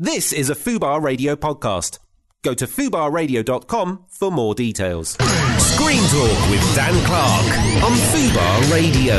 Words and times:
This 0.00 0.32
is 0.32 0.50
a 0.50 0.56
Fubar 0.56 1.00
Radio 1.00 1.36
podcast. 1.36 2.00
Go 2.42 2.52
to 2.52 2.66
fubarradio.com 2.66 4.06
for 4.08 4.32
more 4.32 4.52
details. 4.52 5.10
Screen 5.58 6.02
Talk 6.08 6.50
with 6.50 6.74
Dan 6.74 6.94
Clark 7.06 7.46
on 7.84 7.92
Fubar 8.10 8.72
Radio. 8.72 9.14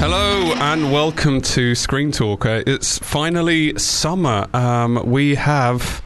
Hello 0.00 0.52
and 0.54 0.90
welcome 0.90 1.40
to 1.42 1.76
Screen 1.76 2.10
Talker. 2.10 2.64
It's 2.66 2.98
finally 2.98 3.78
summer. 3.78 4.48
Um, 4.52 5.00
we 5.04 5.36
have 5.36 6.02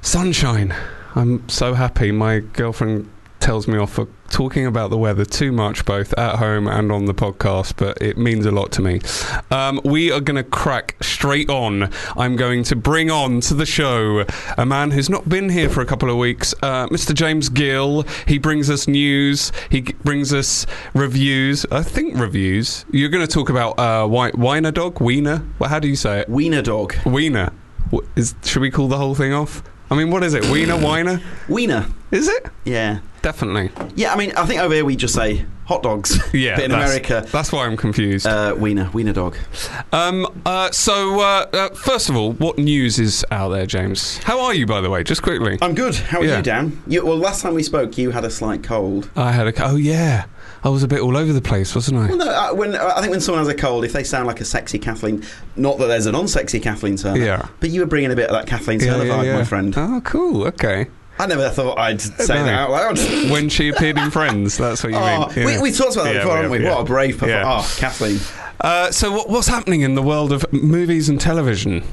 sunshine. 0.00 0.74
I'm 1.14 1.46
so 1.50 1.74
happy. 1.74 2.10
My 2.10 2.38
girlfriend 2.38 3.10
tells 3.40 3.68
me 3.68 3.76
off 3.76 3.92
for 3.92 4.08
talking 4.34 4.66
about 4.66 4.90
the 4.90 4.98
weather 4.98 5.24
too 5.24 5.52
much, 5.52 5.84
both 5.84 6.12
at 6.14 6.34
home 6.40 6.66
and 6.66 6.90
on 6.90 7.04
the 7.04 7.14
podcast, 7.14 7.74
but 7.76 7.96
it 8.02 8.18
means 8.18 8.44
a 8.46 8.50
lot 8.50 8.72
to 8.72 8.82
me. 8.82 9.00
Um, 9.52 9.80
we 9.84 10.10
are 10.10 10.18
going 10.20 10.34
to 10.36 10.42
crack 10.42 10.96
straight 11.00 11.48
on. 11.48 11.88
I'm 12.16 12.34
going 12.34 12.64
to 12.64 12.74
bring 12.74 13.12
on 13.12 13.40
to 13.42 13.54
the 13.54 13.64
show 13.64 14.24
a 14.58 14.66
man 14.66 14.90
who's 14.90 15.08
not 15.08 15.28
been 15.28 15.50
here 15.50 15.68
for 15.70 15.82
a 15.82 15.86
couple 15.86 16.10
of 16.10 16.16
weeks, 16.16 16.52
uh, 16.62 16.88
Mr. 16.88 17.14
James 17.14 17.48
Gill. 17.48 18.02
He 18.26 18.38
brings 18.38 18.68
us 18.68 18.88
news, 18.88 19.52
he 19.70 19.82
g- 19.82 19.94
brings 20.02 20.34
us 20.34 20.66
reviews. 20.94 21.64
I 21.70 21.84
think 21.84 22.18
reviews. 22.18 22.84
You're 22.90 23.10
going 23.10 23.24
to 23.24 23.32
talk 23.32 23.50
about 23.50 23.78
uh, 23.78 24.00
Wi- 24.00 24.32
Wiener 24.34 24.72
Dog? 24.72 25.00
Wiener? 25.00 25.46
Well, 25.60 25.70
how 25.70 25.78
do 25.78 25.86
you 25.86 25.96
say 25.96 26.18
it? 26.20 26.28
Wiener 26.28 26.60
dog. 26.62 26.94
Wiener. 27.06 27.52
Is, 28.16 28.34
should 28.42 28.62
we 28.62 28.72
call 28.72 28.88
the 28.88 28.98
whole 28.98 29.14
thing 29.14 29.32
off? 29.32 29.62
I 29.92 29.94
mean, 29.94 30.10
what 30.10 30.24
is 30.24 30.34
it? 30.34 30.44
Wiener? 30.50 30.76
Wiener? 30.76 31.20
Wiener. 31.48 31.86
Is 32.10 32.26
it? 32.26 32.46
Yeah. 32.64 32.98
Definitely. 33.24 33.70
Yeah, 33.96 34.12
I 34.12 34.16
mean, 34.16 34.32
I 34.36 34.44
think 34.46 34.60
over 34.60 34.74
here 34.74 34.84
we 34.84 34.96
just 34.96 35.14
say 35.14 35.44
hot 35.64 35.82
dogs. 35.82 36.18
Yeah. 36.34 36.56
but 36.56 36.64
in 36.64 36.70
that's- 36.72 36.90
America, 36.90 37.26
That's 37.32 37.50
why 37.50 37.64
I'm 37.66 37.76
confused. 37.76 38.26
uh, 38.26 38.54
wiener. 38.56 38.90
Wiener 38.92 39.14
dog. 39.14 39.36
Um, 39.92 40.26
uh, 40.44 40.70
so, 40.72 41.20
uh, 41.20 41.46
uh, 41.52 41.68
first 41.70 42.10
of 42.10 42.16
all, 42.16 42.32
what 42.32 42.58
news 42.58 42.98
is 42.98 43.24
out 43.30 43.48
there, 43.48 43.64
James? 43.64 44.18
How 44.18 44.40
are 44.40 44.52
you, 44.52 44.66
by 44.66 44.80
the 44.82 44.90
way? 44.90 45.02
Just 45.02 45.22
quickly. 45.22 45.56
I'm 45.62 45.74
good. 45.74 45.94
How 45.94 46.20
are 46.20 46.24
Yeah. 46.24 46.36
you, 46.36 46.42
Dan? 46.42 46.82
You, 46.86 47.06
well, 47.06 47.16
last 47.16 47.40
time 47.40 47.54
we 47.54 47.62
spoke, 47.62 47.96
you 47.96 48.10
had 48.10 48.24
a 48.24 48.30
slight 48.30 48.62
cold. 48.62 49.08
I 49.16 49.32
had 49.32 49.46
a. 49.48 49.64
Oh, 49.64 49.76
yeah. 49.76 50.26
I 50.62 50.68
was 50.68 50.82
a 50.82 50.88
bit 50.88 51.00
all 51.00 51.16
over 51.16 51.32
the 51.32 51.42
place, 51.42 51.74
wasn't 51.74 51.98
I? 52.00 52.06
Well, 52.08 52.16
no, 52.18 52.26
uh, 52.30 52.52
when, 52.54 52.74
uh, 52.74 52.92
I 52.96 53.00
think 53.00 53.10
when 53.12 53.20
someone 53.22 53.42
has 53.44 53.52
a 53.52 53.56
cold, 53.56 53.84
if 53.84 53.92
they 53.92 54.04
sound 54.04 54.26
like 54.26 54.40
a 54.40 54.44
sexy 54.44 54.78
Kathleen, 54.78 55.22
not 55.56 55.78
that 55.78 55.86
there's 55.86 56.06
a 56.06 56.12
non-sexy 56.12 56.60
Kathleen 56.60 56.96
Turner, 56.96 57.22
Yeah. 57.24 57.48
but 57.60 57.70
you 57.70 57.80
were 57.80 57.86
bringing 57.86 58.10
a 58.12 58.16
bit 58.16 58.28
of 58.28 58.32
that 58.34 58.46
Kathleen 58.46 58.80
Turner 58.80 59.04
vibe, 59.04 59.34
my 59.34 59.44
friend. 59.44 59.74
Oh, 59.76 60.00
cool. 60.04 60.46
Okay. 60.48 60.86
I 61.18 61.26
never 61.26 61.48
thought 61.50 61.78
I'd 61.78 62.00
say 62.00 62.34
No. 62.34 62.44
that 62.44 62.54
out 62.54 62.70
loud. 62.70 62.98
when 63.30 63.48
she 63.48 63.68
appeared 63.68 63.98
in 63.98 64.10
Friends, 64.10 64.56
that's 64.58 64.82
what 64.82 64.92
you 64.92 64.98
Oh, 64.98 65.28
mean. 65.36 65.46
we, 65.46 65.52
Yeah. 65.52 65.62
we 65.62 65.70
talked 65.72 65.94
about 65.94 66.04
that 66.04 66.14
Yeah, 66.14 66.20
before, 66.22 66.36
haven't 66.36 66.50
have, 66.52 66.60
we? 66.60 66.64
yeah. 66.66 66.74
What 66.74 66.80
a 66.80 66.84
brave 66.84 67.18
performance. 67.18 67.76
Oh, 67.76 67.76
Kathleen. 67.80 68.20
Uh, 68.60 68.90
so, 68.90 69.12
what, 69.12 69.28
what's 69.30 69.48
happening 69.48 69.82
in 69.82 69.94
the 69.94 70.02
world 70.02 70.32
of 70.32 70.44
movies 70.52 71.08
and 71.08 71.20
television? 71.20 71.84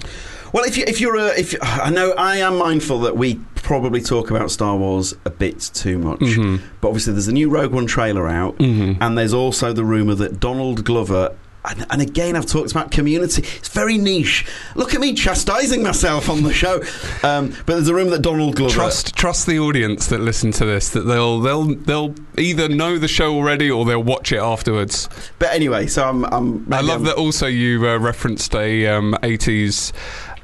Well, 0.53 0.63
if 0.65 0.75
you 0.77 0.83
if 0.85 0.99
you're 0.99 1.15
a, 1.15 1.27
if 1.39 1.55
I 1.61 1.89
know 1.91 2.11
I 2.11 2.37
am 2.37 2.57
mindful 2.57 2.99
that 3.01 3.15
we 3.15 3.39
probably 3.55 4.01
talk 4.01 4.31
about 4.31 4.51
Star 4.51 4.75
Wars 4.75 5.13
a 5.23 5.29
bit 5.29 5.59
too 5.73 5.97
much, 5.97 6.19
Mhm. 6.19 6.59
but 6.81 6.89
obviously 6.89 7.13
there's 7.13 7.27
a 7.29 7.31
new 7.31 7.49
Rogue 7.49 7.71
One 7.71 7.85
trailer 7.87 8.27
out, 8.27 8.57
Mhm. 8.57 8.97
and 8.99 9.17
there's 9.17 9.33
also 9.33 9.71
the 9.71 9.85
rumor 9.85 10.13
that 10.15 10.39
Donald 10.41 10.83
Glover. 10.83 11.31
And, 11.63 11.85
and 11.91 12.01
again, 12.01 12.35
I've 12.35 12.47
talked 12.47 12.71
about 12.71 12.89
community. 12.89 13.43
It's 13.43 13.69
very 13.69 13.97
niche. 13.99 14.47
Look 14.75 14.95
at 14.95 14.99
me 14.99 15.13
chastising 15.13 15.83
myself 15.83 16.27
on 16.27 16.41
the 16.41 16.51
show. 16.53 16.81
Um, 17.23 17.49
but 17.65 17.73
there's 17.75 17.87
a 17.87 17.93
room 17.93 18.09
that 18.09 18.23
Donald 18.23 18.55
Glover. 18.55 18.73
Trust, 18.73 19.15
trust 19.15 19.45
the 19.45 19.59
audience 19.59 20.07
that 20.07 20.19
listen 20.21 20.51
to 20.53 20.65
this 20.65 20.89
that 20.89 21.01
they'll 21.01 21.39
they'll 21.39 21.75
they'll 21.75 22.15
either 22.37 22.67
know 22.67 22.97
the 22.97 23.07
show 23.07 23.35
already 23.35 23.69
or 23.69 23.85
they'll 23.85 24.01
watch 24.01 24.31
it 24.31 24.39
afterwards. 24.39 25.07
But 25.37 25.53
anyway, 25.53 25.85
so 25.85 26.03
I'm. 26.07 26.25
I'm 26.25 26.73
I 26.73 26.81
love 26.81 26.89
I'm- 27.01 27.03
that 27.03 27.15
also 27.17 27.45
you 27.45 27.87
uh, 27.87 27.97
referenced 27.99 28.55
a 28.55 28.87
um, 28.87 29.15
80s 29.21 29.91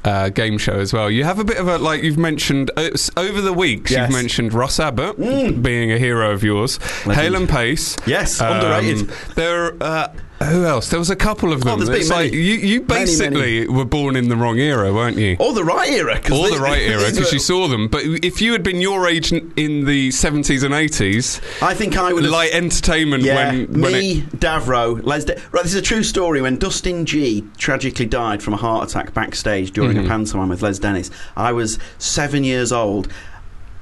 uh, 0.06 0.30
game 0.30 0.60
show 0.60 0.74
as 0.80 0.94
well. 0.94 1.10
You 1.10 1.24
have 1.24 1.40
a 1.40 1.44
bit 1.44 1.58
of 1.58 1.68
a 1.68 1.80
like 1.80 2.04
you've 2.04 2.20
mentioned 2.20 2.70
uh, 2.78 2.90
over 3.18 3.42
the 3.42 3.54
weeks. 3.54 3.90
Yes. 3.90 4.10
You've 4.12 4.22
mentioned 4.22 4.54
Russ 4.54 4.80
Abbot 4.80 5.18
Mm. 5.18 5.64
being 5.64 5.92
a 5.92 5.98
hero 5.98 6.32
of 6.32 6.44
yours, 6.44 6.80
Legend. 7.08 7.14
Hale 7.16 7.36
and 7.36 7.50
Pace. 7.50 7.96
Yes, 8.06 8.40
Um, 8.40 8.54
underrated. 8.58 9.10
There, 9.36 9.74
uh, 9.82 10.10
who 10.44 10.66
else? 10.66 10.90
There 10.90 11.00
was 11.00 11.10
a 11.10 11.16
couple 11.16 11.52
of 11.52 11.62
Oh, 11.66 11.70
them. 11.78 11.80
there's 11.86 11.90
It's 12.02 12.10
many. 12.10 12.26
like 12.26 12.34
you, 12.34 12.40
you 12.42 12.82
Many, 12.82 13.06
basically 13.06 13.68
were 13.68 13.86
born 13.86 14.16
in 14.16 14.30
the 14.30 14.36
wrong 14.36 14.60
era, 14.60 14.94
weren't 14.94 15.18
you? 15.18 15.36
Or 15.40 15.54
the 15.54 15.64
right 15.64 15.90
era. 15.90 16.16
Or 16.32 16.50
the 16.50 16.60
right 16.62 16.82
era 16.82 17.04
because 17.10 17.34
you 17.34 17.40
saw 17.40 17.68
them. 17.68 17.88
But 17.88 18.04
if 18.06 18.42
you 18.42 18.52
had 18.52 18.62
been 18.64 18.80
your 18.80 19.08
age 19.08 19.32
in 19.34 19.86
the 19.86 20.10
70s 20.10 20.64
and 20.64 20.74
80s, 20.74 21.42
I 21.64 21.74
think 21.74 21.98
I 21.98 22.14
would 22.14 22.24
have. 22.24 22.32
light 22.32 22.52
entertainment 22.54 23.24
Yeah, 23.24 23.52
when, 23.52 23.82
when 23.82 23.94
me, 23.94 24.12
it, 24.20 24.40
Davro, 24.40 25.04
Les. 25.04 25.26
Da- 25.26 25.34
right, 25.52 25.64
this 25.64 25.74
is 25.74 25.80
a 25.80 25.82
true 25.82 26.04
story. 26.04 26.42
When 26.42 26.58
Dustin 26.58 27.06
Gee 27.06 27.44
tragically 27.58 28.06
died 28.06 28.44
from 28.44 28.54
a 28.54 28.58
heart 28.58 28.90
attack 28.90 29.14
backstage 29.14 29.72
during 29.72 29.98
Mhm. 29.98 30.06
a 30.06 30.08
pantomime 30.08 30.50
with 30.50 30.62
Les 30.62 30.78
Dennis, 30.78 31.10
I 31.36 31.52
was 31.52 31.80
seven 31.98 32.44
years 32.44 32.72
old. 32.72 33.08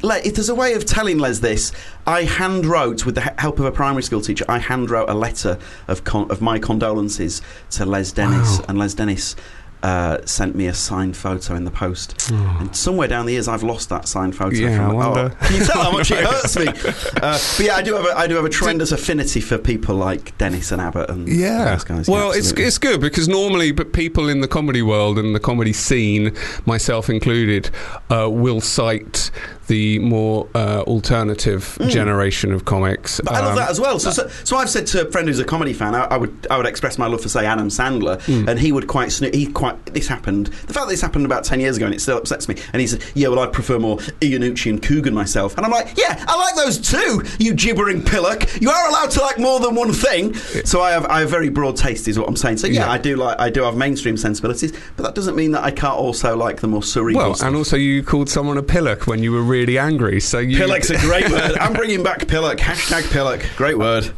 Le- 0.05 0.21
if 0.23 0.35
there's 0.35 0.49
a 0.49 0.55
way 0.55 0.73
of 0.73 0.85
telling 0.85 1.17
Les 1.19 1.39
this, 1.39 1.71
I 2.05 2.23
hand 2.23 2.65
wrote 2.65 3.05
with 3.05 3.15
the 3.15 3.21
help 3.37 3.59
of 3.59 3.65
a 3.65 3.71
primary 3.71 4.03
school 4.03 4.21
teacher. 4.21 4.45
I 4.47 4.59
hand 4.59 4.89
wrote 4.89 5.09
a 5.09 5.13
letter 5.15 5.57
of 5.87 6.03
con- 6.03 6.29
of 6.31 6.41
my 6.41 6.59
condolences 6.59 7.41
to 7.71 7.85
Les 7.85 8.11
Dennis, 8.11 8.59
Wow. 8.59 8.65
and 8.69 8.77
Les 8.79 8.93
Dennis. 8.93 9.35
Uh, 9.83 10.17
sent 10.25 10.55
me 10.55 10.65
a 10.65 10.73
signed 10.73 11.15
photo 11.15 11.53
in 11.53 11.63
the 11.63 11.69
post, 11.69 12.15
Oh. 12.33 12.57
and 12.59 12.75
somewhere 12.75 13.07
down 13.07 13.27
the 13.27 13.33
years 13.33 13.47
I've 13.47 13.61
lost 13.61 13.89
that 13.89 14.07
signed 14.07 14.35
photo. 14.35 14.55
Yeah, 14.55 14.77
from 14.77 14.89
I 14.89 14.93
wonder. 14.93 15.31
Oh, 15.39 15.45
can 15.45 15.55
you 15.59 15.63
tell 15.65 15.83
how 15.83 15.91
much 15.91 16.09
it 16.09 16.25
hurts 16.25 16.57
me? 16.57 16.65
Uh, 16.69 17.37
but 17.37 17.59
yeah, 17.59 17.75
I 17.75 17.83
do 17.83 17.93
have 17.93 18.05
a, 18.05 18.17
I 18.17 18.25
do 18.25 18.33
have 18.35 18.45
a 18.45 18.49
tremendous 18.49 18.91
affinity 18.91 19.41
for 19.41 19.59
people 19.59 19.93
like 19.95 20.35
Dennis 20.39 20.71
and 20.71 20.81
Abbot 20.81 21.07
and 21.11 21.27
Yeah. 21.29 21.65
those 21.75 21.83
guys. 21.83 22.07
Well, 22.07 22.31
Yeah, 22.33 22.39
it's 22.39 22.51
it's 22.53 22.79
good 22.79 22.99
because 22.99 23.27
normally, 23.27 23.71
but 23.73 23.93
people 23.93 24.27
in 24.27 24.41
the 24.41 24.47
comedy 24.47 24.81
world 24.81 25.19
and 25.19 25.35
the 25.35 25.39
comedy 25.39 25.73
scene, 25.73 26.31
myself 26.65 27.07
included, 27.07 27.69
uh, 28.09 28.27
will 28.31 28.61
cite 28.61 29.29
the 29.67 29.99
more 29.99 30.47
uh, 30.55 30.81
alternative 30.81 31.77
generation 31.87 32.51
of 32.51 32.65
comics. 32.65 33.19
Mm. 33.19 33.25
But 33.25 33.33
I 33.35 33.39
love 33.39 33.49
Um, 33.51 33.55
that 33.57 33.69
as 33.69 33.79
well. 33.79 33.99
So, 33.99 34.11
so, 34.11 34.27
so 34.43 34.57
I've 34.57 34.69
said 34.69 34.87
to 34.87 35.07
a 35.07 35.11
friend 35.11 35.27
who's 35.27 35.39
a 35.39 35.43
comedy 35.45 35.73
fan, 35.73 35.95
I, 35.95 36.03
I 36.05 36.17
would 36.17 36.47
I 36.49 36.57
would 36.57 36.65
express 36.65 36.97
my 36.97 37.07
love 37.07 37.21
for 37.21 37.29
say 37.29 37.45
Adam 37.45 37.69
Sandler, 37.69 38.21
Hmm. 38.23 38.47
and 38.49 38.59
he 38.59 38.71
would 38.71 38.87
quite 38.87 39.11
sno- 39.11 39.29
he 39.33 39.45
quite 39.47 39.83
this 39.93 40.07
happened. 40.07 40.47
The 40.47 40.73
fact 40.73 40.87
that 40.87 40.89
this 40.89 41.01
happened 41.01 41.25
about 41.25 41.43
ten 41.43 41.59
years 41.59 41.77
ago 41.77 41.85
and 41.85 41.95
it 41.95 42.01
still 42.01 42.17
upsets 42.17 42.47
me. 42.47 42.55
And 42.73 42.81
he 42.81 42.87
said, 42.87 43.03
"Yeah, 43.13 43.29
well, 43.29 43.39
I'd 43.39 43.53
prefer 43.53 43.79
more 43.79 43.97
Iannucci 44.21 44.69
and 44.69 44.81
Coogan 44.81 45.13
myself." 45.13 45.57
And 45.57 45.65
I'm 45.65 45.71
like, 45.71 45.97
"Yeah, 45.97 46.23
I 46.27 46.35
like 46.37 46.55
those 46.55 46.77
too. 46.79 47.23
You 47.39 47.53
gibbering 47.53 48.01
pillock. 48.03 48.61
You 48.61 48.69
are 48.69 48.89
allowed 48.89 49.11
to 49.11 49.21
like 49.21 49.39
more 49.39 49.59
than 49.59 49.75
one 49.75 49.93
thing." 49.93 50.33
So 50.65 50.81
I 50.81 50.91
have 50.91 51.05
I 51.05 51.19
have 51.21 51.29
very 51.29 51.49
broad 51.49 51.75
taste, 51.77 52.07
is 52.07 52.17
what 52.19 52.27
I'm 52.27 52.35
saying. 52.35 52.57
So 52.57 52.67
yeah, 52.67 52.81
Yeah. 52.85 52.91
I 52.91 52.97
do 52.97 53.15
like 53.15 53.39
I 53.39 53.49
do 53.49 53.63
have 53.63 53.75
mainstream 53.75 54.17
sensibilities, 54.17 54.73
but 54.95 55.03
that 55.03 55.15
doesn't 55.15 55.35
mean 55.35 55.51
that 55.51 55.63
I 55.63 55.71
can't 55.71 55.95
also 55.97 56.35
like 56.35 56.61
the 56.61 56.67
more 56.67 56.83
cerebral. 56.83 57.23
well, 57.27 57.35
stuff. 57.35 57.47
and 57.47 57.55
also 57.57 57.77
you 57.77 58.03
called 58.03 58.29
someone 58.29 58.57
a 58.57 58.63
pillock 58.63 59.07
when 59.07 59.23
you 59.23 59.31
were 59.31 59.41
really 59.41 59.54
angry. 59.63 60.19
So 60.19 60.39
you 60.39 60.57
Pillock's 60.57 60.89
a 60.89 60.97
great 60.99 61.29
word. 61.31 61.57
I'm 61.57 61.73
bringing 61.73 62.03
back 62.03 62.27
Pillock. 62.27 62.57
Hashtag 62.57 63.09
Pillock. 63.11 63.45
Great 63.55 63.77
word. 63.77 64.11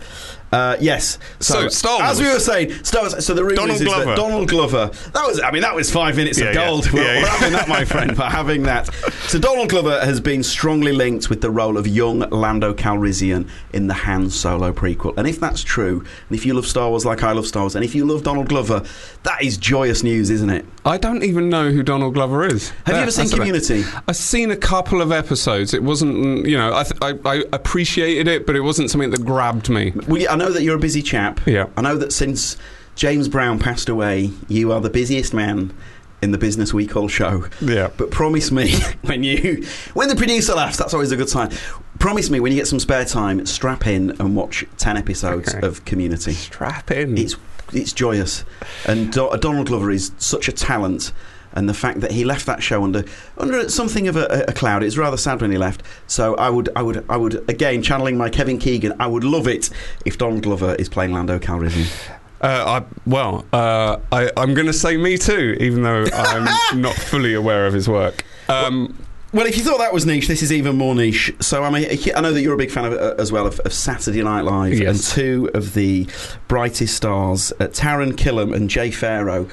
Uh, 0.51 0.77
yes. 0.79 1.19
So, 1.39 1.67
Star 1.67 2.01
As 2.03 2.19
we 2.21 2.27
were 2.27 2.39
saying, 2.39 2.71
Star 2.83 3.01
Wars. 3.03 3.25
So 3.25 3.33
the 3.33 3.43
rumors 3.43 3.57
Donald 3.57 3.81
is 3.81 3.83
Glover. 3.83 4.05
that 4.05 4.15
Donald 4.15 4.47
Glover. 4.49 4.85
That 5.13 5.25
was. 5.27 5.41
I 5.41 5.51
mean, 5.51 5.61
that 5.61 5.75
was 5.75 5.91
five 5.91 6.15
minutes 6.15 6.39
Yeah, 6.39 6.45
of 6.49 6.55
yeah. 6.55 6.65
gold. 6.67 6.91
We're, 6.91 7.01
Yeah, 7.03 7.07
we're 7.15 7.19
yeah. 7.21 7.27
having 7.27 7.53
that, 7.53 7.67
my 7.67 7.83
friend. 7.85 8.15
For 8.15 8.23
having 8.23 8.63
that. 8.63 8.89
So 9.27 9.37
Donald 9.37 9.67
Glover 9.69 9.99
has 10.05 10.21
been 10.21 10.41
strongly 10.41 10.93
linked 10.93 11.29
with 11.29 11.41
the 11.41 11.49
role 11.51 11.77
of 11.77 11.85
young 11.85 12.19
Lando 12.19 12.73
Calrissian 12.73 13.49
in 13.73 13.87
the 13.87 13.93
Han 13.93 14.29
Solo 14.29 14.71
prequel. 14.71 15.17
And 15.17 15.27
if 15.27 15.37
that's 15.37 15.61
true, 15.63 15.99
and 16.29 16.37
if 16.37 16.45
you 16.45 16.53
love 16.53 16.65
Star 16.65 16.89
Wars 16.89 17.05
like 17.05 17.23
I 17.23 17.33
love 17.33 17.45
Star 17.45 17.63
Wars, 17.63 17.75
and 17.75 17.83
if 17.83 17.93
you 17.93 18.05
love 18.05 18.23
Donald 18.23 18.47
Glover, 18.47 18.83
that 19.23 19.41
is 19.43 19.57
joyous 19.57 20.01
news, 20.01 20.29
isn't 20.29 20.49
it? 20.49 20.65
I 20.85 20.97
don't 20.97 21.23
even 21.23 21.49
know 21.49 21.71
who 21.71 21.83
Donald 21.83 22.13
Glover 22.13 22.45
is. 22.45 22.69
Have 22.85 22.95
you 22.95 23.01
ever 23.01 23.11
seen 23.11 23.25
that's 23.25 23.33
a 23.33 23.37
Community? 23.37 23.83
I've 24.07 24.15
seen 24.15 24.49
a 24.51 24.55
couple 24.55 25.01
of 25.01 25.11
episodes. 25.11 25.73
It 25.73 25.83
wasn't, 25.83 26.45
you 26.45 26.57
know, 26.57 26.73
I, 26.73 26.83
th- 26.83 27.01
I, 27.01 27.29
I 27.29 27.43
appreciated 27.51 28.29
it, 28.29 28.45
but 28.45 28.55
it 28.55 28.61
wasn't 28.61 28.89
something 28.89 29.09
that 29.09 29.25
grabbed 29.25 29.67
me. 29.69 29.91
Well, 30.07 30.21
know 30.37 30.51
that 30.51 30.63
you're 30.63 30.75
a 30.77 30.79
busy 30.79 31.01
chap. 31.01 31.39
Yeah. 31.45 31.67
I 31.75 31.81
know 31.81 31.97
that 31.97 32.13
since 32.13 32.57
James 32.95 33.27
Brown 33.27 33.59
passed 33.59 33.89
away, 33.89 34.31
you 34.47 34.71
are 34.71 34.79
the 34.81 34.89
busiest 34.89 35.33
man 35.33 35.73
in 36.21 36.31
the 36.31 36.37
business 36.37 36.73
we 36.73 36.87
call 36.87 37.07
show. 37.07 37.45
Yeah. 37.61 37.89
But 37.95 38.09
promise 38.09 38.51
me 38.51 38.73
when 39.01 39.23
you 39.23 39.65
when 39.93 40.09
the 40.09 40.15
producer 40.15 40.55
laughs, 40.55 40.77
that's 40.77 40.93
always 40.93 41.11
a 41.11 41.17
good 41.17 41.29
sign. 41.29 41.51
Promise 41.99 42.29
me 42.29 42.39
when 42.39 42.51
you 42.51 42.57
get 42.57 42.67
some 42.67 42.79
spare 42.79 43.05
time, 43.05 43.45
strap 43.45 43.85
in 43.87 44.11
and 44.19 44.35
watch 44.35 44.65
ten 44.77 44.97
episodes 44.97 45.53
Okay. 45.53 45.65
of 45.67 45.83
Community. 45.85 46.31
Strap 46.33 46.89
in. 46.91 47.17
It's 47.17 47.35
it's 47.73 47.91
joyous, 47.91 48.45
and 48.87 49.11
Do- 49.11 49.35
Donald 49.41 49.67
Glover 49.67 49.91
is 49.91 50.11
such 50.17 50.47
a 50.47 50.51
talent. 50.53 51.11
And 51.57 51.67
the 51.67 51.73
fact 51.73 51.99
that 52.01 52.11
he 52.11 52.23
left 52.23 52.45
that 52.45 52.61
show 52.63 52.83
under 52.83 53.03
under 53.37 53.67
something 53.69 54.07
of 54.07 54.15
a, 54.15 54.45
a 54.47 54.53
cloud, 54.53 54.83
it's 54.83 54.95
rather 54.95 55.17
sad 55.17 55.41
when 55.41 55.51
he 55.51 55.57
left. 55.57 55.83
So 56.07 56.35
I 56.35 56.49
would 56.49 56.69
I 56.75 56.81
would 56.83 57.03
I 57.09 57.17
would 57.17 57.43
again 57.49 57.81
channeling 57.81 58.17
my 58.17 58.29
Kevin 58.29 58.57
Keegan. 58.59 58.93
I 58.99 59.07
would 59.07 59.23
love 59.25 59.47
it 59.47 59.69
if 60.05 60.17
Donald 60.17 60.43
Glover 60.43 60.75
is 60.75 60.87
playing 60.87 61.11
Lando 61.13 61.39
Calrissian. 61.39 61.87
Uh, 62.39 62.81
I, 62.81 62.85
well, 63.09 63.45
uh, 63.51 63.97
I, 64.11 64.29
I'm 64.37 64.53
going 64.53 64.67
to 64.67 64.73
say 64.73 64.95
me 64.95 65.17
too, 65.17 65.57
even 65.59 65.81
though 65.81 66.05
I'm 66.13 66.47
not 66.81 66.93
fully 66.93 67.33
aware 67.33 67.65
of 67.65 67.73
his 67.73 67.89
work. 67.89 68.23
Um, 68.47 68.95
Well, 69.33 69.47
if 69.47 69.57
you 69.57 69.63
thought 69.63 69.79
that 69.79 69.91
was 69.91 70.05
niche, 70.05 70.27
this 70.27 70.43
is 70.43 70.53
even 70.53 70.77
more 70.77 70.93
niche. 70.93 71.33
So 71.39 71.63
I 71.63 71.69
mean, 71.71 71.87
I 72.15 72.21
know 72.21 72.31
that 72.31 72.41
you're 72.43 72.53
a 72.53 72.57
big 72.57 72.69
fan 72.71 72.85
of, 72.85 72.93
uh, 72.93 73.15
as 73.17 73.31
well 73.31 73.47
of, 73.47 73.59
of 73.61 73.73
Saturday 73.73 74.21
Night 74.21 74.41
Live, 74.41 74.77
Yes. 74.79 74.87
and 74.89 75.15
two 75.15 75.49
of 75.55 75.73
the 75.73 76.07
brightest 76.47 76.95
stars, 76.95 77.51
uh, 77.59 77.65
Taran 77.65 78.13
Killam 78.13 78.55
and 78.55 78.69
Jay 78.69 78.91
Pharoah, 78.91 79.47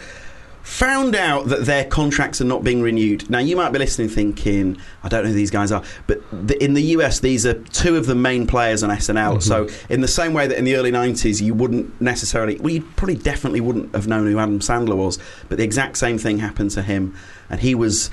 found 0.65 1.15
out 1.15 1.47
that 1.49 1.67
their 1.67 1.85
contracts 1.85 2.41
are 2.41 2.47
not 2.47 2.65
being 2.65 2.81
renewed. 2.81 3.29
Now, 3.29 3.39
you 3.39 3.55
might 3.55 3.71
be 3.71 3.79
listening 3.79 4.09
thinking, 4.09 4.79
I 5.03 5.09
don't 5.09 5.23
know 5.23 5.29
who 5.29 5.35
these 5.35 5.51
guys 5.51 5.71
are, 5.71 5.85
but 6.07 6.23
the, 6.33 6.63
in 6.65 6.73
the 6.73 6.83
US, 6.83 7.21
these 7.21 7.45
are 7.45 7.53
two 7.53 7.97
of 7.97 8.07
the 8.07 8.15
main 8.15 8.47
players 8.47 8.83
on 8.83 8.89
SNL. 8.89 9.37
Mm-hmm. 9.37 9.41
So, 9.41 9.69
in 9.91 10.01
the 10.01 10.09
same 10.09 10.33
way 10.33 10.47
that 10.47 10.57
in 10.57 10.65
the 10.65 10.77
early 10.77 10.91
90s, 10.91 11.43
you 11.43 11.53
wouldn't 11.53 12.01
necessarily, 12.01 12.59
well, 12.59 12.73
you 12.73 12.81
probably 12.97 13.17
definitely 13.17 13.61
wouldn't 13.61 13.95
have 13.95 14.09
known 14.09 14.27
who 14.27 14.39
Adam 14.39 14.59
Sandler 14.61 14.97
was, 14.97 15.19
but 15.51 15.59
the 15.59 15.65
exact 15.65 15.99
same 15.99 16.17
thing 16.17 16.39
happened 16.39 16.71
to 16.73 16.83
him. 16.83 17.15
And 17.51 17.61
he 17.61 17.75
was 17.75 18.11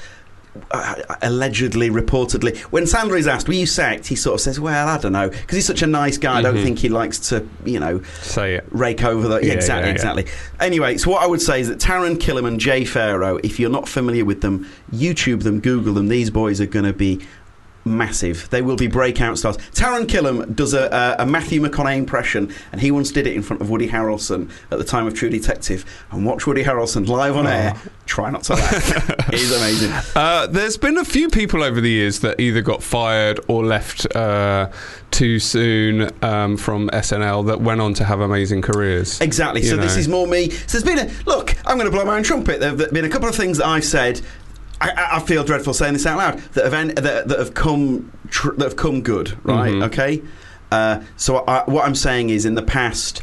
uh, 0.71 0.95
allegedly, 1.21 1.89
reportedly, 1.89 2.57
when 2.71 2.83
Sandler 2.83 3.17
is 3.17 3.27
asked, 3.27 3.47
"Were 3.47 3.53
you 3.53 3.65
sacked?" 3.65 4.07
He 4.07 4.15
sort 4.15 4.35
of 4.35 4.41
says, 4.41 4.59
"Well, 4.59 4.87
I 4.87 4.97
don't 4.97 5.13
know," 5.13 5.29
because 5.29 5.55
he's 5.55 5.65
such 5.65 5.81
a 5.81 5.87
nice 5.87 6.17
guy. 6.17 6.39
I 6.39 6.41
don't 6.41 6.57
think 6.57 6.79
he 6.79 6.89
likes 6.89 7.19
to, 7.29 7.47
you 7.65 7.79
know, 7.79 8.01
Say 8.21 8.55
it. 8.55 8.65
rake 8.71 9.03
over 9.03 9.27
the. 9.27 9.39
Yeah, 9.45 9.53
exactly, 9.53 9.83
yeah, 9.83 9.87
yeah. 9.87 9.91
exactly. 9.93 10.25
Anyway, 10.59 10.97
so 10.97 11.11
what 11.11 11.23
I 11.23 11.27
would 11.27 11.41
say 11.41 11.61
is 11.61 11.69
that 11.69 11.79
Taran 11.79 12.17
Killam 12.17 12.45
and 12.47 12.59
Jay 12.59 12.83
Pharoah, 12.83 13.39
if 13.43 13.59
you're 13.59 13.69
not 13.69 13.87
familiar 13.87 14.25
with 14.25 14.41
them, 14.41 14.67
YouTube 14.93 15.43
them, 15.43 15.59
Google 15.61 15.93
them. 15.93 16.09
These 16.09 16.29
boys 16.29 16.59
are 16.59 16.65
going 16.65 16.85
to 16.85 16.93
be 16.93 17.21
massive. 17.85 18.49
They 18.49 18.61
will 18.61 18.75
be 18.75 18.87
breakout 18.87 19.37
stars. 19.37 19.57
Taran 19.57 20.05
Killam 20.05 20.55
does 20.55 20.73
a, 20.73 21.15
a, 21.19 21.23
a 21.23 21.25
Matthew 21.25 21.61
McConaughey 21.61 21.97
impression, 21.97 22.53
and 22.71 22.81
he 22.81 22.91
once 22.91 23.11
did 23.11 23.27
it 23.27 23.33
in 23.33 23.41
front 23.41 23.61
of 23.61 23.69
Woody 23.69 23.87
Harrelson 23.87 24.49
at 24.71 24.77
the 24.77 24.83
time 24.83 25.07
of 25.07 25.13
True 25.13 25.29
Detective. 25.29 25.85
And 26.11 26.25
watch 26.25 26.45
Woody 26.47 26.63
Harrelson 26.63 27.07
live 27.07 27.35
on 27.35 27.47
air. 27.47 27.75
Try 28.05 28.29
not 28.29 28.43
to 28.43 28.53
laugh. 28.53 29.29
He's 29.29 29.55
amazing. 29.55 29.91
Uh, 30.15 30.47
there's 30.47 30.77
been 30.77 30.97
a 30.97 31.05
few 31.05 31.29
people 31.29 31.63
over 31.63 31.79
the 31.79 31.89
years 31.89 32.19
that 32.19 32.39
either 32.39 32.61
got 32.61 32.83
fired 32.83 33.39
or 33.47 33.63
left 33.63 34.13
uh, 34.15 34.69
too 35.11 35.39
soon 35.39 36.09
um, 36.23 36.57
from 36.57 36.89
SNL 36.89 37.45
that 37.47 37.61
went 37.61 37.79
on 37.79 37.93
to 37.95 38.03
have 38.03 38.19
amazing 38.19 38.61
careers. 38.61 39.19
Exactly. 39.21 39.61
So 39.61 39.77
this 39.77 39.95
is 39.97 40.07
more 40.07 40.27
me. 40.27 40.49
So 40.49 40.79
there's 40.79 40.83
been 40.83 41.07
a 41.07 41.23
look. 41.25 41.55
I'm 41.65 41.77
going 41.77 41.89
to 41.89 41.95
blow 41.95 42.05
my 42.05 42.17
own 42.17 42.23
trumpet. 42.23 42.59
There 42.59 42.75
have 42.75 42.91
been 42.91 43.05
a 43.05 43.09
couple 43.09 43.29
of 43.29 43.35
things 43.35 43.57
that 43.59 43.67
I've 43.67 43.85
said. 43.85 44.21
I, 44.81 45.17
I- 45.17 45.19
feel 45.21 45.43
dreadful 45.43 45.73
saying 45.73 45.93
this 45.93 46.05
out 46.05 46.17
loud. 46.17 46.39
That 46.53 46.65
have 46.65 46.73
en- 46.73 46.95
that, 46.95 47.27
that 47.27 47.39
have 47.39 47.53
come 47.53 48.11
tr- 48.29 48.51
that 48.53 48.63
have 48.65 48.75
come 48.75 49.01
good. 49.01 49.37
Right. 49.45 49.71
Mhm. 49.73 49.83
Okay. 49.85 50.21
Uh, 50.71 51.01
so 51.17 51.37
I, 51.45 51.63
what 51.65 51.85
I'm 51.85 51.95
saying 51.95 52.29
is, 52.29 52.45
in 52.45 52.55
the 52.55 52.63
past, 52.63 53.21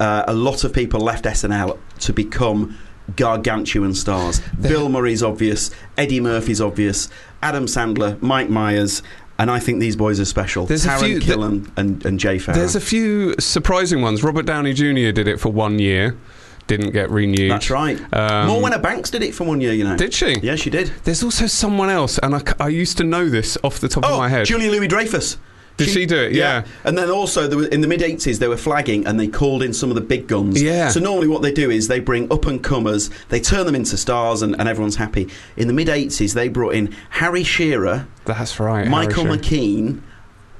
uh, 0.00 0.24
a 0.26 0.34
lot 0.34 0.64
of 0.64 0.72
people 0.72 1.00
left 1.00 1.24
SNL 1.24 1.78
to 2.00 2.12
become 2.12 2.76
gargantuan 3.16 3.94
stars. 3.94 4.40
Bill 4.60 4.88
Murray's 4.88 5.22
obvious. 5.22 5.70
Eddie 5.96 6.20
Murphy's 6.20 6.60
obvious. 6.60 7.08
Adam 7.42 7.66
Sandler, 7.66 8.20
Mike 8.22 8.48
Myers. 8.50 9.02
And 9.38 9.50
I 9.50 9.58
think 9.58 9.80
these 9.80 9.96
boys 9.96 10.18
are 10.18 10.24
special. 10.24 10.64
There's 10.64 10.86
a 10.86 10.88
Taran 10.88 11.00
few- 11.00 11.20
th- 11.20 11.36
Killam 11.36 11.70
and, 11.76 12.04
and 12.06 12.18
Jay 12.18 12.38
Pharoah. 12.38 12.58
There's 12.58 12.74
a 12.74 12.80
few 12.80 13.34
surprising 13.38 14.00
ones. 14.00 14.24
Robert 14.24 14.46
Downey 14.46 14.72
Jr. 14.72 15.12
did 15.12 15.28
it 15.28 15.38
for 15.38 15.50
one 15.52 15.78
year, 15.78 16.16
didn't 16.66 16.90
get 16.90 17.10
renewed. 17.10 17.50
That's 17.50 17.70
right. 17.70 17.98
Um, 18.12 18.48
Morwenna 18.50 18.82
Banks 18.82 19.10
did 19.10 19.22
it 19.22 19.34
for 19.34 19.44
one 19.44 19.60
year, 19.60 19.72
you 19.72 19.84
know. 19.84 19.96
Did 19.96 20.12
she? 20.12 20.38
Yeah, 20.40 20.56
she 20.56 20.70
did. 20.70 20.88
There's 21.04 21.22
also 21.22 21.46
someone 21.46 21.90
else, 21.90 22.18
and 22.18 22.34
I 22.60 22.68
used 22.68 22.96
to 22.98 23.04
know 23.04 23.28
this 23.28 23.56
off 23.62 23.78
the 23.78 23.88
top 23.88 24.04
of 24.04 24.10
Oh, 24.12 24.18
my 24.18 24.28
head. 24.28 24.46
Julia 24.46 24.70
Louis 24.70 24.88
Dreyfus. 24.88 25.38
Did 25.76 25.90
she 25.90 26.06
do 26.06 26.16
it? 26.16 26.32
Yeah. 26.32 26.64
And 26.84 26.96
then 26.96 27.10
also, 27.10 27.54
was, 27.54 27.66
in 27.68 27.82
the 27.82 27.86
mid 27.86 28.00
80s, 28.00 28.38
they 28.38 28.48
were 28.48 28.56
flagging 28.56 29.06
and 29.06 29.20
they 29.20 29.28
called 29.28 29.62
in 29.62 29.74
some 29.74 29.90
of 29.90 29.94
the 29.94 30.00
big 30.00 30.26
guns. 30.26 30.62
Yeah. 30.62 30.88
So 30.88 31.00
normally, 31.00 31.28
what 31.28 31.42
they 31.42 31.52
do 31.52 31.70
is 31.70 31.86
they 31.88 32.00
bring 32.00 32.32
up 32.32 32.46
and 32.46 32.64
comers, 32.64 33.10
they 33.28 33.40
turn 33.40 33.66
them 33.66 33.74
into 33.74 33.98
stars, 33.98 34.40
and, 34.40 34.58
and 34.58 34.70
everyone's 34.70 34.96
happy. 34.96 35.28
In 35.58 35.68
the 35.68 35.74
mid 35.74 35.88
80s, 35.88 36.32
they 36.32 36.48
brought 36.48 36.74
in 36.74 36.94
Harry 37.10 37.42
Shearer, 37.44 38.06
That's 38.24 38.58
right. 38.58 38.88
Michael. 38.88 39.24
McKean, 39.24 40.00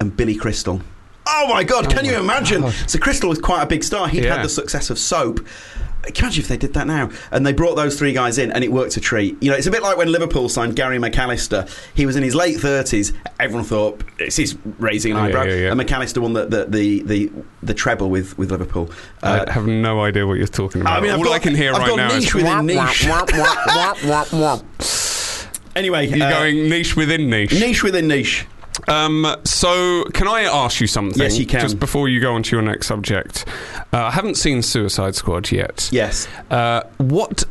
and 0.00 0.14
Billy 0.14 0.34
Crystal. 0.36 0.82
Oh 1.26 1.48
my 1.48 1.64
God! 1.64 1.88
Can 1.90 2.06
Oh 2.06 2.10
you 2.10 2.18
imagine? 2.20 2.60
God. 2.60 2.74
So 2.86 2.98
Crystal 2.98 3.30
was 3.30 3.38
quite 3.40 3.62
a 3.62 3.66
big 3.66 3.82
star. 3.82 4.06
He'd 4.08 4.22
Yeah. 4.24 4.36
had 4.36 4.44
the 4.44 4.48
success 4.50 4.90
of 4.90 4.98
Soap. 4.98 5.40
Can 6.06 6.14
you 6.16 6.22
imagine 6.22 6.42
if 6.42 6.48
they 6.48 6.56
did 6.56 6.74
that 6.74 6.86
now? 6.86 7.10
And 7.30 7.44
they 7.46 7.52
brought 7.52 7.74
those 7.76 7.98
three 7.98 8.12
guys 8.12 8.38
in, 8.38 8.50
and 8.52 8.62
it 8.64 8.72
worked 8.72 8.96
a 8.96 9.00
treat. 9.00 9.36
You 9.42 9.50
know, 9.50 9.56
it's 9.56 9.66
a 9.66 9.70
bit 9.70 9.82
like 9.82 9.96
when 9.96 10.10
Liverpool 10.10 10.48
signed 10.48 10.76
Gary 10.76 10.98
McAllister. 10.98 11.68
He 11.94 12.06
was 12.06 12.16
in 12.16 12.22
his 12.22 12.34
late 12.34 12.58
thirties. 12.60 13.12
Everyone 13.40 13.64
thought 13.64 14.02
this 14.18 14.38
is 14.38 14.56
raising 14.78 15.12
an 15.12 15.18
Yeah, 15.18 15.24
eyebrow. 15.24 15.42
yeah, 15.44 15.54
yeah. 15.54 15.72
And 15.72 15.80
McAllister 15.80 16.18
won 16.18 16.32
the 16.32 16.46
the, 16.46 16.64
the, 16.66 17.02
the, 17.02 17.30
the 17.62 17.74
treble 17.74 18.08
with, 18.10 18.36
with 18.38 18.50
Liverpool. 18.50 18.90
Uh, 19.22 19.44
I 19.48 19.52
have 19.52 19.66
no 19.66 20.00
idea 20.02 20.26
what 20.26 20.38
you're 20.38 20.46
talking 20.46 20.80
about. 20.80 20.98
I 20.98 21.00
mean, 21.00 21.10
I've 21.10 21.18
All 21.18 21.24
got- 21.24 21.34
I 21.34 21.38
can 21.38 21.54
hear 21.54 21.72
I've 21.72 21.78
right 21.80 21.88
got 21.88 21.96
now 21.96 22.08
niche 22.08 22.26
is 22.28 22.34
within 22.34 22.66
niche. 22.66 23.06
anyway, 25.76 26.06
You're 26.08 26.26
uh, 26.26 26.30
going 26.30 26.68
niche 26.68 26.96
within 26.96 27.28
niche. 27.30 27.52
niche 27.52 27.82
within 27.82 28.08
niche. 28.08 28.46
Um, 28.88 29.36
so, 29.44 30.04
can 30.12 30.28
I 30.28 30.42
ask 30.42 30.80
you 30.80 30.86
something? 30.86 31.20
Yes, 31.20 31.38
you 31.38 31.46
can. 31.46 31.60
Just 31.60 31.78
before 31.78 32.08
you 32.08 32.20
go 32.20 32.34
on 32.34 32.42
to 32.44 32.56
your 32.56 32.62
next 32.62 32.86
subject. 32.86 33.44
Uh, 33.92 34.04
I 34.04 34.10
haven't 34.10 34.36
seen 34.36 34.62
Suicide 34.62 35.14
Squad 35.14 35.50
yet. 35.50 35.88
Yes. 35.92 36.28
Uh, 36.50 36.82
what 36.98 37.44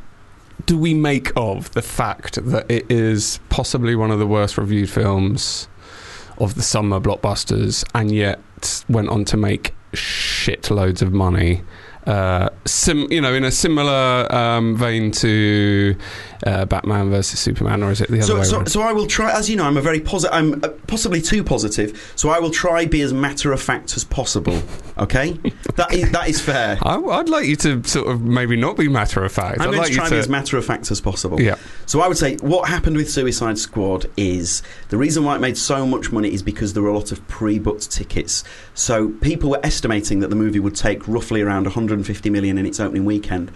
do 0.65 0.77
we 0.77 0.93
make 0.93 1.31
of 1.35 1.71
the 1.71 1.81
fact 1.81 2.43
that 2.45 2.69
it 2.69 2.89
is 2.89 3.39
possibly 3.49 3.95
one 3.95 4.11
of 4.11 4.19
the 4.19 4.27
worst 4.27 4.57
reviewed 4.57 4.89
films 4.89 5.67
of 6.37 6.55
the 6.55 6.61
summer 6.61 6.99
blockbusters 6.99 7.83
and 7.93 8.11
yet 8.11 8.83
went 8.89 9.09
on 9.09 9.25
to 9.25 9.37
make 9.37 9.73
shitloads 9.93 11.01
of 11.01 11.11
money? 11.13 11.61
Uh, 12.05 12.49
sim, 12.65 13.07
you 13.11 13.19
know, 13.19 13.33
in 13.33 13.43
a 13.43 13.51
similar 13.51 14.27
um, 14.33 14.75
vein 14.75 15.11
to 15.11 15.95
uh, 16.45 16.65
Batman 16.65 17.09
versus 17.09 17.39
Superman, 17.39 17.81
or 17.81 17.91
is 17.91 18.01
it 18.01 18.09
the 18.09 18.17
other 18.17 18.25
So, 18.27 18.35
way 18.37 18.43
so, 18.43 18.57
around? 18.57 18.67
so 18.67 18.81
I 18.81 18.93
will 18.93 19.07
try. 19.07 19.35
As 19.35 19.49
you 19.49 19.55
know, 19.55 19.63
I'm 19.63 19.77
a 19.77 19.81
very 19.81 19.99
positive. 19.99 20.35
I'm 20.35 20.63
uh, 20.63 20.69
possibly 20.87 21.21
too 21.21 21.43
positive. 21.43 22.13
So 22.15 22.29
I 22.29 22.39
will 22.39 22.51
try 22.51 22.85
be 22.85 23.01
as 23.01 23.13
matter 23.13 23.51
of 23.51 23.61
fact 23.61 23.97
as 23.97 24.03
possible. 24.03 24.61
Okay, 24.99 25.31
that 25.75 25.93
is 25.93 26.11
that 26.11 26.29
is 26.29 26.39
fair. 26.39 26.77
I, 26.83 26.97
would 26.97 27.29
like 27.29 27.45
you 27.45 27.55
to 27.57 27.83
sort 27.83 28.07
of 28.07 28.21
maybe 28.21 28.55
not 28.55 28.77
be 28.77 28.87
matter 28.87 29.23
of 29.23 29.31
fact. 29.31 29.59
I'm 29.59 29.69
I'd 29.69 29.71
going 29.71 29.77
like 29.79 29.87
to 29.89 29.95
try 29.95 30.05
to 30.05 30.11
be 30.11 30.19
as 30.19 30.29
matter 30.29 30.57
of 30.57 30.65
fact 30.65 30.91
as 30.91 31.01
possible. 31.01 31.41
Yeah. 31.41 31.55
So 31.87 32.01
I 32.01 32.07
would 32.07 32.17
say 32.17 32.37
what 32.37 32.69
happened 32.69 32.97
with 32.97 33.09
Suicide 33.09 33.57
Squad 33.57 34.05
is 34.15 34.61
the 34.89 34.97
reason 34.97 35.23
why 35.23 35.35
it 35.35 35.39
made 35.39 35.57
so 35.57 35.85
much 35.85 36.11
money 36.11 36.31
is 36.31 36.43
because 36.43 36.73
there 36.73 36.83
were 36.83 36.89
a 36.89 36.97
lot 36.97 37.11
of 37.11 37.27
pre-booked 37.27 37.91
tickets. 37.91 38.43
So 38.73 39.09
people 39.09 39.49
were 39.49 39.59
estimating 39.63 40.19
that 40.19 40.29
the 40.29 40.35
movie 40.35 40.59
would 40.59 40.75
take 40.75 41.07
roughly 41.07 41.41
around 41.41 41.65
150 41.95 42.29
million 42.29 42.57
in 42.57 42.65
its 42.65 42.79
opening 42.79 43.05
weekend, 43.05 43.51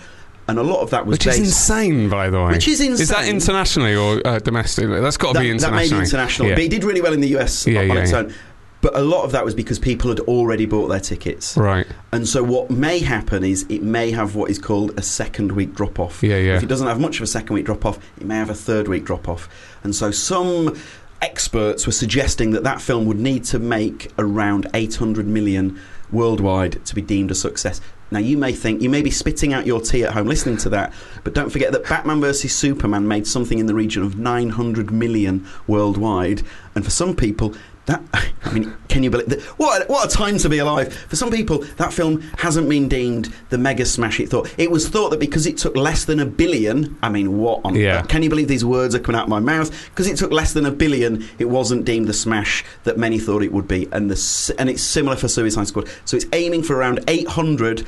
and 0.48 0.58
a 0.58 0.64
lot 0.64 0.82
of 0.82 0.90
that 0.92 1.06
was 1.06 1.16
Which 1.16 1.26
based. 1.26 1.40
is 1.40 1.48
insane, 1.50 2.10
by 2.10 2.30
the 2.30 2.40
way. 2.42 2.52
Which 2.54 2.68
is 2.68 2.80
insane. 2.82 3.02
Is 3.04 3.10
that 3.10 3.28
internationally 3.28 3.96
or 3.96 4.22
uh, 4.26 4.40
domestically? 4.40 5.00
That's 5.00 5.18
got 5.18 5.30
to 5.30 5.34
that, 5.34 5.40
be 5.42 5.48
that 5.50 5.54
internationally. 5.56 5.90
made 5.90 5.96
it 6.02 6.06
international, 6.06 6.48
Yeah. 6.50 6.56
but 6.56 6.64
it 6.64 6.70
did 6.72 6.84
really 6.84 7.02
well 7.02 7.14
in 7.14 7.22
the 7.22 7.38
US 7.38 7.68
Yeah, 7.68 7.82
on 7.82 7.88
yeah, 7.90 7.94
its 8.02 8.14
own. 8.14 8.34
But 8.82 8.96
a 8.96 9.02
lot 9.02 9.24
of 9.26 9.34
that 9.34 9.44
was 9.44 9.54
because 9.54 9.78
people 9.78 10.10
had 10.10 10.22
already 10.22 10.66
bought 10.66 10.88
their 10.88 11.02
tickets. 11.02 11.58
Right. 11.58 11.86
And 12.14 12.26
so 12.26 12.42
what 12.44 12.72
may 12.72 13.00
happen 13.00 13.44
is 13.44 13.66
it 13.68 13.84
may 13.84 14.10
have 14.12 14.36
what 14.36 14.50
is 14.50 14.58
called 14.58 14.98
a 14.98 15.02
second 15.02 15.52
week 15.52 15.76
drop 15.76 16.00
off. 16.00 16.24
Yeah, 16.24 16.38
yeah. 16.38 16.56
If 16.56 16.64
it 16.64 16.68
doesn't 16.70 16.88
have 16.88 16.98
much 17.00 17.18
of 17.18 17.24
a 17.24 17.28
second 17.28 17.54
week 17.56 17.66
drop 17.66 17.86
off, 17.86 18.00
it 18.18 18.26
may 18.26 18.36
have 18.38 18.50
a 18.50 18.56
third 18.56 18.88
week 18.88 19.04
drop 19.04 19.28
off. 19.28 19.50
And 19.84 19.94
so 19.94 20.12
some 20.12 20.78
experts 21.22 21.86
were 21.86 21.92
suggesting 21.92 22.52
that 22.52 22.64
that 22.64 22.80
film 22.80 23.06
would 23.06 23.20
need 23.20 23.44
to 23.44 23.60
make 23.60 24.12
around 24.18 24.68
800 24.74 25.28
million 25.28 25.78
worldwide 26.10 26.84
to 26.86 26.96
be 26.96 27.02
deemed 27.02 27.32
a 27.32 27.36
success. 27.36 27.82
Now 28.12 28.20
you 28.20 28.38
may 28.38 28.54
think 28.54 28.82
you 28.82 28.90
may 28.90 29.02
be 29.02 29.12
spitting 29.12 29.54
out 29.54 29.66
your 29.66 29.82
tea 29.82 30.04
at 30.04 30.14
home 30.14 30.28
listening 30.28 30.58
to 30.58 30.70
that, 30.70 30.94
but 31.24 31.34
don't 31.34 31.52
forget 31.52 31.72
that 31.72 31.86
Batman 31.86 32.22
vs 32.22 32.54
Superman 32.56 33.08
made 33.08 33.28
something 33.28 33.60
in 33.60 33.68
the 33.68 33.76
region 33.76 34.04
of 34.04 34.18
900 34.18 34.92
million 34.92 35.46
worldwide, 35.68 36.42
and 36.76 36.84
for 36.84 36.92
some 36.92 37.16
people 37.16 37.54
that 37.90 38.02
I 38.50 38.54
mean, 38.54 38.76
can 38.88 39.04
you 39.04 39.10
believe 39.10 39.30
that? 39.30 39.42
What 39.58 39.84
a, 39.84 39.86
what 39.86 40.12
a 40.12 40.16
time 40.16 40.38
to 40.40 40.50
be 40.50 40.60
alive! 40.60 40.94
For 40.94 41.16
some 41.16 41.30
people, 41.30 41.60
that 41.78 41.92
film 41.92 42.22
hasn't 42.38 42.70
been 42.70 42.88
deemed 42.88 43.34
the 43.50 43.58
mega 43.58 43.86
smash 43.86 44.20
it 44.20 44.30
thought. 44.30 44.54
It 44.58 44.72
was 44.72 44.88
thought 44.88 45.10
that 45.10 45.20
because 45.20 45.46
it 45.46 45.58
took 45.58 45.76
less 45.76 46.06
than 46.06 46.20
a 46.20 46.26
billion. 46.26 46.98
I 47.04 47.10
mean, 47.10 47.38
what 47.38 47.62
on? 47.66 47.76
Yeah. 47.76 48.02
Can 48.04 48.24
you 48.24 48.30
believe 48.30 48.48
these 48.48 48.66
words 48.66 48.96
are 48.96 49.00
coming 49.00 49.20
out 49.20 49.26
of 49.26 49.30
my 49.30 49.40
mouth? 49.40 49.72
Because 49.90 50.08
it 50.08 50.18
took 50.18 50.32
less 50.32 50.54
than 50.54 50.66
a 50.66 50.72
billion, 50.72 51.28
it 51.38 51.46
wasn't 51.46 51.86
deemed 51.86 52.08
the 52.08 52.14
smash 52.14 52.64
that 52.86 52.98
many 52.98 53.20
thought 53.20 53.44
it 53.44 53.52
would 53.52 53.68
be, 53.68 53.88
and 53.92 54.10
the 54.10 54.56
and 54.58 54.70
it's 54.70 54.82
similar 54.82 55.16
for 55.16 55.28
Suicide 55.28 55.68
Squad. 55.68 55.90
So 56.06 56.18
it's 56.18 56.26
aiming 56.34 56.64
for 56.64 56.76
around 56.76 57.04
800. 57.08 57.86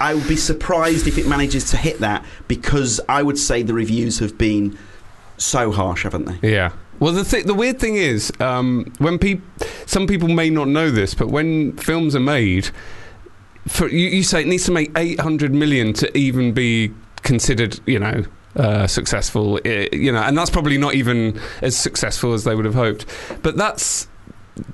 I 0.00 0.14
would 0.14 0.26
be 0.26 0.36
surprised 0.36 1.06
if 1.06 1.18
it 1.18 1.28
manages 1.28 1.70
to 1.72 1.76
hit 1.76 1.98
that 1.98 2.24
because 2.48 3.02
I 3.06 3.22
would 3.22 3.38
say 3.38 3.62
the 3.62 3.74
reviews 3.74 4.18
have 4.20 4.38
been 4.38 4.78
so 5.36 5.70
harsh, 5.70 6.04
haven't 6.04 6.24
they? 6.24 6.52
Yeah. 6.52 6.72
Well, 7.00 7.12
the 7.12 7.24
th- 7.24 7.46
the 7.46 7.54
weird 7.54 7.80
thing 7.80 7.96
is, 7.96 8.30
um, 8.40 8.92
when 8.98 9.18
people, 9.18 9.44
some 9.86 10.06
people 10.06 10.28
may 10.28 10.50
not 10.50 10.68
know 10.68 10.90
this, 10.90 11.14
but 11.14 11.28
when 11.28 11.76
films 11.78 12.14
are 12.14 12.20
made, 12.20 12.70
for 13.66 13.88
you, 13.88 14.08
you 14.08 14.22
say 14.22 14.42
it 14.42 14.46
needs 14.46 14.64
to 14.66 14.72
make 14.72 14.90
eight 14.96 15.18
hundred 15.18 15.54
million 15.54 15.92
to 15.94 16.16
even 16.16 16.52
be 16.52 16.92
considered, 17.22 17.80
you 17.86 17.98
know. 17.98 18.24
Uh, 18.56 18.84
successful, 18.84 19.60
eh, 19.64 19.86
you 19.92 20.10
know, 20.10 20.18
and 20.18 20.36
that's 20.36 20.50
probably 20.50 20.76
not 20.76 20.92
even 20.94 21.40
as 21.62 21.76
successful 21.76 22.32
as 22.32 22.42
they 22.42 22.52
would 22.52 22.64
have 22.64 22.74
hoped. 22.74 23.06
But 23.42 23.56
that's 23.56 24.08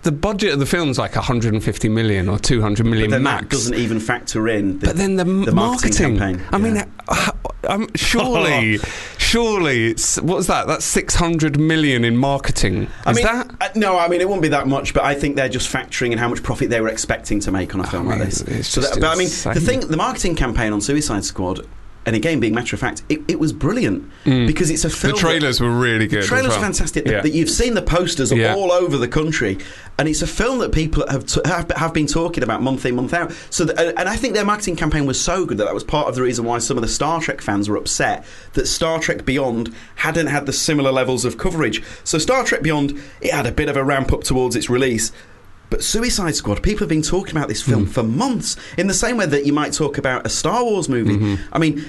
the 0.03 0.13
budget 0.13 0.53
of 0.53 0.59
the 0.59 0.67
film's 0.67 0.99
like 0.99 1.15
150 1.15 1.89
million 1.89 2.29
or 2.29 2.39
200 2.39 2.87
million 2.87 3.11
But 3.11 3.23
max. 3.23 3.49
doesn't 3.49 3.75
even 3.75 4.01
factor 4.01 4.49
in. 4.49 4.79
The, 4.79 4.87
But 4.89 4.97
then 4.97 5.17
the, 5.17 5.25
the 5.25 5.53
marketing 5.53 6.17
campaign, 6.19 6.43
I 6.51 6.59
mean, 6.59 6.77
yeah. 6.77 6.87
uh, 7.09 7.31
um, 7.69 7.89
surely, 7.95 8.79
surely, 9.19 9.89
it's 9.89 10.21
what's 10.21 10.47
that? 10.47 10.67
That's 10.67 10.85
six 10.85 11.15
hundred 11.15 11.59
million 11.59 12.05
in 12.05 12.17
marketing. 12.17 12.83
Is 12.85 12.89
I 13.07 13.13
mean, 13.13 13.25
that? 13.25 13.51
uh, 13.61 13.69
no, 13.75 13.99
I 13.99 14.09
mean 14.09 14.21
it 14.21 14.29
won't 14.29 14.43
be 14.43 14.49
that 14.49 14.67
much, 14.67 14.95
but 14.95 15.05
I 15.05 15.15
think 15.15 15.37
they're 15.37 15.49
just 15.49 15.73
factoring 15.73 16.13
in 16.13 16.19
how 16.19 16.29
much 16.29 16.43
profit 16.43 16.71
they 16.71 16.81
were 16.81 16.89
expecting 16.89 17.41
to 17.41 17.51
make 17.51 17.75
on 17.75 17.81
a 17.81 17.87
film 17.87 18.09
I 18.09 18.17
like 18.17 18.31
this. 18.31 18.69
So 18.69 18.81
that, 18.81 18.95
but 19.01 19.05
I 19.05 19.17
mean, 19.17 19.29
the 19.29 19.61
thing, 19.61 19.81
the 19.81 19.97
marketing 19.97 20.37
campaign 20.37 20.73
on 20.73 20.81
Suicide 20.81 21.25
Squad 21.25 21.67
and 22.07 22.15
again, 22.17 22.39
being 22.41 22.55
matter 22.55 22.77
of 22.77 22.81
fact, 22.81 23.03
it, 23.09 23.21
it 23.29 23.41
was 23.41 23.53
brilliant 23.53 24.09
mm. 24.25 24.47
because 24.47 24.71
it's 24.71 24.85
a 24.85 24.89
film. 24.91 25.15
The 25.15 25.19
film. 25.19 25.33
that- 25.33 25.39
trailers 25.41 25.61
were 25.61 25.71
really 25.71 26.07
good. 26.07 26.23
The 26.23 26.27
trailers 26.27 26.51
well. 26.51 26.61
fantastic. 26.61 27.07
Yeah. 27.07 27.21
That 27.21 27.31
you've 27.31 27.51
seen 27.51 27.75
the 27.75 27.83
posters 27.83 28.33
Yeah. 28.33 28.55
all 28.55 28.71
over 28.71 28.97
the 28.97 29.09
country, 29.09 29.59
and 29.99 30.09
it's 30.09 30.23
a 30.23 30.27
film 30.27 30.61
that 30.61 30.73
people 30.73 31.05
have 31.09 31.27
t- 31.27 31.41
have, 31.45 31.71
have 31.73 31.93
been 31.93 32.07
talking 32.07 32.43
about 32.43 32.63
month 32.63 32.87
in 32.87 32.95
month 32.95 33.13
out. 33.13 33.33
So, 33.51 33.69
and 33.77 33.99
and 33.99 34.09
I 34.09 34.17
think 34.17 34.35
their 34.35 34.45
marketing 34.45 34.77
campaign 34.77 35.05
was 35.05 35.21
so 35.21 35.45
good 35.45 35.59
that 35.59 35.65
that 35.65 35.75
was 35.75 35.85
part 35.85 36.07
of 36.09 36.15
the 36.15 36.23
reason 36.23 36.45
why 36.45 36.59
some 36.59 36.79
of 36.79 36.83
the 36.83 36.89
Star 36.89 37.21
Trek 37.21 37.41
fans 37.41 37.69
were 37.69 37.77
upset 37.77 38.25
that 38.53 38.67
Star 38.67 39.01
Trek 39.01 39.25
Beyond 39.25 39.75
hadn't 39.97 40.29
had 40.29 40.47
the 40.47 40.53
similar 40.53 40.93
levels 40.93 41.25
of 41.25 41.37
coverage. 41.39 41.83
So, 42.05 42.19
Star 42.19 42.45
Trek 42.45 42.63
Beyond 42.63 43.03
it 43.21 43.33
had 43.33 43.47
a 43.47 43.53
bit 43.53 43.69
of 43.69 43.77
a 43.77 43.83
ramp 43.85 44.13
up 44.13 44.23
towards 44.23 44.55
its 44.55 44.71
release. 44.71 45.11
But 45.71 45.83
Suicide 45.83 46.37
Squad, 46.37 46.63
people 46.63 46.81
have 46.81 46.89
been 46.89 47.03
talking 47.03 47.37
about 47.37 47.49
this 47.49 47.63
film 47.63 47.87
hmm. 47.87 47.91
for 47.91 48.03
months, 48.03 48.57
in 48.79 48.87
the 48.87 48.95
same 48.95 49.17
way 49.17 49.27
that 49.27 49.47
you 49.47 49.53
might 49.53 49.73
talk 49.73 49.99
about 49.99 50.27
a 50.27 50.29
Star 50.29 50.63
Wars 50.63 50.89
movie. 50.89 51.17
Mm-hmm. 51.17 51.55
I 51.55 51.59
mean, 51.59 51.85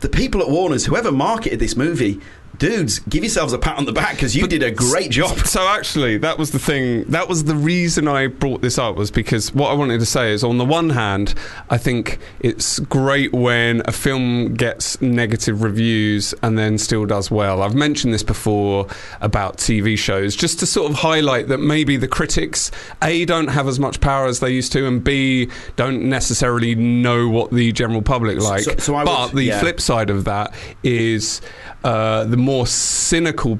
the 0.00 0.08
people 0.08 0.40
at 0.40 0.48
Warner's, 0.48 0.86
whoever 0.86 1.12
marketed 1.12 1.58
this 1.58 1.76
movie, 1.76 2.20
dudes, 2.58 2.98
give 3.00 3.22
yourselves 3.22 3.52
a 3.52 3.58
pat 3.58 3.78
on 3.78 3.84
the 3.84 3.92
back 3.92 4.12
because 4.14 4.36
you 4.36 4.46
did 4.46 4.62
a 4.62 4.70
great 4.70 5.10
job. 5.10 5.36
So 5.48 5.66
actually, 5.66 6.18
that 6.18 6.38
was 6.38 6.50
the 6.50 6.58
thing. 6.58 7.04
That 7.04 7.28
was 7.28 7.44
the 7.44 7.54
reason 7.54 8.06
I 8.06 8.26
brought 8.26 8.60
this 8.60 8.76
up 8.76 8.96
was 8.96 9.10
because 9.10 9.54
what 9.54 9.70
I 9.70 9.74
wanted 9.74 9.98
to 10.00 10.06
say 10.06 10.32
is, 10.32 10.44
on 10.44 10.58
the 10.58 10.64
one 10.64 10.90
hand, 10.90 11.34
I 11.70 11.78
think 11.78 12.18
it's 12.40 12.78
great 12.80 13.32
when 13.32 13.82
a 13.86 13.92
film 13.92 14.54
gets 14.54 15.00
negative 15.00 15.62
reviews 15.62 16.34
and 16.42 16.58
then 16.58 16.76
still 16.76 17.06
does 17.06 17.30
well. 17.30 17.62
I've 17.62 17.74
mentioned 17.74 18.12
this 18.12 18.22
before 18.22 18.86
about 19.20 19.56
TV 19.56 19.96
shows, 19.96 20.36
just 20.36 20.58
to 20.60 20.66
sort 20.66 20.90
of 20.90 20.98
highlight 20.98 21.48
that 21.48 21.58
maybe 21.58 21.96
the 21.96 22.08
critics 22.08 22.70
a 23.02 23.24
don't 23.24 23.48
have 23.48 23.66
as 23.68 23.78
much 23.80 24.00
power 24.00 24.26
as 24.26 24.40
they 24.40 24.50
used 24.50 24.72
to, 24.72 24.86
and 24.86 25.02
b 25.02 25.48
don't 25.76 26.02
necessarily 26.02 26.74
know 26.74 27.28
what 27.28 27.50
the 27.52 27.72
general 27.72 28.02
public 28.02 28.38
like. 28.38 28.62
so- 28.64 28.76
so 28.78 29.04
but 29.04 29.28
the 29.32 29.44
yeah. 29.44 29.60
flip 29.60 29.80
side 29.80 30.10
of 30.10 30.24
that 30.24 30.52
is 30.82 31.40
uh, 31.84 32.24
the 32.24 32.36
more 32.48 32.66
cynical 32.66 33.58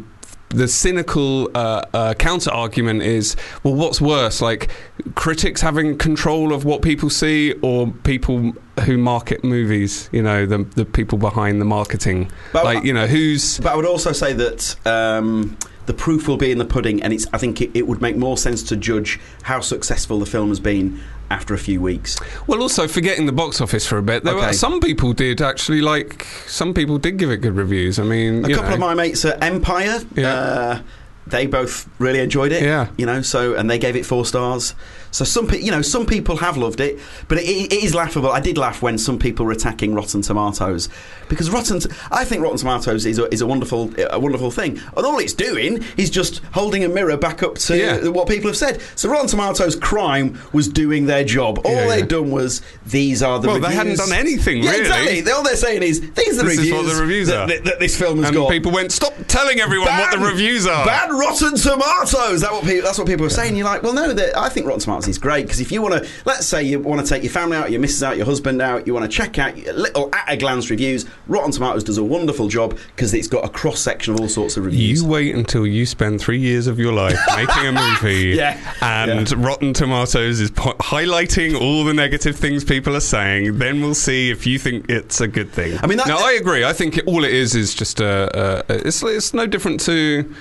the 0.49 0.66
cynical 0.66 1.50
uh, 1.54 1.85
uh, 1.92 2.14
counter 2.14 2.50
argument 2.50 3.02
is 3.02 3.37
well 3.62 3.75
what's 3.75 4.00
worse 4.00 4.40
like 4.40 4.71
critics 5.14 5.61
having 5.61 5.99
control 5.99 6.54
of 6.54 6.64
what 6.64 6.80
people 6.80 7.11
see 7.11 7.52
or 7.61 7.88
people 8.04 8.54
who 8.87 8.97
market 8.97 9.45
movies 9.45 10.09
you 10.11 10.23
know 10.23 10.47
the, 10.47 10.64
the 10.75 10.87
people 10.87 11.18
behind 11.18 11.61
the 11.61 11.66
marketing 11.66 12.30
But- 12.54 12.64
like 12.64 12.83
you 12.83 12.95
know 12.95 13.07
who's 13.07 13.59
But 13.61 13.73
I 13.73 13.76
would 13.76 13.85
also 13.85 14.12
say 14.12 14.33
that 14.33 14.75
um, 14.87 15.59
the 15.85 15.92
proof 15.95 16.26
will 16.26 16.37
be 16.37 16.50
in 16.50 16.59
the 16.59 16.66
pudding, 16.66 17.02
and 17.02 17.14
it's. 17.14 17.26
I 17.33 17.38
think 17.38 17.62
it, 17.62 17.71
it 17.73 17.87
would 17.88 18.02
make 18.02 18.14
more 18.14 18.37
sense 18.37 18.62
to 18.64 18.76
judge 18.76 19.18
how 19.42 19.61
successful 19.61 20.18
the 20.18 20.26
film 20.26 20.50
has 20.50 20.61
been 20.61 21.00
after 21.30 21.52
a 21.54 21.58
few 21.58 21.80
weeks. 21.80 22.16
well 22.47 22.62
also 22.62 22.88
forgetting 22.88 23.26
the 23.26 23.32
box 23.32 23.61
office 23.61 23.87
for 23.87 23.99
a 23.99 24.02
bit 24.02 24.25
there 24.25 24.35
were 24.35 24.52
some 24.52 24.80
people 24.80 25.12
did 25.12 25.40
actually 25.42 25.80
like 25.80 26.25
some 26.47 26.73
people 26.73 26.97
did 26.99 27.16
give 27.18 27.30
it 27.30 27.38
good 27.38 27.54
reviews 27.56 27.99
i 27.99 28.02
mean 28.02 28.44
A 28.44 28.49
couple 28.49 28.68
know. 28.68 28.75
of 28.75 28.80
my 28.80 28.94
mates 28.94 29.25
at 29.25 29.42
Empire, 29.42 30.00
Yeah. 30.14 30.32
uh, 30.35 30.80
they 31.26 31.47
both 31.47 31.87
really 31.99 32.20
enjoyed 32.20 32.52
it. 32.52 32.62
Yeah. 32.62 32.88
you 32.97 33.04
know, 33.04 33.20
so 33.20 33.54
and 33.54 33.68
they 33.68 33.78
gave 33.78 33.97
it 33.97 34.06
four 34.06 34.25
stars. 34.25 34.75
So 35.10 35.24
some, 35.24 35.46
pe- 35.46 35.60
you 35.60 35.70
know, 35.70 35.82
some 35.82 36.06
people 36.06 36.36
have 36.36 36.56
loved 36.56 36.80
it, 36.80 36.98
but 37.28 37.38
it, 37.38 37.42
it 37.72 37.72
is 37.84 37.94
laughable. 37.94 38.30
I 38.30 38.40
did 38.40 38.58
laugh 38.58 38.82
when 38.82 38.98
some 38.98 39.18
people 39.18 39.46
were 39.46 39.52
attacking 39.52 39.94
Rotten 39.94 40.22
Tomatoes 40.22 40.88
because 41.28 41.50
Rotten, 41.50 41.80
I 42.10 42.24
think 42.24 42.42
Rotten 42.42 42.58
Tomatoes 42.58 43.06
is 43.06 43.18
a, 43.18 43.32
is 43.32 43.40
a 43.40 43.46
wonderful, 43.46 43.92
a 44.10 44.18
wonderful 44.20 44.50
thing, 44.50 44.78
and 44.96 45.06
all 45.06 45.18
it's 45.18 45.32
doing 45.32 45.82
is 45.96 46.10
just 46.10 46.38
holding 46.52 46.84
a 46.84 46.88
mirror 46.88 47.16
back 47.16 47.42
up 47.42 47.56
to 47.56 47.76
Yeah. 47.76 48.08
what 48.08 48.28
people 48.28 48.48
have 48.48 48.56
said. 48.56 48.80
So 48.96 49.08
Rotten 49.08 49.28
Tomatoes' 49.28 49.76
crime 49.76 50.38
was 50.52 50.68
doing 50.68 51.06
their 51.06 51.24
job. 51.24 51.60
All 51.64 51.72
Yeah, 51.72 51.86
yeah. 51.86 51.96
they'd 51.96 52.08
done 52.08 52.30
was 52.30 52.62
these 52.86 53.22
are 53.22 53.38
the 53.38 53.48
Well, 53.48 53.56
they 53.56 53.62
reviews. 53.68 53.76
hadn't 53.78 53.96
done 53.96 54.12
anything, 54.12 54.62
Yeah, 54.62 54.70
really. 54.72 54.80
exactly. 55.18 55.32
All 55.32 55.42
they're 55.42 55.56
saying 55.56 55.82
is 55.82 56.00
these 56.12 56.38
are 56.38 56.42
the 56.42 56.44
This 56.44 56.52
is 56.52 56.58
reviews, 56.58 56.72
what 56.74 56.94
the 56.94 57.00
reviews 57.00 57.28
that, 57.28 57.36
are. 57.38 57.46
that- 57.48 57.64
that 57.64 57.80
this 57.80 57.96
film 57.96 58.18
has 58.18 58.28
and 58.28 58.36
got. 58.36 58.50
people 58.50 58.72
went 58.72 58.92
stop 58.92 59.14
telling 59.26 59.60
everyone 59.60 59.88
what 59.88 60.10
the 60.10 60.18
reviews 60.18 60.66
are 60.66 60.84
Ban 60.86 61.10
Rotten 61.16 61.56
Tomatoes. 61.56 62.40
That 62.42 62.52
what 62.52 62.64
people, 62.64 62.82
that's 62.82 62.98
what 62.98 63.06
people 63.06 63.26
are 63.26 63.30
saying. 63.30 63.56
You're 63.56 63.66
like, 63.66 63.82
well, 63.82 63.92
no. 63.94 64.12
that- 64.12 64.36
I 64.38 64.48
think 64.48 64.66
Rotten 64.66 64.80
Tomatoes 64.80 64.97
is 65.06 65.18
great 65.18 65.42
because 65.42 65.60
if 65.60 65.70
you 65.70 65.82
want 65.82 66.02
to, 66.02 66.10
let's 66.24 66.46
say 66.46 66.62
you 66.62 66.80
want 66.80 67.00
to 67.00 67.06
take 67.06 67.22
your 67.22 67.30
family 67.32 67.56
out, 67.56 67.70
your 67.70 67.80
missus 67.80 68.02
out, 68.02 68.16
your 68.16 68.26
husband 68.26 68.60
out, 68.60 68.86
you 68.86 68.94
want 68.94 69.04
to 69.08 69.16
check 69.16 69.38
out 69.38 69.56
your 69.56 69.74
little 69.74 70.12
at 70.14 70.24
a 70.32 70.36
glance 70.36 70.70
reviews. 70.70 71.04
Rotten 71.28 71.52
Tomatoes 71.52 71.84
does 71.84 71.98
a 71.98 72.02
wonderful 72.04 72.48
job 72.48 72.76
because 72.96 73.12
it's 73.14 73.28
got 73.28 73.44
a 73.44 73.48
cross 73.48 73.78
section 73.80 74.14
of 74.14 74.20
all 74.20 74.28
sorts 74.28 74.56
of 74.56 74.64
reviews. 74.64 75.02
You 75.02 75.06
wait 75.08 75.34
until 75.34 75.66
you 75.66 75.84
spend 75.86 76.20
three 76.20 76.38
years 76.40 76.66
of 76.66 76.78
your 76.78 76.92
life 76.92 77.18
making 77.36 77.66
a 77.66 77.72
movie, 77.72 78.30
Yeah. 78.36 78.58
and 78.80 79.30
Yeah. 79.30 79.36
Rotten 79.38 79.74
Tomatoes 79.74 80.40
is 80.40 80.50
po- 80.50 80.72
highlighting 80.80 81.60
all 81.60 81.84
the 81.84 81.94
negative 81.94 82.34
things 82.36 82.64
people 82.64 82.96
are 82.96 83.00
saying. 83.00 83.58
Then 83.58 83.80
we'll 83.82 83.94
see 83.94 84.30
if 84.30 84.46
you 84.46 84.58
think 84.58 84.86
it's 84.88 85.20
a 85.20 85.28
good 85.28 85.52
thing. 85.52 85.78
I 85.82 85.86
mean, 85.86 85.98
that- 85.98 86.08
now 86.08 86.18
I 86.18 86.32
agree. 86.32 86.64
I 86.64 86.72
think 86.72 86.96
it, 86.96 87.06
all 87.06 87.24
it 87.24 87.32
is 87.34 87.54
is 87.54 87.74
just 87.74 88.00
a. 88.00 88.64
a, 88.68 88.74
a 88.74 88.86
it's 88.88 89.02
it's 89.02 89.34
no 89.34 89.46
different 89.46 89.80
to. 89.80 90.34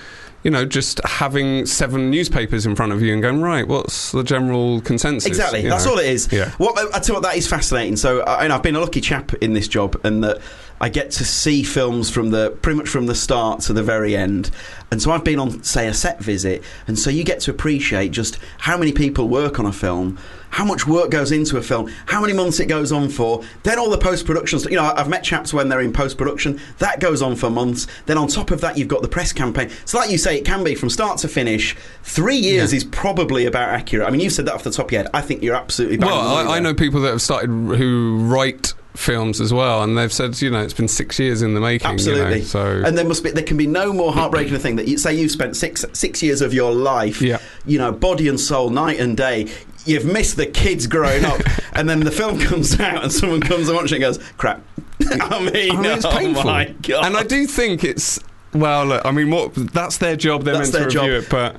You 0.43 0.51
know, 0.51 0.65
just 0.65 1.01
having 1.03 1.65
seven 1.65 2.09
newspapers 2.09 2.65
in 2.65 2.75
front 2.75 2.91
of 2.93 3.01
you 3.01 3.11
and 3.11 3.21
going 3.21 3.41
right. 3.41 3.67
What's 3.67 4.11
the 4.11 4.23
general 4.23 4.81
consensus? 4.81 5.25
Exactly. 5.25 5.63
you 5.63 5.69
That's 5.69 5.85
know? 5.85 5.93
all 5.93 5.99
it 5.99 6.05
is. 6.05 6.31
Yeah. 6.31 6.51
What 6.51 6.77
I 6.95 6.99
tell 6.99 7.07
you 7.07 7.13
what, 7.15 7.23
that 7.23 7.35
is 7.35 7.47
fascinating. 7.47 7.97
So, 7.97 8.21
I, 8.21 8.43
and 8.43 8.53
I've 8.53 8.63
been 8.63 8.75
a 8.75 8.79
lucky 8.79 9.01
chap 9.01 9.33
in 9.35 9.53
this 9.53 9.67
job, 9.67 9.99
and 10.03 10.23
that 10.23 10.39
I 10.79 10.89
get 10.89 11.11
to 11.11 11.25
see 11.25 11.63
films 11.63 12.09
from 12.09 12.29
the 12.29 12.51
pretty 12.61 12.77
much 12.77 12.87
from 12.87 13.07
the 13.07 13.15
start 13.15 13.61
to 13.61 13.73
the 13.73 13.83
very 13.83 14.15
end. 14.15 14.51
And 14.91 15.01
so, 15.01 15.11
I've 15.11 15.23
been 15.23 15.39
on, 15.39 15.63
say, 15.63 15.87
a 15.87 15.93
set 15.93 16.19
visit, 16.19 16.63
and 16.87 16.97
so 16.97 17.09
you 17.09 17.23
get 17.23 17.39
to 17.41 17.51
appreciate 17.51 18.11
just 18.11 18.37
how 18.59 18.77
many 18.77 18.93
people 18.93 19.27
work 19.27 19.59
on 19.59 19.65
a 19.65 19.73
film. 19.73 20.17
How 20.49 20.65
much 20.65 20.87
work 20.87 21.11
goes 21.11 21.31
into 21.31 21.57
a 21.57 21.61
film? 21.61 21.91
How 22.07 22.21
many 22.21 22.33
months 22.33 22.59
it 22.59 22.65
goes 22.67 22.91
on 22.91 23.09
for? 23.09 23.43
Then 23.63 23.77
all 23.77 23.89
the 23.89 23.97
post 23.97 24.25
production 24.25 24.59
stuff. 24.59 24.71
You 24.71 24.77
know, 24.77 24.93
I've 24.95 25.09
met 25.09 25.23
chaps 25.23 25.53
when 25.53 25.69
they're 25.69 25.81
in 25.81 25.93
post 25.93 26.17
production. 26.17 26.59
That 26.79 26.99
goes 26.99 27.21
on 27.21 27.35
for 27.35 27.49
months. 27.49 27.87
Then 28.05 28.17
on 28.17 28.27
top 28.27 28.51
of 28.51 28.61
that, 28.61 28.77
you've 28.77 28.87
got 28.87 29.01
the 29.01 29.07
press 29.07 29.33
campaign. 29.33 29.69
So, 29.85 29.97
like 29.97 30.09
you 30.09 30.17
say, 30.17 30.37
it 30.37 30.45
can 30.45 30.63
be 30.63 30.73
from 30.75 30.89
start 30.89 31.19
to 31.19 31.27
finish. 31.27 31.75
Three 32.03 32.37
years 32.37 32.71
Yeah. 32.73 32.77
is 32.77 32.83
probably 32.85 33.45
about 33.45 33.69
accurate. 33.69 34.07
I 34.07 34.11
mean, 34.11 34.21
you 34.21 34.29
said 34.29 34.45
that 34.45 34.53
off 34.55 34.63
the 34.63 34.71
top 34.71 34.85
of 34.87 34.91
your 34.91 35.03
head. 35.03 35.11
I 35.13 35.21
think 35.21 35.43
you're 35.43 35.55
absolutely 35.55 35.97
Well, 35.97 36.17
on 36.17 36.23
the 36.25 36.29
money 36.43 36.49
I, 36.49 36.57
I 36.57 36.59
know 36.59 36.73
people 36.73 37.01
that 37.01 37.09
have 37.11 37.21
started 37.21 37.49
who 37.49 38.17
write 38.23 38.73
films 38.95 39.39
as 39.39 39.53
well, 39.53 39.83
and 39.83 39.95
they've 39.95 40.11
said, 40.11 40.41
you 40.41 40.49
know, 40.49 40.59
it's 40.61 40.73
been 40.73 40.87
six 40.87 41.19
years 41.19 41.43
in 41.43 41.53
the 41.53 41.59
making. 41.59 41.85
Absolutely. 41.91 42.37
You 42.37 42.39
know, 42.39 42.45
so 42.45 42.81
and 42.83 42.97
there 42.97 43.05
must 43.05 43.23
be 43.23 43.29
there 43.29 43.43
can 43.43 43.57
be 43.57 43.67
no 43.67 43.93
more 43.93 44.11
heartbreaking 44.11 44.57
thing 44.57 44.75
that 44.77 44.87
you 44.87 44.97
say 44.97 45.13
you've 45.13 45.29
spent 45.29 45.55
six 45.55 45.85
six 45.93 46.23
years 46.23 46.41
of 46.41 46.51
your 46.53 46.71
life, 46.73 47.21
Yeah. 47.21 47.37
you 47.65 47.77
know, 47.77 47.91
body 47.91 48.27
and 48.27 48.39
soul, 48.39 48.71
night 48.71 48.99
and 48.99 49.15
day. 49.15 49.51
You've 49.87 50.05
missed 50.05 50.35
the 50.37 50.45
kids 50.45 50.87
growing 50.87 51.25
up, 51.25 51.41
and 51.73 51.89
then 51.89 52.01
the 52.01 52.11
film 52.11 52.39
comes 52.39 52.79
out, 52.79 53.03
and 53.03 53.11
someone 53.11 53.41
comes 53.41 53.67
and 53.67 53.75
watches 53.75 53.93
it 53.93 53.95
and 53.95 54.01
goes, 54.01 54.19
"Crap." 54.37 54.61
I 55.09 55.39
mean, 55.39 55.71
I 55.71 55.81
mean, 55.81 55.85
it's 55.85 56.05
oh 56.05 56.11
painful. 56.11 56.43
my 56.43 56.65
god! 56.81 57.05
And 57.05 57.15
I 57.17 57.23
do 57.23 57.45
think 57.47 57.83
it's 57.83 58.19
well. 58.53 58.85
Look, 58.85 59.05
I 59.05 59.11
mean, 59.11 59.29
what 59.31 59.53
that's 59.55 59.97
their 59.97 60.15
job. 60.15 60.43
They're 60.43 60.55
That's 60.55 60.71
meant 60.73 60.91
to 60.91 60.99
review 60.99 61.21
job. 61.21 61.23
it, 61.23 61.29
but 61.29 61.55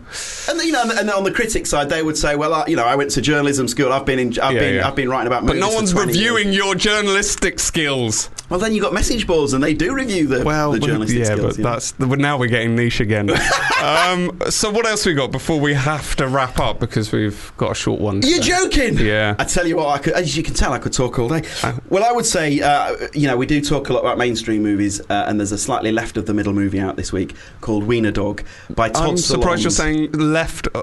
And 0.49 0.61
you 0.63 0.73
know, 0.73 0.83
and, 0.83 0.93
and 0.93 1.11
on 1.11 1.25
the 1.25 1.33
critics 1.33 1.71
side, 1.71 1.89
they 1.89 2.03
would 2.03 2.17
say, 2.17 2.37
"Well, 2.37 2.55
I, 2.55 2.67
you 2.67 2.77
know, 2.77 2.85
I 2.85 2.95
went 2.97 3.11
to 3.13 3.21
journalism 3.21 3.69
school. 3.69 3.93
I've 3.93 4.07
been 4.07 4.19
in, 4.19 4.29
I've 4.41 4.55
Yeah, 4.55 4.61
been, 4.61 4.75
yeah. 4.77 4.87
I've 4.89 4.97
been 4.97 5.09
writing 5.09 5.27
about 5.27 5.47
but 5.47 5.57
no 5.57 5.69
for 5.71 5.75
one's 5.77 5.93
20 5.93 6.13
years." 6.13 6.31
reviewing 6.33 6.53
your 6.53 6.75
journalistic 6.75 7.59
skills. 7.61 8.31
Well, 8.49 8.59
then 8.59 8.73
you 8.75 8.81
have 8.83 8.91
got 8.91 8.95
message 8.95 9.27
boards, 9.27 9.53
and 9.53 9.63
they 9.63 9.75
do 9.75 9.93
review 9.95 10.27
the, 10.27 10.43
Well, 10.43 10.73
the 10.73 10.79
journalistic 10.81 11.19
yeah, 11.19 11.25
skills. 11.35 11.41
but 11.43 11.59
you 11.59 11.65
know. 11.65 11.71
that's 11.71 11.93
but 11.93 12.19
now 12.19 12.39
we're 12.39 12.49
getting 12.49 12.75
niche 12.75 13.01
again. 13.01 13.29
um, 13.83 14.39
so 14.49 14.71
what 14.71 14.87
else 14.87 15.05
we 15.05 15.13
got 15.13 15.31
before 15.31 15.61
we 15.61 15.75
have 15.75 16.17
to 16.17 16.27
wrap 16.27 16.59
up 16.59 16.81
because 16.81 17.13
we've 17.13 17.53
got 17.59 17.73
a 17.73 17.75
short 17.75 18.01
one. 18.01 18.23
You're 18.23 18.39
today. 18.41 18.49
joking? 18.71 18.99
Yeah. 19.07 19.35
I 19.39 19.45
tell 19.45 19.67
you 19.67 19.77
what, 19.77 19.89
I 19.89 19.99
could, 19.99 20.15
as 20.15 20.35
you 20.35 20.43
can 20.43 20.55
tell, 20.55 20.73
I 20.73 20.79
could 20.79 20.95
talk 20.95 21.19
all 21.19 21.29
day. 21.29 21.43
Uh. 21.63 21.75
Well, 21.91 22.05
I 22.05 22.13
would 22.13 22.25
say, 22.25 22.61
uh, 22.63 22.97
you 23.13 23.27
know, 23.27 23.37
we 23.37 23.45
do 23.45 23.61
talk 23.61 23.91
a 23.91 23.93
lot 23.93 24.01
about 24.01 24.17
mainstream 24.17 24.63
movies, 24.63 24.99
uh, 25.11 25.25
and 25.29 25.39
there's 25.39 25.53
a 25.53 25.59
slightly 25.59 25.93
left 25.93 26.17
of 26.17 26.25
the 26.25 26.33
middle 26.33 26.55
movie 26.55 26.81
out 26.81 26.88
this 26.97 27.13
week 27.13 27.35
called 27.61 27.85
Wiener 27.85 28.11
Dog 28.11 28.45
by 28.71 28.89
Todd 28.89 29.11
I'm 29.11 29.17
surprised 29.17 29.63
you're 29.63 29.71
saying 29.71 30.13
left. 30.13 30.69
uh, 30.75 30.83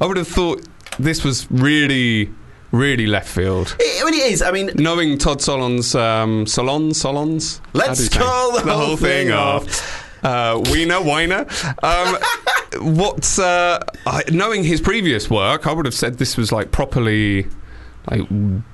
I 0.00 0.06
would 0.06 0.16
have 0.16 0.28
thought 0.28 0.62
this 0.98 1.24
was 1.24 1.50
really, 1.50 2.30
really 2.70 3.06
left 3.06 3.28
field. 3.28 3.76
It, 3.78 4.02
I 4.02 4.10
mean, 4.10 4.20
it 4.20 4.32
is. 4.32 4.42
I 4.42 4.50
mean, 4.50 4.70
Knowing 4.74 5.18
Todd 5.18 5.38
Solondz, 5.38 5.98
um, 5.98 6.46
Solon, 6.46 6.94
Solons. 6.94 7.60
Let's 7.72 8.08
call 8.08 8.52
the, 8.52 8.72
whole 8.72 8.96
thing 8.96 9.32
off. 9.32 10.24
Uh, 10.24 10.62
Wiener, 10.70 11.00
Weiner. 11.00 11.46
Um, 11.82 12.16
what's 12.96 13.38
uh, 13.38 13.80
I, 14.06 14.22
knowing 14.30 14.64
his 14.64 14.80
previous 14.80 15.28
work? 15.28 15.66
I 15.66 15.72
would 15.72 15.84
have 15.84 15.94
said 15.94 16.18
this 16.18 16.36
was 16.36 16.52
like 16.52 16.70
properly 16.70 17.48
like 18.10 18.22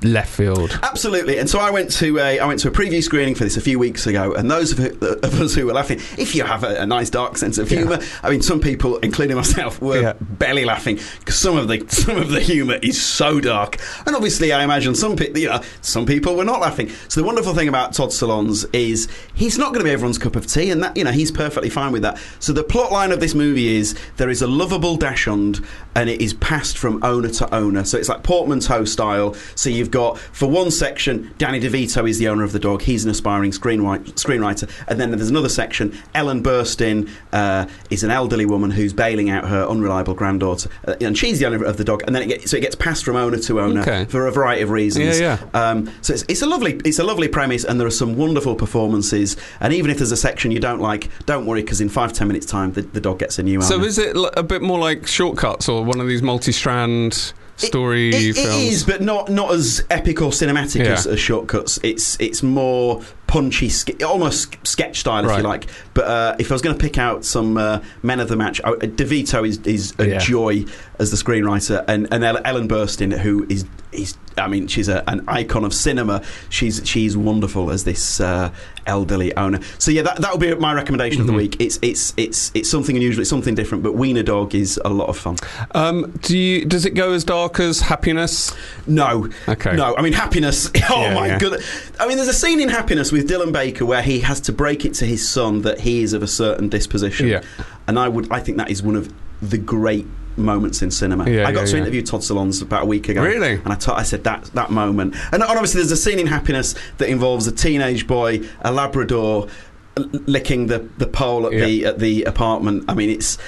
left 0.02 0.30
field. 0.34 0.78
Absolutely, 0.82 1.38
and 1.38 1.48
so 1.50 1.58
I 1.58 1.70
went 1.70 1.90
to 1.92 2.18
a 2.18 2.38
I 2.40 2.46
went 2.46 2.60
to 2.60 2.68
a 2.68 2.70
preview 2.70 3.02
screening 3.02 3.34
for 3.34 3.44
this 3.44 3.56
a 3.56 3.60
few 3.60 3.78
weeks 3.78 4.06
ago, 4.06 4.32
and 4.34 4.50
those 4.50 4.72
of, 4.72 4.80
of 5.02 5.40
us 5.40 5.54
who 5.54 5.66
were 5.66 5.72
laughing, 5.74 5.98
if 6.16 6.34
you 6.34 6.44
have 6.44 6.64
a, 6.64 6.76
a 6.82 6.86
nice 6.86 7.10
dark 7.10 7.36
sense 7.36 7.58
of 7.58 7.70
Yeah. 7.70 7.78
humour, 7.80 7.98
I 8.22 8.30
mean, 8.30 8.40
some 8.42 8.60
people, 8.60 8.96
including 8.98 9.36
myself, 9.36 9.80
were 9.82 10.00
Yeah. 10.00 10.12
belly 10.20 10.64
laughing 10.64 10.98
because 11.18 11.36
some 11.36 11.56
of 11.58 11.68
the 11.68 11.84
some 11.88 12.16
of 12.16 12.30
the 12.30 12.40
humour 12.40 12.76
is 12.82 13.00
so 13.02 13.38
dark, 13.40 13.76
and 14.06 14.16
obviously, 14.16 14.52
I 14.52 14.64
imagine 14.64 14.94
some 14.94 15.14
people, 15.16 15.38
you 15.38 15.48
know, 15.48 15.60
some 15.82 16.06
people 16.06 16.34
were 16.34 16.44
not 16.44 16.60
laughing. 16.60 16.90
So 17.08 17.20
the 17.20 17.26
wonderful 17.26 17.54
thing 17.54 17.68
about 17.68 17.92
Todd 17.92 18.10
Solondz 18.10 18.64
is 18.72 19.08
he's 19.34 19.58
not 19.58 19.68
going 19.74 19.80
to 19.80 19.84
be 19.84 19.90
everyone's 19.90 20.18
cup 20.18 20.36
of 20.36 20.46
tea, 20.46 20.70
and 20.70 20.82
that 20.82 20.96
you 20.96 21.04
know 21.04 21.10
he's 21.12 21.30
perfectly 21.30 21.68
fine 21.68 21.92
with 21.92 22.02
that. 22.02 22.18
So 22.38 22.52
the 22.54 22.64
plot 22.64 22.92
line 22.92 23.12
of 23.12 23.20
this 23.20 23.34
movie 23.34 23.76
is 23.76 23.94
there 24.16 24.30
is 24.30 24.40
a 24.40 24.46
lovable 24.46 24.96
dachshund, 24.96 25.62
and 25.94 26.08
it 26.08 26.22
is 26.22 26.32
passed 26.34 26.78
from 26.78 27.02
owner 27.04 27.28
to 27.28 27.54
owner. 27.54 27.84
So 27.84 27.98
it's 27.98 28.08
like 28.08 28.22
portmanteau 28.22 28.84
style 28.86 29.17
style. 29.18 29.34
So 29.54 29.70
you've 29.70 29.90
got 29.90 30.18
for 30.18 30.48
one 30.48 30.70
section, 30.70 31.32
Danny 31.38 31.60
DeVito 31.60 32.08
is 32.08 32.18
the 32.18 32.28
owner 32.28 32.44
of 32.44 32.52
the 32.52 32.58
dog. 32.58 32.82
He's 32.82 33.04
an 33.04 33.10
aspiring 33.10 33.50
screenwriter, 33.50 34.12
screenwriter. 34.14 34.68
and 34.88 35.00
then 35.00 35.10
there's 35.10 35.30
another 35.30 35.48
section. 35.48 35.96
Ellen 36.14 36.42
Burstyn 36.42 37.08
uh, 37.32 37.66
is 37.90 38.04
an 38.04 38.10
elderly 38.10 38.46
woman 38.46 38.70
who's 38.70 38.92
bailing 38.92 39.30
out 39.30 39.46
her 39.48 39.64
unreliable 39.66 40.14
granddaughter, 40.14 40.70
uh, 40.86 40.94
and 41.00 41.16
she's 41.16 41.38
the 41.38 41.46
owner 41.46 41.64
of 41.64 41.76
the 41.76 41.84
dog. 41.84 42.02
And 42.06 42.14
then 42.14 42.22
it 42.22 42.26
gets, 42.28 42.50
so 42.50 42.56
it 42.56 42.60
gets 42.60 42.74
passed 42.76 43.04
from 43.04 43.16
owner 43.16 43.38
to 43.38 43.60
owner 43.60 43.80
Okay. 43.82 44.04
for 44.06 44.26
a 44.26 44.32
variety 44.32 44.62
of 44.62 44.70
reasons. 44.70 45.18
Yeah, 45.20 45.38
Um, 45.54 45.90
so 46.02 46.12
it's, 46.14 46.24
it's 46.28 46.42
a 46.42 46.46
lovely 46.46 46.80
it's 46.84 46.98
a 46.98 47.04
lovely 47.04 47.28
premise, 47.28 47.64
and 47.64 47.80
there 47.80 47.86
are 47.86 47.90
some 47.90 48.16
wonderful 48.16 48.54
performances. 48.54 49.36
And 49.60 49.72
even 49.72 49.90
if 49.90 49.98
there's 49.98 50.12
a 50.12 50.16
section 50.16 50.50
you 50.50 50.60
don't 50.60 50.80
like, 50.80 51.08
don't 51.26 51.46
worry 51.46 51.62
because 51.62 51.80
in 51.80 51.88
five 51.88 52.12
ten 52.12 52.28
minutes 52.28 52.46
time 52.46 52.72
the, 52.72 52.82
the 52.82 53.00
dog 53.00 53.18
gets 53.18 53.38
a 53.38 53.42
new 53.42 53.58
owner. 53.58 53.66
So 53.66 53.80
is 53.82 53.98
it 53.98 54.16
a 54.36 54.42
bit 54.42 54.62
more 54.62 54.78
like 54.78 55.06
shortcuts 55.06 55.68
or 55.68 55.84
one 55.84 56.00
of 56.00 56.06
these 56.06 56.22
multi-strand 56.22 57.32
story 57.66 58.08
It- 58.10 58.36
it 58.38 58.42
films? 58.42 58.62
is, 58.64 58.84
but 58.84 59.02
not 59.02 59.28
not 59.28 59.52
as 59.52 59.84
epic 59.90 60.22
or 60.22 60.30
cinematic 60.30 60.84
Yeah. 60.84 60.92
as, 60.92 61.06
as 61.06 61.20
shortcuts. 61.20 61.78
It's 61.82 62.16
it's 62.20 62.42
more 62.42 63.02
punchy, 63.28 63.68
ske- 63.68 64.02
almost 64.02 64.56
sketch 64.66 64.98
style, 65.00 65.22
if 65.24 65.30
Right. 65.30 65.36
you 65.38 65.44
like. 65.44 65.68
But 65.94 66.04
uh, 66.06 66.36
if 66.40 66.50
I 66.50 66.54
was 66.54 66.62
going 66.62 66.76
to 66.76 66.80
pick 66.82 66.98
out 66.98 67.24
some 67.24 67.56
uh, 67.56 67.78
men 68.02 68.18
of 68.18 68.28
the 68.28 68.36
match, 68.36 68.60
I, 68.64 68.72
DeVito 68.72 69.46
is 69.46 69.58
is 69.64 69.94
a 70.00 70.08
Yeah. 70.08 70.18
joy 70.18 70.64
as 70.98 71.10
the 71.12 71.16
screenwriter, 71.16 71.84
and 71.86 72.08
and 72.10 72.24
Ellen- 72.24 72.42
Ellen 72.44 72.68
Burstyn, 72.68 73.16
who 73.16 73.46
is 73.48 73.64
is 73.92 74.16
I 74.36 74.46
mean, 74.46 74.68
she's 74.68 74.88
a, 74.88 75.02
an 75.10 75.24
icon 75.28 75.64
of 75.64 75.72
cinema. 75.74 76.22
She's 76.48 76.80
she's 76.84 77.16
wonderful 77.16 77.70
as 77.70 77.84
this 77.84 78.20
uh, 78.20 78.50
elderly 78.86 79.36
owner. 79.36 79.58
So 79.78 79.90
yeah, 79.90 80.02
that 80.02 80.16
that 80.22 80.30
would 80.32 80.40
be 80.40 80.54
my 80.54 80.72
recommendation 80.72 81.20
of 81.20 81.26
the 81.26 81.32
Mhm. 81.32 81.36
week. 81.36 81.56
It's 81.60 81.78
it's 81.82 82.14
it's 82.16 82.50
it's 82.54 82.70
something 82.70 82.96
unusual. 82.96 83.20
It's 83.22 83.30
something 83.30 83.54
different. 83.54 83.82
But 83.84 83.94
Wiener 83.94 84.22
Dog 84.22 84.54
is 84.54 84.80
a 84.84 84.88
lot 84.90 85.08
of 85.08 85.16
fun. 85.18 85.36
Um, 85.72 86.12
do 86.22 86.36
you, 86.38 86.64
does 86.64 86.84
it 86.86 86.90
go 86.94 87.12
as 87.12 87.24
dark 87.24 87.58
as 87.60 87.80
Happiness? 87.80 88.54
No, 88.86 89.28
Okay. 89.48 89.74
no. 89.76 89.94
I 89.96 90.02
mean, 90.02 90.12
happiness. 90.14 90.70
Oh 90.90 91.02
Yeah, 91.02 91.14
my 91.14 91.26
yeah. 91.26 91.38
god! 91.38 91.60
I 92.00 92.06
mean, 92.06 92.16
there's 92.16 92.28
a 92.28 92.32
scene 92.32 92.60
in 92.60 92.68
Happiness 92.70 93.10
with 93.12 93.17
Dylan 93.24 93.52
Baker 93.52 93.84
where 93.84 94.02
he 94.02 94.20
has 94.20 94.40
to 94.42 94.52
break 94.52 94.84
it 94.84 94.94
to 94.94 95.06
his 95.06 95.28
son 95.28 95.62
that 95.62 95.80
he 95.80 96.02
is 96.02 96.12
of 96.12 96.22
a 96.22 96.26
certain 96.26 96.68
disposition. 96.68 97.28
Yeah. 97.28 97.42
and 97.86 97.98
I 97.98 98.08
would, 98.08 98.30
I 98.32 98.40
think 98.40 98.58
that 98.58 98.70
is 98.70 98.82
one 98.82 98.96
of 98.96 99.12
the 99.40 99.58
great 99.58 100.06
moments 100.36 100.82
in 100.82 100.90
cinema. 100.90 101.28
Yeah, 101.28 101.46
I 101.46 101.52
got 101.52 101.60
yeah, 101.60 101.66
to 101.66 101.76
yeah. 101.76 101.82
interview 101.82 102.02
Todd 102.02 102.20
Solondz 102.20 102.62
about 102.62 102.84
a 102.84 102.86
week 102.86 103.08
ago. 103.08 103.22
Really? 103.22 103.54
And 103.54 103.68
I 103.68 103.78
I 103.92 104.02
said 104.02 104.24
that 104.24 104.44
that 104.54 104.70
moment, 104.70 105.16
and 105.32 105.42
obviously 105.42 105.80
there's 105.80 105.92
a 105.92 105.96
scene 105.96 106.18
in 106.18 106.26
Happiness 106.26 106.74
that 106.98 107.08
involves 107.08 107.46
a 107.46 107.52
teenage 107.52 108.06
boy, 108.06 108.40
a 108.60 108.72
Labrador, 108.72 109.48
licking 109.96 110.68
the 110.68 110.88
the 110.98 111.06
pole 111.06 111.46
at 111.46 111.52
the 111.52 111.84
at 111.84 111.98
the 111.98 112.24
apartment. 112.24 112.84
I 112.88 112.94
mean, 112.94 113.10
it's. 113.10 113.38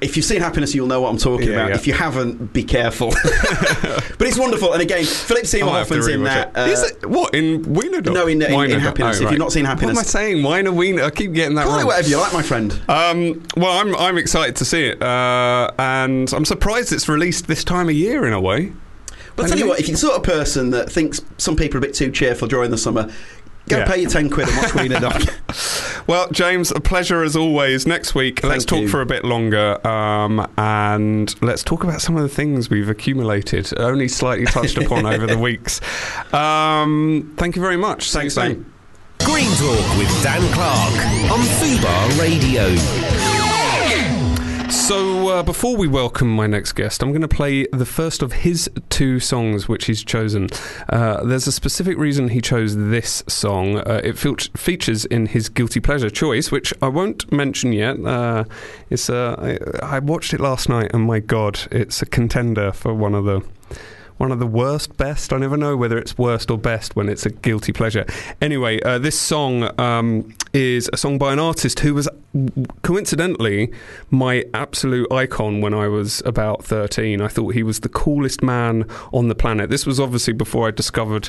If 0.00 0.14
you've 0.16 0.26
seen 0.26 0.40
Happiness, 0.42 0.74
you'll 0.74 0.86
know 0.88 1.00
what 1.00 1.08
I'm 1.08 1.16
talking 1.16 1.48
Yeah, 1.48 1.54
about. 1.54 1.68
yeah. 1.70 1.74
If 1.76 1.86
you 1.86 1.94
haven't, 1.94 2.52
be 2.52 2.62
careful. 2.62 3.10
but 4.18 4.20
it's 4.20 4.38
wonderful. 4.38 4.72
And 4.74 4.82
again, 4.82 5.04
Philip 5.04 5.46
Seymour 5.46 5.72
I 5.72 5.78
Hoffman's 5.78 6.06
in 6.08 6.24
that. 6.24 6.54
Uh, 6.56 6.60
Is 6.62 6.82
it 6.82 7.06
what 7.08 7.34
in 7.34 7.62
Wiener 7.72 8.02
Dog? 8.02 8.12
No, 8.14 8.26
in- 8.26 8.42
in- 8.42 8.50
in 8.52 8.58
Wiener 8.58 8.74
Dog. 8.74 8.82
Happiness. 8.82 9.20
If 9.20 9.30
you've 9.30 9.38
not 9.38 9.52
seen 9.52 9.64
Happiness- 9.64 9.96
what 9.96 10.02
am 10.02 10.06
I 10.06 10.32
saying? 10.32 10.42
Wiener 10.42 10.72
Wiener. 10.72 11.02
I 11.04 11.10
keep 11.10 11.32
getting 11.32 11.54
that 11.56 11.64
call 11.64 11.72
wrong. 11.76 11.82
it 11.82 11.86
whatever 11.86 12.08
you 12.08 12.18
like, 12.18 12.32
my 12.34 12.42
friend. 12.42 12.72
Um, 12.88 13.42
well, 13.56 13.78
I'm 13.78 13.96
I'm 13.96 14.18
excited 14.18 14.56
to 14.56 14.64
see 14.66 14.84
it, 14.86 15.00
uh, 15.02 15.70
and 15.78 16.30
I'm 16.34 16.44
surprised 16.44 16.92
it's 16.92 17.08
released 17.08 17.46
this 17.46 17.64
time 17.64 17.88
of 17.88 17.94
year 17.94 18.26
in 18.26 18.32
a 18.34 18.40
way. 18.40 18.72
But 19.34 19.44
I'll 19.44 19.48
tell 19.50 19.58
you 19.58 19.68
what, 19.68 19.80
if 19.80 19.88
you're 19.88 19.94
the 19.94 19.98
sort 19.98 20.16
of 20.16 20.22
person 20.22 20.70
that 20.70 20.90
thinks 20.90 21.20
some 21.38 21.56
people 21.56 21.76
are 21.76 21.78
a 21.78 21.82
bit 21.82 21.94
too 21.94 22.10
cheerful 22.10 22.48
during 22.48 22.70
the 22.70 22.78
summer, 22.78 23.10
go 23.68 23.78
Yeah. 23.78 23.86
pay 23.86 24.00
your 24.02 24.10
10 24.10 24.30
quid 24.30 24.48
and 24.48 24.56
watch 24.58 24.74
Wiener 24.74 25.00
Dog. 25.00 25.22
Well, 26.08 26.28
James, 26.30 26.70
a 26.70 26.78
pleasure 26.78 27.24
as 27.24 27.34
always. 27.34 27.84
Next 27.84 28.14
week, 28.14 28.44
let's 28.44 28.64
talk 28.64 28.82
you. 28.82 28.88
for 28.88 29.00
a 29.00 29.06
bit 29.06 29.24
longer, 29.24 29.84
um, 29.84 30.46
and 30.56 31.34
let's 31.42 31.64
talk 31.64 31.82
about 31.82 32.00
some 32.00 32.16
of 32.16 32.22
the 32.22 32.28
things 32.28 32.70
we've 32.70 32.88
accumulated, 32.88 33.76
only 33.76 34.06
slightly 34.06 34.44
touched 34.46 34.78
upon 34.78 35.04
over 35.04 35.26
the 35.26 35.36
weeks. 35.48 35.80
Um, 36.32 37.34
thank 37.38 37.56
you 37.56 37.62
very 37.62 37.76
much. 37.76 38.12
Thanks, 38.12 38.34
soon. 38.34 38.48
mate. 38.58 38.66
Screen 39.26 39.48
Talk 39.56 39.98
with 39.98 40.22
Dan 40.22 40.42
Clark 40.52 40.94
on 41.32 41.40
Fubar 41.58 42.20
Radio. 42.20 43.15
So, 44.70 45.28
uh, 45.28 45.42
before 45.42 45.76
we 45.76 45.86
welcome 45.86 46.28
my 46.28 46.46
next 46.46 46.72
guest, 46.72 47.02
I'm 47.02 47.10
going 47.10 47.22
to 47.22 47.28
play 47.28 47.66
the 47.72 47.86
first 47.86 48.22
of 48.22 48.32
his 48.32 48.68
two 48.88 49.20
songs 49.20 49.68
which 49.68 49.86
he's 49.86 50.04
chosen. 50.04 50.48
Uh, 50.88 51.24
there's 51.24 51.46
a 51.46 51.52
specific 51.52 51.96
reason 51.98 52.28
he 52.28 52.40
chose 52.40 52.76
this 52.76 53.22
song. 53.28 53.78
Uh, 53.78 54.00
it 54.02 54.18
fe- 54.18 54.34
features 54.56 55.04
in 55.04 55.26
his 55.26 55.48
guilty 55.48 55.80
pleasure 55.80 56.10
choice, 56.10 56.50
which 56.50 56.74
I 56.82 56.88
won't 56.88 57.30
mention 57.32 57.72
yet. 57.72 57.98
Uh, 58.04 58.44
it's 58.90 59.08
uh, 59.08 59.58
I, 59.82 59.96
I 59.96 59.98
watched 60.00 60.34
it 60.34 60.40
last 60.40 60.68
night, 60.68 60.90
and 60.92 61.04
my 61.04 61.20
God, 61.20 61.60
it's 61.70 62.02
a 62.02 62.06
contender 62.06 62.72
for 62.72 62.92
one 62.92 63.14
of 63.14 63.24
the 63.24 63.42
one 64.18 64.32
of 64.32 64.38
the 64.38 64.46
worst, 64.46 64.96
best. 64.96 65.32
I 65.32 65.38
never 65.38 65.56
know 65.56 65.76
whether 65.76 65.98
it's 65.98 66.16
worst 66.16 66.50
or 66.50 66.58
best 66.58 66.96
when 66.96 67.08
it's 67.08 67.26
a 67.26 67.30
guilty 67.30 67.72
pleasure. 67.72 68.06
Anyway, 68.40 68.80
uh, 68.82 68.98
this 68.98 69.18
song 69.18 69.78
um, 69.78 70.34
is 70.56 70.88
a 70.90 70.96
song 70.96 71.18
by 71.18 71.34
an 71.34 71.38
artist 71.38 71.80
who 71.80 71.92
was 71.92 72.08
coincidentally 72.82 73.70
my 74.10 74.42
absolute 74.54 75.10
icon 75.12 75.60
when 75.60 75.74
I 75.74 75.86
was 75.86 76.22
about 76.24 76.64
13. 76.64 77.20
I 77.20 77.28
thought 77.28 77.54
he 77.54 77.62
was 77.62 77.80
the 77.80 77.90
coolest 77.90 78.42
man 78.42 78.88
on 79.12 79.28
the 79.28 79.34
planet. 79.34 79.68
This 79.68 79.84
was 79.84 80.00
obviously 80.00 80.32
before 80.32 80.66
I 80.66 80.70
discovered 80.70 81.28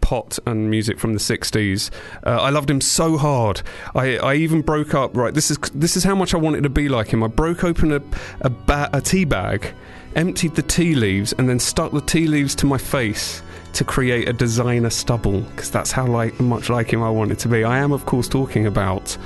pot 0.00 0.40
and 0.44 0.70
music 0.70 0.98
from 0.98 1.12
the 1.12 1.20
60s. 1.20 1.90
Uh, 2.26 2.30
I 2.30 2.50
loved 2.50 2.68
him 2.68 2.80
so 2.80 3.16
hard. 3.16 3.62
I, 3.94 4.18
I 4.18 4.34
even 4.34 4.60
broke 4.60 4.92
up, 4.92 5.16
right, 5.16 5.32
this 5.32 5.52
is, 5.52 5.58
this 5.72 5.96
is 5.96 6.02
how 6.02 6.16
much 6.16 6.34
I 6.34 6.38
wanted 6.38 6.64
to 6.64 6.68
be 6.68 6.88
like 6.88 7.08
him. 7.08 7.22
I 7.22 7.28
broke 7.28 7.62
open 7.62 7.92
a, 7.92 8.02
a, 8.40 8.50
ba- 8.50 8.90
a 8.92 9.00
tea 9.00 9.24
bag 9.24 9.72
emptied 10.16 10.54
the 10.54 10.62
tea 10.62 10.94
leaves 10.94 11.32
and 11.38 11.48
then 11.48 11.58
stuck 11.58 11.92
the 11.92 12.00
tea 12.00 12.26
leaves 12.26 12.54
to 12.56 12.66
my 12.66 12.78
face 12.78 13.42
to 13.74 13.84
create 13.84 14.28
a 14.28 14.32
designer 14.32 14.90
stubble 14.90 15.40
because 15.40 15.70
that's 15.70 15.90
how 15.90 16.06
like 16.06 16.38
much 16.40 16.70
like 16.70 16.92
him 16.92 17.02
I 17.02 17.10
wanted 17.10 17.34
it 17.34 17.38
to 17.40 17.48
be. 17.48 17.64
I 17.64 17.78
am 17.78 17.92
of 17.92 18.06
course 18.06 18.28
talking 18.28 18.66
about 18.66 19.16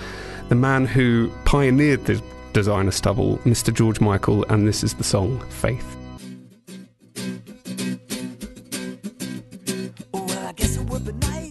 the 0.49 0.55
man 0.55 0.87
who 0.87 1.31
pioneered 1.45 2.07
the 2.07 2.23
designer 2.53 2.91
stubble, 2.91 3.39
Mr. 3.39 3.73
George 3.73 4.01
Michael, 4.01 4.45
and 4.49 4.67
this 4.67 4.83
is 4.83 4.95
the 4.95 5.05
song 5.05 5.39
Faith. 5.51 5.97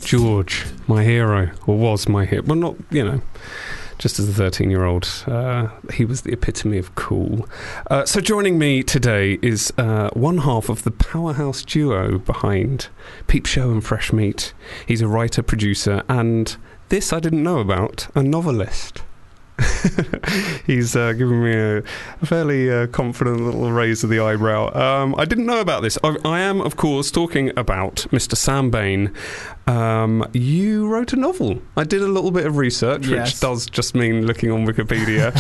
George, 0.02 0.66
my 0.88 1.04
hero, 1.04 1.52
or 1.66 1.78
was 1.78 2.08
my 2.08 2.26
hero. 2.26 2.42
Well, 2.44 2.56
not, 2.56 2.76
you 2.92 3.04
know, 3.04 3.22
just 3.98 4.20
as 4.20 4.30
a 4.30 4.34
13 4.34 4.70
year 4.70 4.84
old, 4.84 5.08
uh, 5.28 5.70
he 5.94 6.06
was 6.06 6.22
the 6.22 6.32
epitome 6.32 6.78
of 6.78 6.94
cool. 6.96 7.48
Uh, 7.90 8.06
so, 8.06 8.22
joining 8.22 8.58
me 8.60 8.84
today 8.84 9.40
is 9.42 9.74
uh, 9.78 10.10
one 10.14 10.40
half 10.40 10.70
of 10.70 10.84
the 10.84 10.92
powerhouse 10.92 11.64
duo 11.64 12.20
behind 12.20 12.90
Peep 13.28 13.46
Show 13.46 13.72
and 13.72 13.84
Fresh 13.84 14.14
Meat. 14.14 14.54
He's 14.86 15.02
a 15.02 15.08
writer, 15.08 15.42
producer, 15.42 16.04
and 16.08 16.56
this 16.90 17.12
I 17.12 17.20
didn't 17.20 17.44
know 17.44 17.60
about 17.60 18.08
a 18.16 18.24
novelist. 18.24 19.02
He's 20.66 20.96
uh, 20.96 21.14
given 21.14 21.44
me 21.44 21.54
a, 21.54 21.78
a 21.78 22.26
fairly 22.26 22.72
uh, 22.72 22.88
confident 22.88 23.42
little 23.42 23.72
raise 23.72 24.04
of 24.04 24.10
the 24.10 24.20
eyebrow. 24.20 24.74
Um, 24.76 25.16
I 25.18 25.26
didn't 25.26 25.46
know 25.46 25.60
about 25.60 25.82
this. 25.82 25.98
I, 26.04 26.16
I 26.24 26.40
am, 26.40 26.62
of 26.62 26.76
course, 26.76 27.10
talking 27.10 27.52
about 27.58 28.06
Mr. 28.12 28.36
Sam 28.36 28.70
Bain. 28.70 29.14
Um, 29.66 30.26
you 30.34 30.88
wrote 30.88 31.12
a 31.14 31.16
novel. 31.16 31.62
I 31.76 31.84
did 31.84 32.02
a 32.02 32.08
little 32.08 32.32
bit 32.32 32.46
of 32.46 32.58
research, 32.58 33.08
which 33.08 33.40
does 33.40 33.66
just 33.66 33.96
mean 33.96 34.26
looking 34.26 34.52
on 34.52 34.66
Wikipedia. 34.66 35.34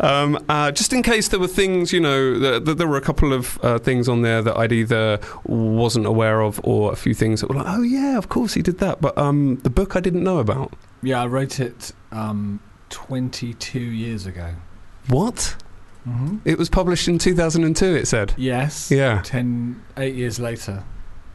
um, 0.04 0.42
uh, 0.48 0.70
just 0.70 0.92
in 0.92 1.02
case 1.02 1.28
there 1.28 1.40
were 1.40 1.48
things, 1.48 1.92
you 1.92 2.00
know, 2.00 2.58
there 2.60 2.88
were 2.88 2.96
a 2.96 3.02
couple 3.02 3.32
of 3.32 3.58
uh, 3.62 3.78
things 3.78 4.08
on 4.08 4.22
there 4.22 4.40
that 4.40 4.56
I'd 4.56 4.72
either 4.72 5.20
wasn't 5.44 6.06
aware 6.06 6.40
of 6.40 6.60
or 6.64 6.92
a 6.92 6.96
few 6.96 7.14
things 7.14 7.40
that 7.40 7.48
were 7.48 7.56
like, 7.56 7.66
oh, 7.68 7.82
yeah, 7.82 8.16
of 8.16 8.28
course 8.28 8.54
he 8.54 8.62
did 8.62 8.78
that. 8.78 9.00
But 9.00 9.18
um, 9.18 9.56
the 9.56 9.70
book 9.70 9.96
I 9.96 10.00
didn't 10.00 10.24
know 10.24 10.38
about. 10.38 10.72
Yeah, 11.02 11.22
I 11.22 11.26
wrote 11.26 11.60
it 11.60 11.92
um, 12.10 12.60
22 12.94 13.80
years 13.80 14.24
ago. 14.24 14.54
What? 15.08 15.56
Mm-hmm. 16.06 16.38
It 16.44 16.56
was 16.56 16.70
published 16.70 17.08
in 17.08 17.18
2002, 17.18 17.86
it 17.86 18.06
said. 18.06 18.34
Yes. 18.36 18.88
Yeah. 18.88 19.20
10, 19.24 19.82
8 19.96 20.14
years 20.14 20.38
later. 20.38 20.84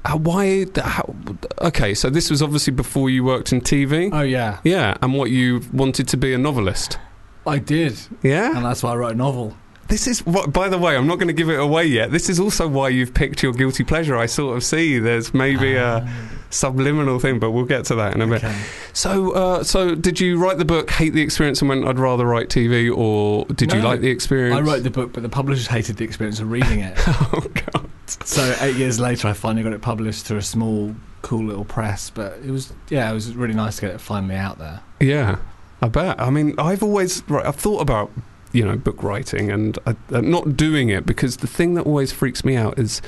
Uh, 0.06 0.18
why? 0.18 0.68
How, 0.78 1.14
okay, 1.60 1.94
so 1.94 2.10
this 2.10 2.30
was 2.30 2.42
obviously 2.42 2.72
before 2.72 3.10
you 3.10 3.26
worked 3.26 3.52
in 3.52 3.60
TV. 3.60 4.10
Oh, 4.14 4.22
yeah. 4.22 4.60
yeah, 4.64 4.96
and 5.02 5.14
what 5.14 5.32
you 5.32 5.62
wanted 5.74 6.08
to 6.08 6.16
be 6.16 6.34
a 6.34 6.38
novelist. 6.38 6.98
I 7.46 7.60
did. 7.60 8.00
Yeah. 8.24 8.56
And 8.56 8.66
that's 8.66 8.82
why 8.82 8.94
I 8.94 8.96
wrote 8.96 9.12
a 9.12 9.18
novel. 9.18 9.58
This 9.90 10.08
is 10.08 10.26
what. 10.26 10.54
By 10.54 10.70
the 10.70 10.78
way, 10.78 10.96
I'm 10.96 11.08
not 11.08 11.16
going 11.16 11.28
to 11.28 11.34
give 11.34 11.50
it 11.50 11.60
away 11.60 11.86
yet. 11.88 12.12
This 12.12 12.30
is 12.30 12.40
also 12.40 12.68
why 12.68 12.88
you've 12.90 13.14
picked 13.14 13.44
your 13.44 13.52
guilty 13.52 13.84
pleasure. 13.84 14.16
I 14.16 14.28
sort 14.28 14.56
of 14.56 14.64
see 14.64 14.98
there's 15.00 15.34
maybe 15.34 15.76
a 15.76 16.08
subliminal 16.50 17.20
thing, 17.20 17.40
but 17.40 17.52
we'll 17.52 17.66
get 17.66 17.86
to 17.86 17.96
that 17.96 18.16
in 18.16 18.22
a 18.22 18.28
bit. 18.28 18.44
Okay. 18.44 18.60
So, 18.94 19.32
uh, 19.32 19.64
so 19.64 19.96
did 19.96 20.20
you 20.20 20.38
write 20.38 20.58
the 20.58 20.66
book, 20.66 20.90
hate 20.90 21.14
the 21.14 21.22
experience, 21.22 21.62
and 21.62 21.70
went, 21.70 21.86
"I'd 21.86 22.00
rather 22.00 22.26
write 22.26 22.50
TV," 22.50 22.96
or 22.96 23.46
did 23.46 23.74
you 23.74 23.82
like 23.82 24.02
the 24.02 24.10
experience? 24.10 24.56
I 24.56 24.62
wrote 24.62 24.84
the 24.84 24.90
book, 24.90 25.14
but 25.14 25.24
the 25.24 25.30
publishers 25.30 25.68
hated 25.68 25.98
the 25.98 26.04
experience 26.04 26.40
of 26.40 26.52
reading 26.52 26.80
it. 26.80 26.96
oh 27.08 27.46
God. 27.54 27.90
so 28.26 28.56
eight 28.62 28.76
years 28.76 29.00
later, 29.00 29.28
I 29.28 29.34
finally 29.34 29.64
got 29.64 29.74
it 29.74 29.82
published 29.82 30.26
through 30.26 30.38
a 30.38 30.44
small, 30.44 30.96
cool 31.22 31.46
little 31.46 31.66
press. 31.66 32.10
But 32.10 32.40
it 32.46 32.52
was, 32.52 32.74
yeah, 32.90 33.10
it 33.10 33.14
was 33.14 33.36
really 33.36 33.54
nice 33.54 33.76
to 33.78 33.82
get 33.82 33.92
it 33.92 34.02
finally 34.02 34.36
out 34.36 34.58
there. 34.58 34.82
Yeah, 35.00 35.38
I 35.82 35.88
bet. 35.88 36.20
I 36.20 36.30
mean, 36.30 36.56
I've 36.58 36.84
always 36.84 37.24
right, 37.30 37.46
I've 37.46 37.56
thought 37.56 37.82
about 37.82 38.12
you 38.52 38.66
know 38.66 38.76
book 38.76 39.04
writing 39.04 39.52
and 39.52 39.78
uh, 39.86 39.94
uh, 40.12 40.22
not 40.22 40.58
doing 40.58 40.90
it 40.90 41.06
because 41.06 41.38
the 41.38 41.48
thing 41.48 41.76
that 41.76 41.86
always 41.86 42.12
freaks 42.12 42.44
me 42.44 42.56
out 42.56 42.80
is 42.80 43.02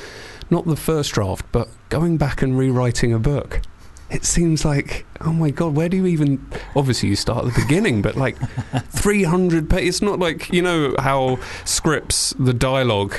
not 0.51 0.65
the 0.65 0.75
first 0.75 1.13
draft, 1.13 1.45
but 1.51 1.67
going 1.89 2.17
back 2.17 2.41
and 2.41 2.57
rewriting 2.57 3.13
a 3.13 3.19
book. 3.19 3.61
It 4.09 4.25
seems 4.25 4.65
like, 4.65 5.05
oh 5.21 5.31
my 5.31 5.51
god, 5.51 5.73
where 5.73 5.87
do 5.87 5.95
you 5.95 6.05
even? 6.05 6.45
Obviously, 6.75 7.07
you 7.09 7.15
start 7.15 7.45
at 7.45 7.53
the 7.53 7.61
beginning, 7.61 8.01
but 8.01 8.17
like 8.17 8.35
300 8.89 9.69
pages. 9.69 9.87
It's 9.95 10.01
not 10.01 10.19
like 10.19 10.51
you 10.51 10.61
know 10.61 10.93
how 10.99 11.39
scripts, 11.63 12.33
the 12.37 12.53
dialogue, 12.53 13.15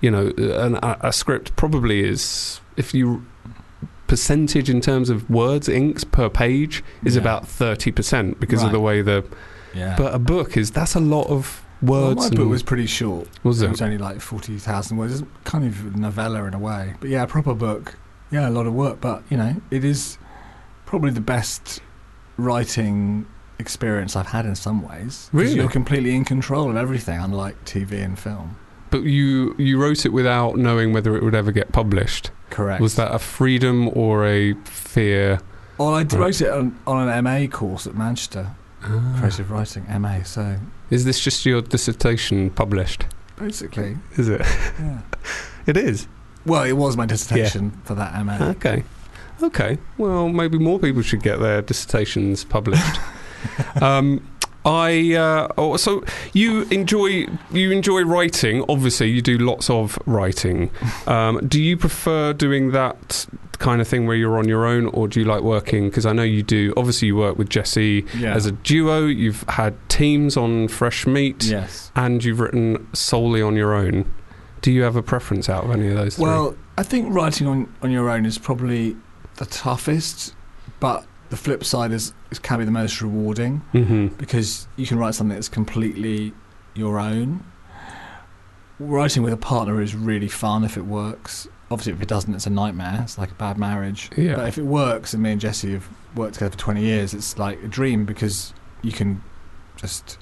you 0.00 0.10
know, 0.10 0.32
uh, 0.38 0.60
an, 0.66 0.76
a, 0.82 0.96
a 1.02 1.12
script 1.12 1.54
probably 1.56 2.02
is 2.02 2.60
if 2.78 2.94
you 2.94 3.22
percentage 4.06 4.70
in 4.70 4.80
terms 4.80 5.10
of 5.10 5.28
words, 5.30 5.68
inks 5.68 6.04
per 6.04 6.28
page 6.30 6.82
is 7.04 7.16
Yeah. 7.16 7.20
about 7.20 7.44
30% 7.44 8.40
because 8.40 8.62
of 8.62 8.72
the 8.72 8.80
way 8.80 9.02
the. 9.02 9.24
Yeah. 9.74 9.94
But 9.96 10.14
a 10.14 10.18
book 10.18 10.56
is 10.56 10.70
that's 10.72 10.94
a 10.94 11.00
lot 11.00 11.28
of 11.28 11.59
well, 11.82 12.14
my 12.14 12.28
book 12.30 12.48
was 12.48 12.62
pretty 12.62 12.86
short. 12.86 13.28
was 13.42 13.62
It 13.62 13.66
it? 13.66 13.70
was 13.70 13.82
only 13.82 13.98
like 13.98 14.20
40,000 14.20 14.96
words. 14.96 15.20
It's 15.20 15.30
kind 15.44 15.64
of 15.66 15.94
a 15.94 15.98
novella 15.98 16.44
in 16.44 16.54
a 16.54 16.58
way. 16.58 16.94
But 17.00 17.10
yeah, 17.10 17.22
a 17.22 17.26
proper 17.26 17.54
book. 17.54 17.96
Yeah, 18.30 18.48
a 18.48 18.50
lot 18.50 18.66
of 18.66 18.74
work. 18.74 19.00
But, 19.00 19.22
you 19.30 19.36
know, 19.36 19.56
it 19.70 19.84
is 19.84 20.18
probably 20.86 21.10
the 21.10 21.20
best 21.20 21.80
writing 22.36 23.26
experience 23.58 24.16
I've 24.16 24.28
had 24.28 24.46
in 24.46 24.54
some 24.54 24.86
ways. 24.86 25.28
Really? 25.32 25.54
You're 25.54 25.68
completely 25.68 26.14
in 26.14 26.24
control 26.24 26.70
of 26.70 26.76
everything, 26.76 27.18
unlike 27.20 27.64
TV 27.64 28.02
and 28.04 28.18
film. 28.18 28.56
But 28.90 29.02
you 29.04 29.54
you 29.56 29.80
wrote 29.80 30.04
it 30.04 30.08
without 30.08 30.56
knowing 30.56 30.92
whether 30.92 31.16
it 31.16 31.22
would 31.22 31.34
ever 31.34 31.52
get 31.52 31.70
published. 31.72 32.30
Correct. 32.50 32.80
Was 32.80 32.96
that 32.96 33.14
a 33.14 33.18
freedom 33.20 33.88
or 33.94 34.26
a 34.26 34.54
fear? 34.64 35.40
Well, 35.78 35.94
I 35.94 36.02
wrote 36.02 36.40
it 36.40 36.50
on, 36.50 36.76
on 36.86 37.08
an 37.08 37.24
MA 37.24 37.46
course 37.46 37.86
at 37.86 37.94
Manchester, 37.94 38.50
Ah. 38.82 39.16
creative 39.18 39.50
writing, 39.50 39.86
MA. 40.00 40.22
So 40.24 40.56
Is 40.90 41.04
this 41.04 41.20
just 41.20 41.46
your 41.46 41.62
dissertation 41.62 42.50
published? 42.50 43.04
basically, 43.38 43.96
Is 44.16 44.28
it? 44.28 44.40
yeah. 44.78 45.00
It 45.66 45.76
is. 45.76 46.08
Well, 46.46 46.64
it 46.64 46.72
was 46.72 46.96
my 46.96 47.06
dissertation 47.06 47.70
for 47.84 47.94
that 47.94 48.24
MA. 48.24 48.38
Okay. 48.50 48.82
Okay. 49.42 49.78
Well, 49.98 50.28
maybe 50.28 50.58
more 50.58 50.78
people 50.78 51.02
should 51.02 51.22
get 51.22 51.38
their 51.38 51.62
dissertations 51.62 52.44
published. 52.44 52.98
um, 53.82 54.26
I 54.64 55.14
uh, 55.14 55.48
oh, 55.56 55.76
so 55.76 56.02
you 56.32 56.62
enjoy 56.70 57.26
you 57.50 57.70
enjoy 57.70 58.02
writing. 58.04 58.64
Obviously, 58.68 59.10
you 59.10 59.22
do 59.22 59.38
lots 59.38 59.70
of 59.70 59.98
writing. 60.06 60.70
Um, 61.06 61.46
do 61.46 61.60
you 61.60 61.76
prefer 61.76 62.32
doing 62.32 62.72
that 62.72 63.26
kind 63.60 63.80
of 63.80 63.86
thing 63.86 64.06
where 64.08 64.16
you're 64.16 64.36
on 64.38 64.48
your 64.48 64.66
own, 64.66 64.86
or 64.86 65.06
do 65.06 65.20
you 65.20 65.26
like 65.26 65.42
working? 65.42 65.88
Because 65.88 66.04
I 66.06 66.12
know 66.12 66.24
you 66.24 66.42
do. 66.42 66.74
Obviously, 66.76 67.06
you 67.06 67.16
work 67.16 67.38
with 67.38 67.48
Jesse 67.48 68.04
Yeah. 68.18 68.34
as 68.34 68.46
a 68.46 68.52
duo. 68.52 69.06
You've 69.06 69.44
had 69.48 69.76
teams 69.88 70.36
on 70.36 70.66
Fresh 70.66 71.06
Meat, 71.06 71.44
yes. 71.44 71.92
and 71.94 72.24
you've 72.24 72.40
written 72.40 72.88
solely 72.92 73.40
on 73.40 73.54
your 73.54 73.72
own. 73.74 74.12
Do 74.62 74.72
you 74.72 74.82
have 74.82 74.96
a 74.96 75.02
preference 75.02 75.48
out 75.48 75.64
of 75.64 75.70
any 75.70 75.88
of 75.88 75.94
those? 75.94 76.16
three? 76.16 76.24
Well, 76.24 76.56
I 76.76 76.82
think 76.82 77.14
writing 77.14 77.46
on, 77.46 77.72
on 77.82 77.90
your 77.92 78.10
own 78.10 78.26
is 78.26 78.36
probably 78.38 78.96
the 79.36 79.46
toughest, 79.46 80.34
but 80.80 81.06
the 81.30 81.36
flip 81.36 81.62
side 81.64 81.92
is, 81.92 82.12
is 82.30 82.38
can 82.38 82.58
be 82.58 82.64
the 82.64 82.70
most 82.72 83.00
rewarding 83.00 83.58
hmm 83.72 84.08
because 84.18 84.66
you 84.76 84.84
can 84.86 84.98
write 84.98 85.14
something 85.14 85.34
that's 85.36 85.48
completely 85.48 86.32
your 86.74 86.98
own. 86.98 87.44
Writing 88.78 89.22
with 89.22 89.32
a 89.32 89.36
partner 89.36 89.80
is 89.82 89.94
really 89.94 90.28
fun 90.28 90.64
if 90.64 90.76
it 90.76 90.86
works. 90.86 91.46
Obviously, 91.70 91.92
if 91.92 92.02
it 92.02 92.08
doesn't, 92.08 92.34
it's 92.34 92.46
a 92.46 92.50
nightmare. 92.50 93.00
It's 93.02 93.16
like 93.18 93.30
a 93.30 93.34
bad 93.34 93.56
marriage. 93.58 94.10
Yeah. 94.16 94.34
But 94.36 94.48
if 94.48 94.58
it 94.58 94.64
works, 94.64 95.14
and 95.14 95.22
me 95.22 95.32
and 95.32 95.40
Jesse 95.40 95.72
have 95.72 95.88
worked 96.16 96.34
together 96.34 96.50
for 96.52 96.58
20 96.58 96.82
years, 96.82 97.14
it's 97.14 97.38
like 97.38 97.62
a 97.62 97.68
dream 97.68 98.04
because 98.04 98.52
you 98.82 98.90
can 98.92 99.22
just 99.76 100.18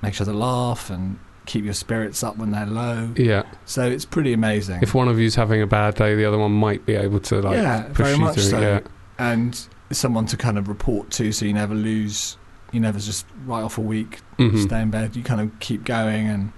make 0.00 0.14
sure 0.14 0.24
they 0.24 0.32
laugh 0.32 0.88
and 0.90 1.18
keep 1.44 1.64
your 1.64 1.74
spirits 1.74 2.22
up 2.22 2.36
when 2.38 2.52
they're 2.52 2.66
low. 2.66 3.12
yeah. 3.16 3.42
So 3.66 3.82
it's 3.84 4.04
pretty 4.04 4.32
amazing. 4.32 4.78
If 4.82 4.94
one 4.94 5.08
of 5.08 5.18
you's 5.18 5.34
having 5.34 5.60
a 5.60 5.66
bad 5.66 5.94
day, 5.96 6.14
the 6.14 6.24
other 6.24 6.38
one 6.38 6.52
might 6.52 6.86
be 6.86 6.94
able 6.94 7.20
to 7.20 7.40
like 7.42 7.56
yeah, 7.58 7.82
push 7.88 7.96
very 8.06 8.12
you 8.12 8.18
much 8.20 8.34
through. 8.34 8.42
so. 8.44 8.60
Yeah. 8.60 8.80
And 9.18 9.68
someone 9.90 10.24
to 10.26 10.36
kind 10.36 10.56
of 10.56 10.68
report 10.68 11.10
to, 11.10 11.32
so 11.32 11.44
you 11.44 11.52
never 11.52 11.74
lose. 11.74 12.38
You 12.72 12.80
never 12.80 12.98
just 12.98 13.26
write 13.44 13.62
off 13.62 13.76
a 13.76 13.82
week, 13.82 14.20
Mhm. 14.38 14.62
stay 14.62 14.80
in 14.80 14.90
bed. 14.90 15.14
You 15.16 15.22
kind 15.22 15.40
of 15.42 15.50
keep 15.60 15.84
going, 15.84 16.26
and 16.28 16.52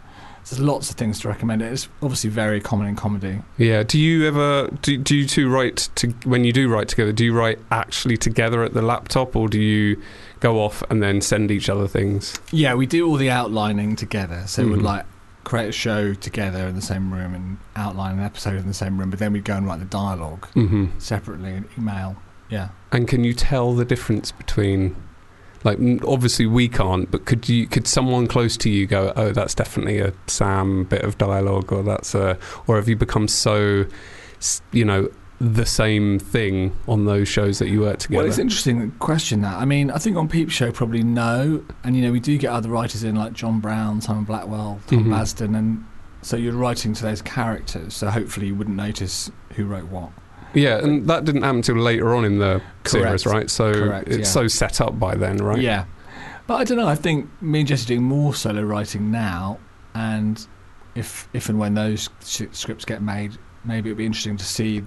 there's 0.50 0.61
lots 0.61 0.90
of 0.90 0.96
things 0.96 1.20
to 1.20 1.28
recommend. 1.28 1.62
It's 1.62 1.88
obviously 2.02 2.30
very 2.30 2.61
common 2.61 2.87
in 2.87 2.96
comedy. 2.96 3.40
Yeah. 3.57 3.83
Do 3.83 3.98
you 3.98 4.26
ever 4.26 4.68
do, 4.83 4.96
do 4.98 5.16
you 5.16 5.26
two 5.26 5.48
write 5.48 5.88
to 5.96 6.09
when 6.24 6.44
you 6.44 6.52
do 6.52 6.68
write 6.68 6.88
together? 6.88 7.12
Do 7.12 7.24
you 7.24 7.33
write 7.33 7.59
actually 7.70 8.16
together 8.16 8.62
at 8.62 8.74
the 8.74 8.83
laptop, 8.83 9.35
or 9.37 9.48
do 9.48 9.61
you 9.61 10.00
go 10.40 10.61
off 10.61 10.83
and 10.90 11.02
then 11.02 11.20
send 11.20 11.50
each 11.50 11.68
other 11.68 11.88
things? 11.88 12.35
Yeah, 12.52 12.74
we 12.74 12.87
do 12.87 13.09
all 13.09 13.16
the 13.16 13.30
outlining 13.30 13.96
together. 13.96 14.44
So 14.46 14.66
we'd 14.66 14.80
Mhm. 14.80 14.83
like 14.83 15.07
create 15.44 15.68
a 15.68 15.72
show 15.72 16.14
together 16.14 16.66
in 16.68 16.74
the 16.74 16.80
same 16.83 17.12
room 17.12 17.35
and 17.35 17.59
outline 17.76 18.18
an 18.18 18.24
episode 18.24 18.57
in 18.57 18.66
the 18.66 18.72
same 18.74 18.98
room, 18.98 19.11
but 19.11 19.18
then 19.18 19.33
we'd 19.33 19.44
go 19.44 19.54
and 19.57 19.66
write 19.66 19.78
the 19.78 19.85
dialogue 19.85 20.46
hmm 20.54 20.87
separately 20.98 21.50
in 21.52 21.64
email. 21.78 22.16
Yeah. 22.48 22.68
And 22.92 23.07
can 23.09 23.24
you 23.24 23.35
tell 23.35 23.74
the 23.74 23.85
difference 23.85 24.33
between? 24.33 24.96
Like 25.64 25.79
obviously 26.07 26.46
we 26.46 26.68
can't, 26.68 27.11
but 27.11 27.24
could 27.24 27.48
you? 27.48 27.66
Could 27.66 27.87
someone 27.88 28.27
close 28.27 28.57
to 28.59 28.68
you 28.70 28.87
go, 28.87 29.12
"Oh, 29.16 29.33
that's 29.33 29.55
definitely 29.55 29.98
a 29.98 30.12
Sam 30.27 30.85
bit 30.85 31.03
of 31.03 31.16
dialogue, 31.18 31.72
or 31.72 31.83
that's 31.83 32.14
a, 32.14 32.38
or 32.66 32.77
have 32.77 32.87
you 32.88 32.96
become 32.96 33.27
so, 33.29 33.87
you 34.72 34.85
know, 34.85 35.09
the 35.40 35.64
same 35.66 36.18
thing 36.18 36.77
on 36.87 37.07
those 37.07 37.29
shows 37.29 37.59
that 37.61 37.68
you 37.68 37.81
work 37.81 37.98
together? 37.98 38.18
Well, 38.22 38.29
it's 38.29 38.38
interesting 38.38 38.90
question 38.98 39.40
that. 39.40 39.57
I 39.57 39.64
mean, 39.64 39.90
I 39.90 39.96
think 39.98 40.16
on 40.18 40.29
Peep 40.29 40.50
Show 40.50 40.70
probably 40.70 41.03
no, 41.03 41.64
and 41.83 41.96
you 41.96 42.03
know 42.03 42.12
we 42.12 42.20
do 42.20 42.37
get 42.37 42.50
other 42.53 42.68
writers 42.68 43.03
in 43.03 43.16
like 43.16 43.33
Jon 43.33 43.61
Brown, 43.61 44.03
Simon 44.03 44.24
Blackwell, 44.24 44.81
Tom 44.87 45.07
Mhm. 45.07 45.09
Basden, 45.14 45.57
and 45.57 45.85
so 46.20 46.37
you're 46.37 46.53
writing 46.53 46.92
to 46.92 47.03
those 47.03 47.22
characters. 47.22 47.94
So 47.94 48.11
hopefully 48.11 48.48
you 48.48 48.55
wouldn't 48.55 48.77
notice 48.77 49.31
who 49.57 49.64
wrote 49.64 49.87
what. 49.88 50.11
Yeah, 50.54 50.78
and 50.78 51.06
that 51.08 51.24
didn't 51.24 51.42
happen 51.42 51.56
until 51.56 51.76
later 51.76 52.14
on 52.14 52.24
in 52.24 52.38
the 52.38 52.62
Correct. 52.84 53.20
series, 53.20 53.26
right? 53.26 53.50
So 53.50 53.72
Correct, 53.72 54.08
it's 54.08 54.18
yeah. 54.18 54.24
so 54.24 54.48
set 54.48 54.80
up 54.80 54.98
by 54.98 55.14
then, 55.14 55.38
right? 55.38 55.60
Yeah, 55.60 55.84
but 56.46 56.54
I 56.54 56.64
don't 56.64 56.78
know. 56.78 56.88
I 56.88 56.94
think 56.94 57.28
me 57.42 57.60
and 57.60 57.68
Jesse 57.68 57.84
are 57.84 57.88
doing 57.88 58.02
more 58.02 58.34
solo 58.34 58.62
writing 58.62 59.10
now, 59.10 59.58
and 59.94 60.46
if 60.94 61.28
if 61.32 61.48
and 61.48 61.58
when 61.58 61.74
those 61.74 62.08
scripts 62.20 62.84
get 62.84 63.02
made, 63.02 63.36
maybe 63.64 63.90
it'd 63.90 63.98
be 63.98 64.06
interesting 64.06 64.36
to 64.36 64.44
see 64.44 64.82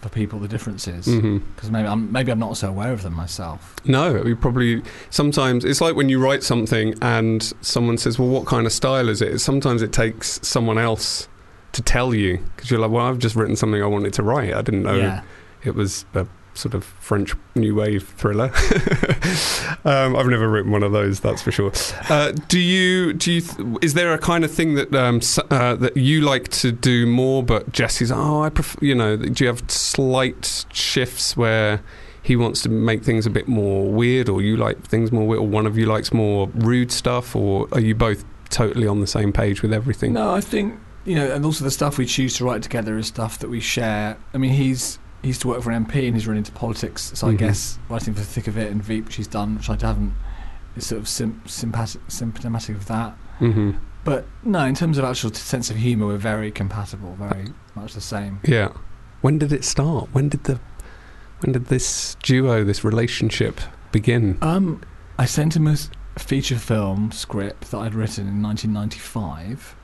for 0.00 0.08
people 0.08 0.38
the 0.38 0.48
differences 0.48 1.06
mm-hmm. 1.06 1.38
because 1.54 1.70
maybe 1.70 1.86
I'm 1.86 2.10
maybe 2.10 2.32
I'm 2.32 2.38
not 2.38 2.56
so 2.56 2.68
aware 2.68 2.92
of 2.92 3.02
them 3.02 3.14
myself. 3.14 3.76
No, 3.84 4.22
we 4.22 4.34
probably 4.34 4.82
sometimes 5.10 5.64
it's 5.64 5.80
like 5.80 5.94
when 5.94 6.08
you 6.08 6.18
write 6.18 6.42
something 6.42 6.94
and 7.02 7.42
someone 7.60 7.98
says, 7.98 8.18
"Well, 8.18 8.28
what 8.28 8.46
kind 8.46 8.66
of 8.66 8.72
style 8.72 9.08
is 9.08 9.20
it?" 9.20 9.38
Sometimes 9.40 9.82
it 9.82 9.92
takes 9.92 10.40
someone 10.42 10.78
else 10.78 11.28
to 11.72 11.82
tell 11.82 12.14
you 12.14 12.38
because 12.56 12.70
you're 12.70 12.80
like, 12.80 12.90
"Well, 12.90 13.06
I've 13.06 13.18
just 13.18 13.36
written 13.36 13.56
something 13.56 13.82
I 13.82 13.86
wanted 13.86 14.12
to 14.14 14.22
write. 14.22 14.54
I 14.54 14.62
didn't 14.62 14.82
know 14.82 14.96
yeah, 14.96 15.22
it 15.64 15.74
was 15.74 16.04
a 16.14 16.26
sort 16.54 16.74
of 16.74 16.84
French 16.84 17.34
new 17.54 17.74
wave 17.74 18.08
thriller." 18.16 18.46
um, 19.84 20.16
I've 20.16 20.26
never 20.26 20.48
written 20.48 20.72
one 20.72 20.82
of 20.82 20.92
those, 20.92 21.20
that's 21.20 21.42
for 21.42 21.52
sure. 21.52 21.72
Uh, 22.08 22.32
do 22.48 22.58
you? 22.58 23.12
Do 23.12 23.32
you? 23.32 23.40
Th- 23.40 23.78
is 23.82 23.94
there 23.94 24.12
a 24.12 24.18
kind 24.18 24.44
of 24.44 24.50
thing 24.50 24.74
that 24.74 24.94
um, 24.94 25.20
uh, 25.50 25.76
that 25.76 25.96
you 25.96 26.22
like 26.22 26.48
to 26.48 26.72
do 26.72 27.06
more, 27.06 27.42
but 27.42 27.72
Jesse's? 27.72 28.10
Oh, 28.10 28.42
I 28.42 28.48
prefer. 28.50 28.78
You 28.84 28.94
know, 28.94 29.16
do 29.16 29.44
you 29.44 29.48
have 29.48 29.70
slight 29.70 30.66
shifts 30.72 31.36
where? 31.36 31.82
He 32.22 32.36
wants 32.36 32.60
to 32.62 32.68
make 32.68 33.02
things 33.02 33.24
a 33.24 33.30
bit 33.30 33.48
more 33.48 33.90
weird, 33.90 34.28
or 34.28 34.42
you 34.42 34.58
like 34.58 34.82
things 34.86 35.10
more 35.10 35.26
weird, 35.26 35.40
or 35.40 35.48
one 35.48 35.66
of 35.66 35.78
you 35.78 35.86
likes 35.86 36.12
more 36.12 36.48
rude 36.54 36.92
stuff, 36.92 37.34
or 37.34 37.66
are 37.72 37.80
you 37.80 37.94
both 37.94 38.26
totally 38.50 38.86
on 38.86 39.00
the 39.00 39.06
same 39.06 39.32
page 39.32 39.62
with 39.62 39.72
everything? 39.72 40.12
No, 40.12 40.34
I 40.34 40.42
think 40.42 40.78
you 41.04 41.14
know, 41.14 41.30
and 41.32 41.44
also 41.44 41.64
the 41.64 41.70
stuff 41.70 41.98
we 41.98 42.06
choose 42.06 42.34
to 42.36 42.44
write 42.44 42.62
together 42.62 42.96
is 42.98 43.06
stuff 43.06 43.38
that 43.38 43.48
we 43.50 43.60
share. 43.60 44.16
I 44.34 44.38
mean, 44.38 44.52
he's 44.52 44.98
he 45.22 45.28
used 45.28 45.42
to 45.42 45.48
work 45.48 45.62
for 45.62 45.70
an 45.70 45.84
MP 45.84 46.06
and 46.06 46.14
he's 46.16 46.26
run 46.26 46.38
into 46.38 46.50
politics, 46.52 47.12
so 47.14 47.26
I 47.28 47.32
Mhm. 47.34 47.38
guess 47.38 47.78
writing 47.90 48.14
for 48.14 48.20
the 48.20 48.26
thick 48.26 48.46
of 48.48 48.56
it 48.56 48.70
and 48.72 48.82
Veep, 48.82 49.04
which 49.04 49.16
he's 49.16 49.26
done, 49.26 49.56
which 49.56 49.68
I 49.68 49.76
haven't, 49.78 50.14
is 50.76 50.86
sort 50.86 50.98
of 51.00 51.06
sim- 51.08 51.42
sympathetic, 51.44 52.00
symptomatic 52.08 52.76
of 52.76 52.86
that. 52.86 53.12
hmm 53.38 53.72
But 54.02 54.26
no, 54.42 54.64
in 54.64 54.74
terms 54.74 54.96
of 54.96 55.04
actual 55.04 55.28
t- 55.28 55.36
sense 55.36 55.68
of 55.70 55.76
humour, 55.76 56.06
we're 56.06 56.16
very 56.16 56.50
compatible, 56.50 57.16
very 57.18 57.48
much 57.74 57.92
the 57.92 58.00
same. 58.00 58.40
Yeah. 58.44 58.68
When 59.20 59.36
did 59.36 59.52
it 59.52 59.62
start? 59.62 60.08
When 60.12 60.30
did 60.30 60.44
the 60.44 60.58
when 61.40 61.52
did 61.52 61.66
this 61.66 62.16
duo, 62.22 62.64
this 62.64 62.82
relationship 62.82 63.60
begin? 63.92 64.38
Um, 64.42 64.80
I 65.18 65.26
sent 65.26 65.54
him 65.56 65.66
a 65.66 65.76
feature 66.18 66.56
film 66.58 67.12
script 67.12 67.70
that 67.72 67.78
I'd 67.78 67.94
written 67.94 68.26
in 68.26 68.40
1995, 68.42 69.74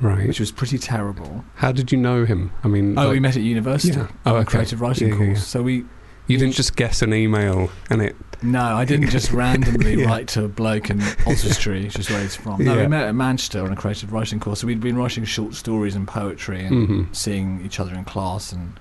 Right. 0.00 0.28
which 0.28 0.38
was 0.40 0.52
pretty 0.52 0.78
terrible. 0.78 1.44
How 1.56 1.72
did 1.72 1.90
you 1.90 1.98
know 1.98 2.24
him? 2.24 2.52
I 2.62 2.68
mean, 2.68 2.96
Oh, 2.98 3.04
like, 3.06 3.12
we 3.14 3.20
met 3.20 3.36
at 3.36 3.42
university 3.42 3.96
Yeah. 3.96 4.06
Oh, 4.26 4.36
a 4.36 4.38
okay. 4.40 4.50
creative 4.50 4.80
writing 4.80 5.08
Yeah, 5.08 5.14
yeah, 5.14 5.18
course. 5.26 5.38
yeah. 5.38 5.44
So 5.44 5.62
we 5.62 5.84
you 6.28 6.36
didn't 6.38 6.54
just 6.54 6.76
guess 6.76 7.02
an 7.02 7.12
email 7.14 7.70
and 7.90 8.02
it. 8.02 8.14
No, 8.42 8.60
I 8.62 8.84
didn't 8.84 9.08
just 9.18 9.32
randomly 9.32 10.00
Yeah. 10.00 10.06
write 10.06 10.28
to 10.28 10.44
a 10.44 10.48
bloke 10.48 10.90
in 10.90 11.00
Oswestry, 11.26 11.84
which 11.84 11.98
is 11.98 12.08
where 12.10 12.20
he's 12.20 12.36
from. 12.36 12.62
No, 12.64 12.74
Yeah. 12.76 12.82
we 12.82 12.86
met 12.88 13.08
at 13.08 13.14
Manchester 13.14 13.64
on 13.64 13.72
a 13.72 13.76
creative 13.76 14.12
writing 14.12 14.38
course. 14.38 14.60
So 14.60 14.66
we'd 14.68 14.80
been 14.80 14.96
writing 14.96 15.24
short 15.24 15.54
stories 15.54 15.96
and 15.96 16.06
poetry 16.06 16.64
and 16.64 16.86
hmm 16.86 17.02
seeing 17.12 17.60
each 17.64 17.80
other 17.80 17.92
in 17.94 18.04
class, 18.04 18.52
and 18.52 18.78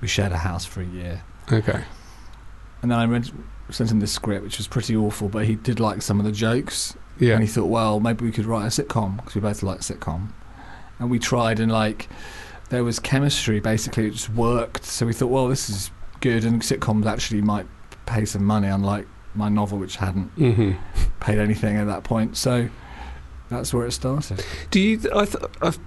we 0.00 0.06
shared 0.08 0.30
a 0.32 0.38
house 0.38 0.64
for 0.64 0.82
a 0.82 0.86
year. 0.86 1.22
Okay. 1.52 1.82
And 2.82 2.90
then 2.92 2.98
I 2.98 3.04
read, 3.06 3.28
sent 3.70 3.90
him 3.90 3.98
this 4.00 4.12
script, 4.12 4.44
which 4.44 4.58
was 4.58 4.68
pretty 4.68 4.94
awful, 4.96 5.28
but 5.28 5.46
he 5.46 5.56
did 5.56 5.80
like 5.80 6.00
some 6.02 6.20
of 6.20 6.26
the 6.26 6.32
jokes, 6.32 6.94
Yeah. 7.18 7.34
and 7.34 7.42
he 7.42 7.48
thought, 7.48 7.66
well, 7.66 7.98
maybe 7.98 8.24
we 8.24 8.30
could 8.30 8.46
write 8.46 8.64
a 8.66 8.68
sitcom 8.82 9.16
because 9.16 9.34
we 9.34 9.40
both 9.40 9.62
like 9.64 9.80
sitcom. 9.80 10.28
And 11.00 11.10
we 11.10 11.18
tried, 11.18 11.58
and 11.58 11.72
like 11.72 12.08
there 12.68 12.84
was 12.84 12.98
chemistry. 13.00 13.58
Basically, 13.58 14.06
it 14.06 14.10
just 14.12 14.30
worked. 14.30 14.84
So 14.84 15.06
we 15.06 15.12
thought, 15.12 15.28
well, 15.28 15.48
this 15.48 15.68
is 15.68 15.90
good, 16.20 16.44
and 16.44 16.62
sitcoms 16.62 17.06
actually 17.06 17.42
might 17.42 17.66
pay 18.06 18.24
some 18.24 18.44
money, 18.44 18.68
unlike 18.68 19.06
my 19.34 19.48
novel, 19.48 19.78
which 19.78 19.96
hadn't 19.96 20.28
hmm 20.32 20.72
paid 21.20 21.38
anything 21.38 21.76
at 21.76 21.86
that 21.86 22.04
point. 22.04 22.36
So 22.36 22.68
that's 23.48 23.72
where 23.74 23.86
it 23.86 23.92
started. 23.92 24.44
Do 24.70 24.78
you? 24.80 25.00
I 25.14 25.24
th- 25.24 25.44
I've 25.60 25.78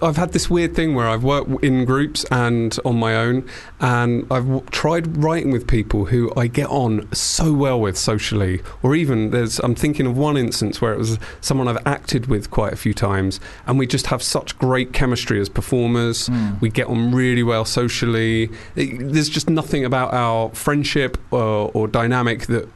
I've 0.00 0.16
had 0.16 0.32
this 0.32 0.48
weird 0.48 0.74
thing 0.74 0.94
where 0.94 1.08
I've 1.08 1.22
worked 1.24 1.62
in 1.64 1.84
groups 1.84 2.24
and 2.30 2.76
on 2.84 2.96
my 2.98 3.14
own, 3.16 3.48
and 3.80 4.22
I've 4.30 4.44
w- 4.46 4.64
tried 4.70 5.16
writing 5.22 5.50
with 5.50 5.66
people 5.66 6.06
who 6.06 6.32
I 6.36 6.46
get 6.46 6.68
on 6.68 7.12
so 7.12 7.52
well 7.52 7.80
with 7.80 7.98
socially, 7.98 8.62
or 8.82 8.94
even 8.94 9.30
there's. 9.30 9.58
I'm 9.60 9.74
thinking 9.74 10.06
of 10.06 10.16
one 10.16 10.36
instance 10.36 10.80
where 10.80 10.92
it 10.92 10.98
was 10.98 11.18
someone 11.40 11.68
I've 11.68 11.84
acted 11.86 12.26
with 12.26 12.50
quite 12.50 12.72
a 12.72 12.76
few 12.76 12.94
times, 12.94 13.40
and 13.66 13.78
we 13.78 13.86
just 13.86 14.06
have 14.06 14.22
such 14.22 14.56
great 14.58 14.92
chemistry 14.92 15.40
as 15.40 15.48
performers. 15.48 16.28
Mm. 16.28 16.60
We 16.60 16.68
get 16.70 16.86
on 16.86 17.12
really 17.14 17.42
well 17.42 17.64
socially. 17.64 18.50
It- 18.76 19.12
there's 19.12 19.28
just 19.28 19.50
nothing 19.50 19.84
about 19.84 20.14
our 20.14 20.50
friendship 20.50 21.18
or, 21.32 21.70
or 21.74 21.86
dynamic 21.88 22.46
that 22.46 22.68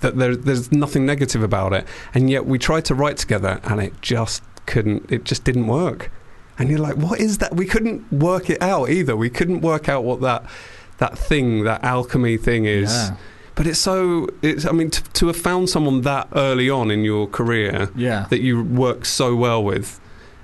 that 0.00 0.16
there, 0.16 0.34
there's 0.34 0.72
nothing 0.72 1.04
negative 1.04 1.42
about 1.42 1.74
it. 1.74 1.86
And 2.14 2.30
yet 2.30 2.46
we 2.46 2.58
tried 2.58 2.86
to 2.86 2.94
write 2.94 3.18
together, 3.18 3.60
and 3.64 3.80
it 3.80 4.00
just 4.00 4.42
couldn't. 4.70 5.10
It 5.10 5.24
just 5.24 5.44
didn't 5.44 5.66
work. 5.66 6.10
And 6.58 6.68
you're 6.68 6.78
like, 6.78 6.96
what 6.96 7.20
is 7.20 7.38
that? 7.38 7.54
We 7.56 7.66
couldn't 7.66 8.10
work 8.12 8.50
it 8.50 8.60
out 8.62 8.90
either. 8.90 9.16
We 9.16 9.30
couldn't 9.30 9.60
work 9.62 9.88
out 9.88 10.04
what 10.04 10.20
that 10.20 10.44
that 10.98 11.18
thing, 11.18 11.64
that 11.64 11.82
alchemy 11.82 12.36
thing 12.36 12.66
is. 12.66 12.92
Yeah. 12.92 13.16
But 13.54 13.66
it's 13.66 13.78
so. 13.78 14.28
It's. 14.42 14.64
I 14.64 14.72
mean, 14.72 14.90
to, 14.90 15.02
to 15.02 15.26
have 15.26 15.36
found 15.36 15.68
someone 15.68 16.02
that 16.02 16.28
early 16.34 16.70
on 16.70 16.90
in 16.90 17.02
your 17.04 17.26
career 17.26 17.90
Yeah. 17.96 18.26
that 18.30 18.40
you 18.40 18.62
work 18.62 19.04
so 19.04 19.34
well 19.34 19.62
with. 19.62 20.00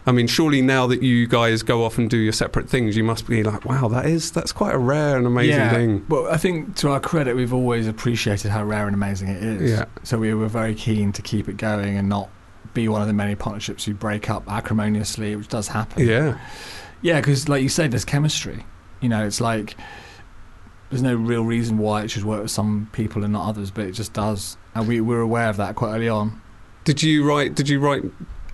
I 0.08 0.12
mean, 0.12 0.28
surely 0.28 0.62
now 0.62 0.86
that 0.86 1.02
you 1.02 1.26
guys 1.26 1.64
go 1.64 1.84
off 1.84 1.98
and 1.98 2.08
do 2.08 2.16
your 2.16 2.32
separate 2.32 2.68
things, 2.68 2.96
you 2.96 3.02
must 3.02 3.26
be 3.26 3.42
like, 3.42 3.64
wow, 3.64 3.88
that 3.88 4.06
is 4.06 4.30
that's 4.30 4.52
quite 4.52 4.74
a 4.74 4.78
rare 4.78 5.16
and 5.16 5.26
amazing 5.26 5.56
yeah. 5.56 5.70
thing. 5.70 6.06
Well, 6.08 6.28
I 6.28 6.36
think 6.36 6.76
to 6.76 6.90
our 6.90 7.00
credit, 7.00 7.34
we've 7.34 7.52
always 7.52 7.88
appreciated 7.88 8.50
how 8.52 8.64
rare 8.64 8.86
and 8.86 8.94
amazing 8.94 9.28
it 9.28 9.42
is. 9.42 9.70
Yeah. 9.72 9.86
So 10.04 10.18
we 10.18 10.32
were 10.32 10.48
very 10.48 10.74
keen 10.74 11.12
to 11.12 11.22
keep 11.22 11.48
it 11.48 11.56
going 11.56 11.96
and 11.96 12.08
not 12.08 12.28
be 12.76 12.88
one 12.88 13.00
of 13.00 13.08
the 13.08 13.12
many 13.12 13.34
partnerships 13.34 13.84
who 13.84 13.94
break 13.94 14.30
up 14.30 14.44
acrimoniously, 14.48 15.34
which 15.34 15.48
does 15.48 15.68
happen. 15.68 16.06
Yeah, 16.06 16.38
Yeah, 17.02 17.20
because 17.20 17.48
like 17.48 17.62
you 17.62 17.68
said, 17.68 17.90
there's 17.90 18.04
chemistry. 18.04 18.64
You 19.00 19.08
know, 19.08 19.26
it's 19.26 19.40
like 19.40 19.76
there's 20.90 21.02
no 21.02 21.14
real 21.16 21.44
reason 21.44 21.78
why 21.78 22.02
it 22.02 22.10
should 22.10 22.24
work 22.24 22.42
with 22.42 22.50
some 22.52 22.88
people 22.92 23.24
and 23.24 23.32
not 23.32 23.48
others, 23.48 23.70
but 23.72 23.86
it 23.86 23.92
just 23.92 24.12
does. 24.12 24.56
And 24.74 24.86
we 24.86 25.00
were 25.00 25.20
aware 25.20 25.48
of 25.48 25.56
that 25.56 25.74
quite 25.74 25.94
early 25.96 26.08
on. 26.08 26.40
Did 26.84 27.02
you 27.02 27.24
write? 27.28 27.54
Did 27.56 27.68
you 27.68 27.80
write 27.80 28.04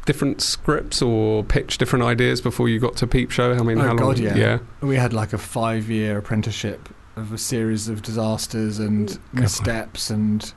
different 0.06 0.40
scripts 0.40 1.00
or 1.02 1.44
pitch 1.44 1.78
different 1.78 2.04
ideas 2.04 2.40
before 2.40 2.68
you 2.68 2.80
got 2.80 2.96
to 2.96 3.06
Peep 3.06 3.30
Show? 3.30 3.52
I 3.52 3.62
mean, 3.62 3.78
Oh, 3.78 3.82
how 3.82 3.88
long? 3.88 3.96
God, 3.96 4.18
yeah. 4.18 4.34
yeah. 4.36 4.58
We 4.80 4.96
had 4.96 5.12
like 5.12 5.32
a 5.32 5.38
five 5.38 5.90
year 5.90 6.18
apprenticeship 6.18 6.88
of 7.16 7.32
a 7.32 7.38
series 7.38 7.88
of 7.88 8.00
disasters 8.02 8.78
and 8.78 9.08
God. 9.34 9.42
missteps 9.42 10.08
and 10.08 10.52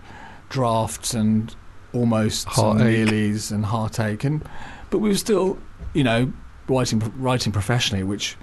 drafts 0.49 1.13
and 1.13 1.53
almost 1.95 2.47
Heartache. 2.47 2.83
nearlies 2.85 3.51
and 3.51 3.65
heartache. 3.65 4.23
And 4.23 4.43
but 4.89 4.99
we 4.99 5.09
were 5.09 5.15
still, 5.15 5.57
you 5.93 6.03
know, 6.03 6.31
writing 6.67 7.01
writing 7.17 7.51
professionally, 7.51 8.03
which 8.03 8.35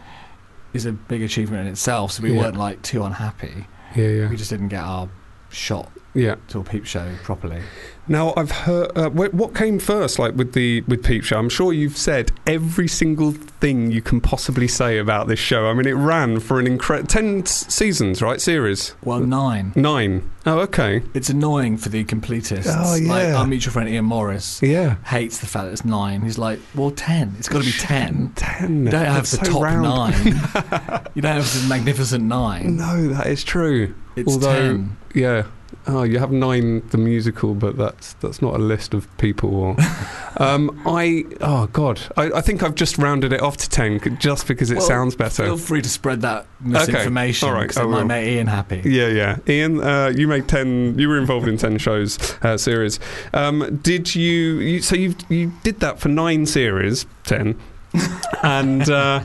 is 0.72 0.86
a 0.86 0.92
big 0.92 1.22
achievement 1.22 1.66
in 1.66 1.72
itself. 1.72 2.12
So 2.12 2.22
we 2.22 2.32
Yeah. 2.32 2.40
weren't 2.40 2.56
like 2.56 2.82
too 2.82 3.02
unhappy. 3.04 3.66
Yeah, 3.94 4.06
yeah, 4.08 4.28
We 4.30 4.36
just 4.36 4.50
didn't 4.50 4.68
get 4.68 4.82
our 4.82 5.08
shot 5.52 5.90
yeah. 6.14 6.36
to 6.48 6.60
a 6.60 6.64
peep 6.64 6.84
show 6.86 7.14
properly. 7.22 7.62
Now 8.08 8.34
I've 8.36 8.50
heard. 8.50 8.90
Uh, 8.98 9.10
what 9.10 9.54
came 9.54 9.78
first, 9.78 10.18
like 10.18 10.34
with 10.34 10.54
the 10.54 10.80
with 10.82 11.04
Peep 11.04 11.22
Show? 11.22 11.38
I'm 11.38 11.48
sure 11.48 11.72
you've 11.72 11.96
said 11.96 12.32
every 12.48 12.88
single 12.88 13.30
thing 13.30 13.92
you 13.92 14.02
can 14.02 14.20
possibly 14.20 14.66
say 14.66 14.98
about 14.98 15.28
this 15.28 15.38
show. 15.38 15.68
I 15.68 15.72
mean, 15.72 15.86
it 15.86 15.92
ran 15.92 16.40
for 16.40 16.58
an 16.58 16.66
incredible 16.66 17.06
ten 17.06 17.46
seasons, 17.46 18.20
right? 18.20 18.40
Series 18.40 18.96
Well, 19.04 19.20
nine. 19.20 19.72
nine. 19.76 20.28
Oh, 20.44 20.58
okay. 20.62 21.02
It's 21.14 21.28
annoying 21.30 21.76
for 21.76 21.90
the 21.90 22.04
completists. 22.04 22.66
Oh, 22.76 22.90
Like 23.08 23.22
yeah. 23.28 23.36
our 23.36 23.46
mutual 23.46 23.72
friend 23.72 23.88
Ian 23.88 24.06
Morris 24.06 24.60
Yeah. 24.60 24.96
hates 25.04 25.38
the 25.38 25.46
fact 25.46 25.66
that 25.66 25.72
it's 25.72 25.84
nine. 25.84 26.22
He's 26.22 26.38
like, 26.38 26.58
well, 26.74 26.90
ten. 26.90 27.36
It's 27.38 27.48
got 27.48 27.60
to 27.60 27.64
be 27.64 27.70
ten. 27.78 28.32
Ten. 28.34 28.86
You 28.86 28.90
don't 28.90 29.04
have 29.04 29.14
That's 29.14 29.30
the 29.30 29.44
so 29.46 29.52
top 29.52 29.62
round. 29.62 29.82
nine. 29.84 31.06
you 31.14 31.22
don't 31.22 31.36
have 31.36 31.62
the 31.62 31.66
magnificent 31.68 32.24
nine. 32.24 32.76
No, 32.78 33.06
that 33.10 33.28
is 33.28 33.44
true. 33.44 33.94
It's 34.16 34.32
Although- 34.32 34.52
ten. 34.52 34.96
Yeah. 35.14 35.44
Oh, 35.86 36.04
you 36.04 36.20
have 36.20 36.30
nine 36.30 36.86
the 36.90 36.98
musical, 36.98 37.54
but 37.54 37.76
that's 37.76 38.12
that's 38.14 38.40
not 38.40 38.54
a 38.54 38.58
list 38.58 38.94
of 38.94 39.08
people. 39.18 39.52
Or, 39.54 39.76
um, 40.36 40.80
I 40.86 41.24
oh 41.40 41.66
god, 41.72 42.00
I, 42.16 42.24
I 42.30 42.40
think 42.40 42.62
I've 42.62 42.76
just 42.76 42.98
rounded 42.98 43.32
it 43.32 43.40
off 43.40 43.56
to 43.56 43.68
ten 43.68 43.98
just 44.20 44.46
because 44.46 44.70
it 44.70 44.76
Well, 44.76 44.86
sounds 44.86 45.16
better. 45.16 45.44
Feel 45.44 45.56
free 45.56 45.82
to 45.82 45.88
spread 45.88 46.20
that 46.20 46.46
misinformation 46.60 47.48
All 47.48 47.54
right, 47.54 47.62
because 47.62 47.78
I 47.78 47.84
it 47.84 47.88
might 47.88 48.04
make 48.04 48.28
Ian 48.28 48.46
happy. 48.46 48.82
Yeah, 48.84 49.08
yeah. 49.08 49.38
Ian, 49.48 49.80
uh, 49.82 50.12
you 50.14 50.28
made 50.28 50.46
ten. 50.46 50.96
You 50.98 51.08
were 51.08 51.18
involved 51.18 51.48
in 51.48 51.56
ten 51.56 51.78
shows 51.78 52.16
uh, 52.42 52.56
series. 52.58 53.00
Um, 53.32 53.80
did 53.82 54.14
you, 54.14 54.58
you? 54.60 54.82
So 54.82 54.94
you 54.94 55.16
you 55.28 55.52
did 55.64 55.80
that 55.80 55.98
for 55.98 56.08
nine 56.10 56.46
series, 56.46 57.06
ten, 57.24 57.58
and 58.44 58.88
uh, 58.88 59.24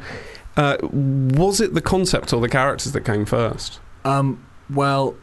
uh, 0.56 0.78
was 0.82 1.62
it 1.62 1.76
the 1.76 1.82
concept 1.82 2.34
or 2.34 2.42
the 2.42 2.50
characters 2.50 2.94
that 2.94 3.02
came 3.02 3.26
first? 3.26 3.80
Um, 4.06 4.44
well, 4.70 5.16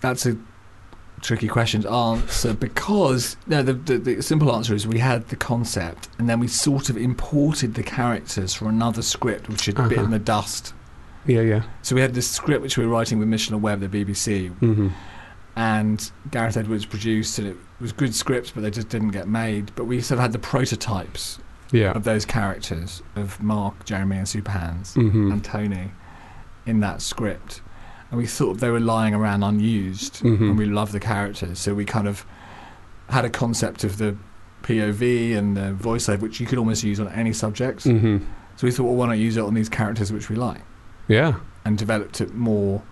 that's 0.00 0.26
a 0.26 0.36
tricky 1.20 1.48
question 1.48 1.82
to 1.82 1.90
answer 1.90 2.54
because 2.54 3.36
no, 3.48 3.60
the, 3.62 3.72
the 3.72 3.98
the 3.98 4.22
simple 4.22 4.54
answer 4.54 4.72
is 4.74 4.86
we 4.86 5.00
had 5.00 5.26
the 5.30 5.36
concept 5.36 6.08
and 6.18 6.28
then 6.28 6.38
we 6.38 6.46
sort 6.46 6.88
of 6.90 6.96
imported 6.96 7.74
the 7.74 7.82
characters 7.82 8.54
from 8.54 8.68
another 8.68 9.02
script 9.02 9.48
which 9.48 9.66
had 9.66 9.76
Uh-huh. 9.78 9.88
bitten 9.88 10.10
the 10.10 10.18
dust. 10.20 10.74
Yeah, 11.26 11.40
yeah. 11.40 11.62
So 11.82 11.96
we 11.96 12.00
had 12.00 12.14
this 12.14 12.30
script 12.30 12.62
which 12.62 12.78
we 12.78 12.86
were 12.86 12.92
writing 12.92 13.18
with 13.18 13.26
Mitchell 13.28 13.54
and 13.54 13.62
Webb, 13.62 13.80
the 13.80 13.88
BBC, 13.88 14.50
hmm 14.50 14.88
and 15.56 16.12
Gareth 16.30 16.56
Edwards 16.56 16.86
produced, 16.86 17.36
and 17.40 17.48
it 17.48 17.56
was 17.80 17.90
good 17.90 18.14
scripts, 18.14 18.52
but 18.52 18.62
they 18.62 18.70
just 18.70 18.88
didn't 18.90 19.08
get 19.10 19.26
made. 19.26 19.72
But 19.74 19.86
we 19.86 20.00
sort 20.00 20.18
of 20.18 20.22
had 20.22 20.30
the 20.32 20.38
prototypes 20.38 21.40
Yeah. 21.72 21.90
of 21.90 22.04
those 22.04 22.24
characters 22.24 23.02
of 23.16 23.42
Mark, 23.42 23.84
Jeremy, 23.84 24.18
and 24.18 24.28
Super 24.28 24.52
Hans 24.52 24.94
hmm 24.94 25.32
and 25.32 25.42
Tony 25.42 25.90
in 26.64 26.78
that 26.78 27.02
script, 27.02 27.60
and 28.10 28.18
we 28.18 28.26
thought 28.26 28.58
they 28.58 28.70
were 28.70 28.80
lying 28.80 29.14
around 29.14 29.42
unused, 29.42 30.22
Mhm. 30.22 30.40
and 30.50 30.58
we 30.58 30.64
loved 30.66 30.92
the 30.92 31.00
characters, 31.00 31.58
so 31.58 31.74
we 31.74 31.84
kind 31.84 32.08
of 32.08 32.24
had 33.10 33.24
a 33.24 33.30
concept 33.30 33.84
of 33.84 33.98
the 33.98 34.16
POV 34.62 35.34
and 35.36 35.56
the 35.56 35.74
voiceover, 35.78 36.20
which 36.20 36.40
you 36.40 36.46
could 36.46 36.58
almost 36.58 36.82
use 36.84 37.00
on 37.00 37.08
any 37.08 37.32
subject. 37.32 37.84
hmm 37.84 38.18
So 38.56 38.66
we 38.66 38.72
thought, 38.72 38.84
well, 38.84 38.96
why 38.96 39.06
not 39.06 39.18
use 39.18 39.36
it 39.36 39.44
on 39.44 39.54
these 39.54 39.68
characters 39.68 40.12
which 40.12 40.28
we 40.28 40.34
like, 40.36 40.62
Yeah. 41.06 41.34
and 41.64 41.78
developed 41.78 42.20
it 42.20 42.34
more. 42.34 42.82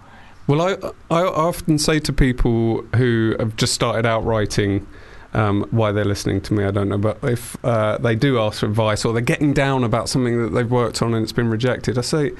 Well, 0.46 0.62
I 0.62 0.76
I 1.11 1.22
often 1.24 1.76
say 1.79 1.98
to 1.98 2.12
people 2.12 2.85
who 2.94 3.35
have 3.40 3.57
just 3.57 3.72
started 3.74 4.07
out 4.07 4.24
writing. 4.24 4.87
Um, 5.35 5.66
why 5.70 5.92
they're 5.92 6.05
listening 6.07 6.40
to 6.42 6.55
me, 6.55 6.64
I 6.64 6.70
don't 6.70 6.88
know. 6.88 6.96
But 6.96 7.18
if 7.22 7.59
uh, 7.62 7.98
they 7.98 8.14
do 8.14 8.38
ask 8.38 8.61
for 8.61 8.66
advice 8.66 9.05
or 9.05 9.12
they're 9.12 9.20
getting 9.20 9.52
down 9.52 9.85
about 9.85 10.09
something 10.09 10.40
that 10.42 10.50
they've 10.55 10.70
worked 10.70 11.02
on 11.02 11.12
and 11.12 11.22
it's 11.24 11.33
been 11.33 11.50
rejected, 11.50 11.98
I 11.98 12.00
say, 12.00 12.33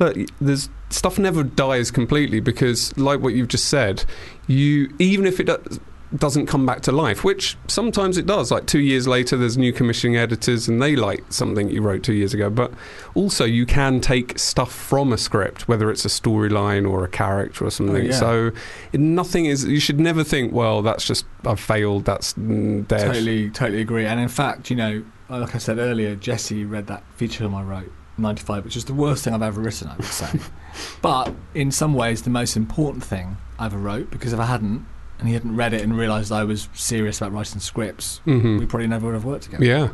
look, 0.00 0.16
there's 0.40 0.68
stuff 0.88 1.18
never 1.18 1.44
dies 1.44 1.90
completely 1.90 2.40
because, 2.40 2.96
like 2.98 3.20
what 3.20 3.34
you've 3.34 3.48
just 3.48 3.66
said, 3.66 4.04
you 4.48 4.92
even 4.98 5.26
if 5.26 5.38
it 5.38 5.44
do- 5.46 5.80
doesn't 6.16 6.46
come 6.46 6.66
back 6.66 6.80
to 6.80 6.90
life, 6.90 7.22
which 7.22 7.56
sometimes 7.68 8.18
it 8.18 8.26
does. 8.26 8.50
Like 8.50 8.66
two 8.66 8.80
years 8.80 9.06
later, 9.06 9.36
there's 9.36 9.56
new 9.56 9.72
commissioning 9.72 10.16
editors 10.16 10.66
and 10.68 10.82
they 10.82 10.96
like 10.96 11.22
something 11.28 11.70
you 11.70 11.82
wrote 11.82 12.02
two 12.02 12.14
years 12.14 12.34
ago. 12.34 12.50
But 12.50 12.72
also, 13.14 13.44
you 13.44 13.64
can 13.64 14.00
take 14.00 14.36
stuff 14.36 14.72
from 14.72 15.12
a 15.12 15.18
script, 15.18 15.68
whether 15.68 15.88
it's 15.88 16.04
a 16.04 16.08
storyline 16.08 16.90
or 16.90 17.04
a 17.04 17.08
character 17.08 17.64
or 17.64 17.70
something. 17.70 18.06
yeah. 18.06 18.12
So 18.12 18.50
it- 18.92 18.98
nothing 18.98 19.44
is. 19.46 19.64
You 19.64 19.78
should 19.78 20.00
never 20.00 20.24
think, 20.24 20.52
well, 20.52 20.82
that's 20.82 21.06
just 21.06 21.26
I've 21.46 21.60
failed. 21.60 22.06
That's 22.06 22.34
mm, 22.34 22.88
dead. 22.88 23.06
Totally, 23.06 23.50
totally 23.50 23.80
agree. 23.80 24.06
And 24.06 24.18
in 24.18 24.28
fact, 24.28 24.68
you 24.70 24.74
know, 24.76 25.04
like 25.28 25.54
I 25.54 25.58
said 25.58 25.78
earlier, 25.78 26.16
Jesse 26.16 26.64
read 26.64 26.88
that 26.88 27.04
feature 27.14 27.38
film 27.40 27.54
I 27.54 27.62
wrote, 27.62 27.92
95, 28.20 28.64
which 28.64 28.76
is 28.76 28.84
the 28.86 28.94
worst 28.94 29.24
thing 29.24 29.34
I've 29.34 29.42
ever 29.42 29.60
written, 29.60 29.88
I 29.88 29.96
would 29.96 30.04
say. 30.06 30.38
but 31.02 31.32
in 31.54 31.70
some 31.70 31.94
ways, 31.94 32.22
the 32.22 32.30
most 32.30 32.56
important 32.56 33.02
thing 33.04 33.36
I 33.58 33.66
ever 33.66 33.78
wrote, 33.78 34.10
because 34.10 34.32
if 34.32 34.40
I 34.40 34.46
hadn't, 34.46 34.86
and 35.18 35.28
he 35.28 35.34
hadn't 35.34 35.54
read 35.56 35.74
it 35.74 35.82
and 35.82 35.96
realised 35.96 36.32
I 36.32 36.44
was 36.44 36.68
serious 36.74 37.18
about 37.18 37.32
writing 37.32 37.60
scripts, 37.60 38.20
Mhm. 38.26 38.58
we 38.58 38.66
probably 38.66 38.86
never 38.86 39.06
would 39.06 39.14
have 39.14 39.24
worked 39.24 39.44
together. 39.44 39.64
Yeah. 39.64 39.88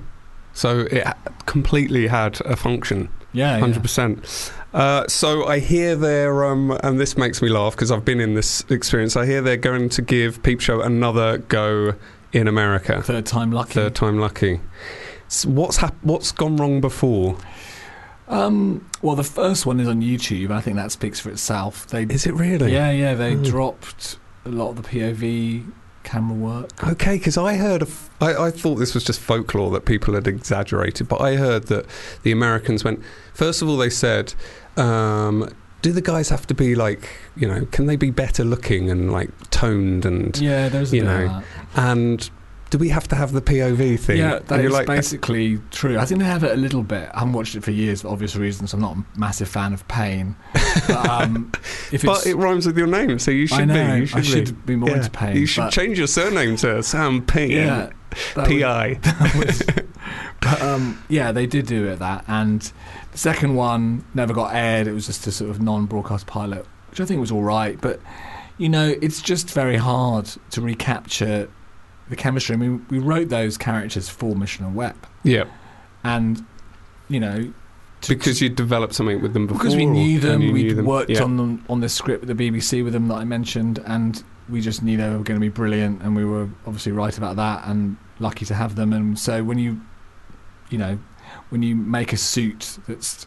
So 0.52 0.80
it 0.90 1.06
completely 1.46 2.06
had 2.06 2.40
a 2.46 2.56
function. 2.56 3.08
Yeah, 3.32 3.58
Hundred 3.58 3.82
percent. 3.82 4.50
Uh, 4.72 5.06
so 5.08 5.46
I 5.46 5.58
hear 5.58 5.94
they're, 5.94 6.44
um, 6.44 6.70
and 6.82 6.98
this 6.98 7.18
makes 7.18 7.42
me 7.42 7.48
laugh 7.50 7.74
because 7.74 7.90
I've 7.90 8.04
been 8.04 8.20
in 8.20 8.32
this 8.34 8.64
experience. 8.70 9.14
I 9.16 9.26
hear 9.26 9.42
they're 9.42 9.58
going 9.58 9.90
to 9.90 10.00
give 10.00 10.42
Peep 10.42 10.60
Show 10.60 10.80
another 10.80 11.38
go 11.38 11.94
in 12.32 12.48
America. 12.48 13.02
Third 13.02 13.26
time 13.26 13.52
lucky. 13.52 13.74
Third 13.74 13.94
time 13.94 14.18
lucky. 14.18 14.60
S 15.26 15.44
what's 15.44 15.78
hap- 15.78 16.02
What's 16.02 16.32
gone 16.32 16.56
wrong 16.56 16.80
before? 16.80 17.36
Um, 18.28 18.88
well, 19.02 19.14
the 19.16 19.24
first 19.24 19.66
one 19.66 19.78
is 19.80 19.88
on 19.88 20.00
YouTube. 20.02 20.50
I 20.50 20.60
think 20.60 20.76
that 20.76 20.90
speaks 20.92 21.20
for 21.20 21.30
itself. 21.30 21.86
They, 21.86 22.02
Is 22.04 22.26
it 22.26 22.34
really? 22.34 22.72
yeah, 22.72 22.90
yeah, 22.90 23.14
they 23.14 23.36
Oh. 23.36 23.42
dropped 23.44 24.18
a 24.44 24.48
lot 24.48 24.70
of 24.70 24.76
the 24.76 24.82
POV 24.82 25.64
camera 26.02 26.36
work. 26.36 26.84
Okay, 26.86 27.18
because 27.18 27.36
I 27.36 27.56
heard, 27.56 27.82
of, 27.82 28.10
I, 28.20 28.34
I 28.46 28.50
thought 28.50 28.76
this 28.76 28.94
was 28.94 29.04
just 29.04 29.20
folklore 29.20 29.70
that 29.72 29.84
people 29.84 30.14
had 30.14 30.26
exaggerated, 30.26 31.08
but 31.08 31.20
I 31.20 31.36
heard 31.36 31.66
that 31.68 31.86
the 32.22 32.32
Americans 32.32 32.84
went. 32.84 33.00
First 33.34 33.62
of 33.62 33.68
all, 33.68 33.76
they 33.76 33.90
said, 33.90 34.34
um, 34.76 35.48
"Do 35.82 35.92
the 35.92 36.00
guys 36.02 36.28
have 36.30 36.46
to 36.48 36.54
be 36.54 36.74
like, 36.74 37.08
you 37.36 37.46
know, 37.48 37.66
can 37.72 37.86
they 37.86 37.96
be 37.96 38.10
better 38.10 38.44
looking 38.44 38.90
and 38.90 39.10
like 39.12 39.30
toned 39.50 40.04
and 40.04 40.36
Yeah, 40.38 40.68
there's 40.68 40.92
You 40.92 41.04
know, 41.04 41.42
and 41.74 42.28
do 42.76 42.80
we 42.80 42.88
have 42.90 43.08
to 43.08 43.16
have 43.16 43.32
the 43.32 43.40
POV 43.42 43.98
thing?" 43.98 44.18
Yeah, 44.18 44.36
and 44.36 44.46
that 44.48 44.56
you're 44.56 44.66
is 44.66 44.72
like, 44.72 44.86
basically 44.86 45.58
true. 45.70 45.98
I 45.98 46.04
think 46.04 46.20
they 46.20 46.26
have 46.26 46.44
it 46.44 46.52
a 46.52 46.56
little 46.56 46.82
bit. 46.82 47.10
I 47.14 47.20
haven't 47.20 47.32
watched 47.34 47.54
it 47.56 47.64
for 47.64 47.70
years 47.70 48.02
for 48.02 48.08
obvious 48.08 48.36
reasons. 48.36 48.72
I'm 48.74 48.80
not 48.80 48.96
a 48.96 49.04
massive 49.18 49.48
fan 49.48 49.72
of 49.72 49.86
pain. 49.88 50.36
But, 50.86 51.08
um, 51.08 51.52
if 51.92 52.02
but 52.02 52.26
it 52.26 52.36
rhymes 52.36 52.66
with 52.66 52.76
your 52.76 52.86
name, 52.86 53.18
so 53.18 53.30
you 53.30 53.46
should 53.46 53.60
I 53.60 53.64
know, 53.64 53.94
be. 53.94 54.00
You 54.00 54.06
should, 54.06 54.16
I 54.16 54.20
be. 54.20 54.26
should 54.26 54.66
be, 54.66 54.76
more 54.76 54.90
Yeah. 54.90 54.96
into 54.96 55.10
pain. 55.10 55.36
You 55.36 55.46
should 55.46 55.70
change 55.70 55.98
your 55.98 56.06
surname 56.06 56.56
to 56.56 56.82
Sam 56.82 57.24
P. 57.24 57.54
Yeah, 57.54 57.90
that 58.34 58.36
would- 58.36 58.46
P.I. 58.48 59.00
was- 59.38 59.62
but 60.40 60.62
um, 60.62 61.02
yeah, 61.08 61.32
they 61.32 61.46
did 61.46 61.66
do 61.66 61.86
it 61.88 61.98
that, 61.98 62.24
and 62.28 62.70
the 63.12 63.18
second 63.18 63.54
one 63.54 64.04
never 64.14 64.32
got 64.34 64.54
aired. 64.54 64.86
It 64.86 64.92
was 64.92 65.06
just 65.06 65.26
a 65.26 65.32
sort 65.32 65.50
of 65.50 65.60
non-broadcast 65.60 66.26
pilot, 66.26 66.66
which 66.90 67.00
I 67.00 67.04
think 67.04 67.20
was 67.20 67.32
all 67.32 67.42
right. 67.42 67.80
But 67.80 68.00
you 68.58 68.68
know, 68.68 68.94
it's 69.02 69.20
just 69.20 69.50
very 69.50 69.76
hard 69.76 70.26
to 70.50 70.60
recapture 70.60 71.48
the 72.08 72.16
chemistry. 72.16 72.54
I 72.54 72.58
mean, 72.58 72.86
we 72.90 72.98
wrote 72.98 73.28
those 73.28 73.56
characters 73.58 74.08
for 74.08 74.34
Mitchell 74.36 74.66
and 74.66 74.74
Webb, 74.74 74.96
Yeah, 75.24 75.44
and 76.04 76.44
you 77.08 77.20
know, 77.20 77.52
to- 78.02 78.14
because 78.14 78.40
you 78.40 78.48
developed 78.48 78.94
something 78.94 79.20
with 79.22 79.32
them 79.32 79.46
before. 79.46 79.58
because 79.62 79.76
we 79.76 79.86
knew 79.86 80.20
them, 80.20 80.52
we'd 80.52 80.80
worked 80.82 81.10
Yeah. 81.10 81.22
on 81.22 81.36
them 81.36 81.64
on 81.68 81.80
this 81.80 81.94
script 81.94 82.24
with 82.26 82.36
the 82.36 82.50
BBC 82.50 82.82
with 82.82 82.92
them 82.92 83.08
that 83.08 83.14
I 83.16 83.24
mentioned, 83.24 83.80
and 83.86 84.22
we 84.48 84.60
just 84.60 84.82
knew 84.82 84.96
they 84.96 85.08
were 85.08 85.14
going 85.24 85.38
to 85.38 85.40
be 85.40 85.48
brilliant, 85.48 86.02
and 86.02 86.14
we 86.14 86.24
were 86.24 86.48
obviously 86.66 86.92
right 86.92 87.16
about 87.16 87.36
that, 87.36 87.62
and 87.66 87.96
lucky 88.18 88.44
to 88.46 88.54
have 88.54 88.76
them. 88.76 88.92
And 88.92 89.18
so 89.18 89.42
when 89.44 89.58
you, 89.58 89.80
you 90.70 90.78
know, 90.78 90.98
when 91.50 91.62
you 91.62 91.74
make 91.76 92.12
a 92.12 92.16
suit 92.16 92.78
that's 92.86 93.26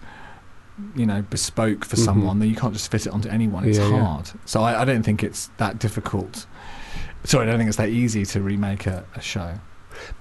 you 0.95 1.05
know 1.05 1.21
bespoke 1.29 1.83
for 1.83 1.97
Mhm. 1.97 2.05
someone, 2.05 2.39
then 2.39 2.47
you 2.49 2.55
can't 2.55 2.71
just 2.73 2.89
fit 2.89 3.05
it 3.05 3.11
onto 3.11 3.27
anyone. 3.27 3.65
It's 3.65 3.77
Yeah, 3.77 3.89
yeah. 3.89 3.99
hard. 4.05 4.31
So 4.45 4.61
I, 4.63 4.81
I 4.81 4.85
don't 4.85 5.03
think 5.03 5.21
it's 5.23 5.49
that 5.57 5.77
difficult. 5.77 6.45
Sorry, 7.23 7.43
I 7.43 7.49
don't 7.49 7.57
think 7.57 7.67
it's 7.67 7.77
that 7.77 7.89
easy 7.89 8.25
to 8.25 8.41
remake 8.41 8.85
a, 8.87 9.05
a 9.15 9.21
show. 9.21 9.55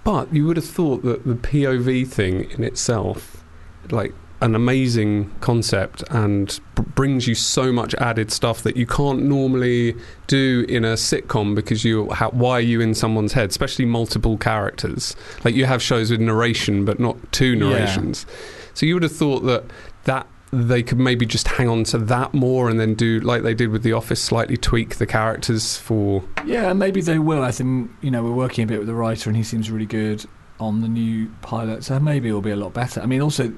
But 0.04 0.32
you 0.34 0.46
would 0.46 0.56
have 0.56 0.66
thought 0.66 1.02
that 1.04 1.24
the 1.24 1.34
POV 1.34 2.06
thing 2.08 2.50
in 2.50 2.64
itself, 2.64 3.44
like 3.90 4.12
an 4.40 4.54
amazing 4.54 5.32
concept 5.40 6.02
and 6.10 6.60
b- 6.76 6.82
brings 6.94 7.26
you 7.26 7.34
so 7.34 7.72
much 7.72 7.92
added 7.96 8.30
stuff 8.30 8.62
that 8.62 8.76
you 8.76 8.86
can't 8.86 9.22
normally 9.24 9.96
do 10.28 10.64
in 10.68 10.84
a 10.84 10.94
sitcom 10.94 11.54
because 11.56 11.84
you 11.84 12.08
ha- 12.10 12.28
why 12.30 12.52
are 12.52 12.60
you 12.60 12.80
in 12.80 12.94
someone's 12.94 13.32
head 13.32 13.50
especially 13.50 13.84
multiple 13.84 14.36
characters 14.38 15.16
like 15.44 15.56
you 15.56 15.64
have 15.66 15.82
shows 15.82 16.12
with 16.12 16.20
narration 16.20 16.84
but 16.84 17.00
not 17.00 17.16
two 17.32 17.54
Yeah. 17.54 17.68
narrations 17.68 18.26
so 18.74 18.86
you 18.86 18.94
would 18.94 19.02
have 19.02 19.16
thought 19.16 19.40
that 19.40 19.64
that 20.04 20.24
they 20.50 20.82
could 20.82 20.98
maybe 20.98 21.26
just 21.26 21.46
hang 21.48 21.68
on 21.68 21.84
to 21.84 21.98
that 21.98 22.32
more 22.32 22.70
and 22.70 22.80
then 22.80 22.94
do 22.94 23.20
like 23.20 23.42
they 23.42 23.54
did 23.54 23.68
with 23.68 23.82
the 23.82 23.92
office 23.92 24.20
slightly 24.22 24.56
tweak 24.56 24.96
the 24.96 25.06
characters 25.06 25.76
for 25.76 26.24
Yeah, 26.46 26.72
maybe 26.72 27.00
they 27.00 27.18
will. 27.18 27.42
I 27.42 27.50
think 27.50 27.90
you 28.00 28.10
know 28.10 28.22
we're 28.24 28.32
working 28.32 28.64
a 28.64 28.66
bit 28.66 28.78
with 28.78 28.88
the 28.88 28.94
writer, 28.94 29.28
and 29.28 29.36
he 29.36 29.42
seems 29.42 29.70
really 29.70 29.86
good 29.86 30.24
on 30.60 30.80
the 30.80 30.88
new 30.88 31.28
pilot, 31.42 31.84
so 31.84 32.00
maybe 32.00 32.28
it'll 32.28 32.40
be 32.40 32.50
a 32.50 32.56
lot 32.56 32.72
better. 32.72 33.00
I 33.00 33.06
mean, 33.06 33.20
also, 33.20 33.52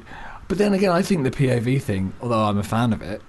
but 0.49 0.59
then 0.59 0.75
again, 0.75 0.91
I 0.93 1.01
think 1.03 1.25
the 1.25 1.31
POV 1.31 1.81
thing, 1.81 2.13
although 2.21 2.43
I'm 2.43 2.59
a 2.59 2.63
fan 2.63 2.93
of 2.93 3.01
it, 3.03 3.23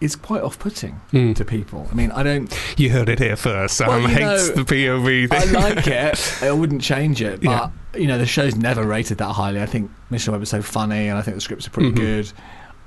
is 0.00 0.16
quite 0.16 0.40
off-putting 0.42 0.98
Mm. 1.12 1.34
to 1.36 1.44
people. 1.44 1.86
I 1.92 1.94
mean, 1.94 2.10
I 2.12 2.22
don't. 2.22 2.50
you 2.78 2.88
heard 2.90 3.10
it 3.10 3.18
here 3.18 3.36
first 3.36 3.76
Sam 3.76 3.88
Well, 3.88 4.06
hates 4.06 4.48
know, 4.56 4.62
the 4.62 4.74
POV 4.74 5.28
Thing. 5.28 5.38
I 5.38 5.40
thing 5.42 5.52
like 5.52 5.86
it. 5.86 6.42
I 6.42 6.52
wouldn't 6.52 6.80
change 6.80 7.20
it, 7.20 7.42
but 7.42 7.70
you 7.94 8.06
know, 8.06 8.16
the 8.16 8.24
show's 8.24 8.54
never 8.56 8.84
rated 8.84 9.18
that 9.18 9.32
highly. 9.32 9.60
I 9.60 9.66
think 9.66 9.90
Mitchell 10.08 10.32
Webb 10.32 10.42
is 10.42 10.48
so 10.48 10.62
funny, 10.62 11.08
and 11.08 11.18
I 11.18 11.22
think 11.22 11.34
the 11.34 11.40
scripts 11.42 11.66
are 11.66 11.70
pretty 11.70 11.90
Mhm. 11.90 11.96
good. 11.96 12.32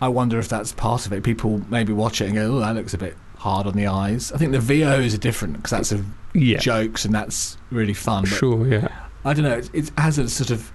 I 0.03 0.09
wonder 0.09 0.37
if 0.37 0.49
that's 0.49 0.73
part 0.73 1.05
of 1.05 1.13
it. 1.13 1.23
People 1.23 1.61
maybe 1.69 1.93
watch 1.93 2.19
it 2.19 2.25
and 2.25 2.35
go, 2.35 2.57
"Oh, 2.57 2.59
that 2.59 2.75
looks 2.75 2.93
a 2.93 2.97
bit 2.97 3.15
hard 3.37 3.67
on 3.67 3.73
the 3.73 3.87
eyes." 3.87 4.31
I 4.31 4.37
think 4.37 4.51
the 4.51 4.59
VOs 4.59 5.13
are 5.13 5.17
different 5.17 5.55
because 5.55 5.71
that's 5.71 5.91
a 5.91 6.03
yeah 6.33 6.57
jokes 6.57 7.05
and 7.05 7.15
that's 7.15 7.57
really 7.71 7.93
fun. 7.93 8.25
Sure 8.25 8.67
yeah 8.67 8.87
I 9.25 9.33
don't 9.33 9.45
know. 9.45 9.57
It, 9.57 9.69
it 9.73 9.91
has 9.97 10.17
a 10.17 10.27
sort 10.29 10.49
of 10.49 10.71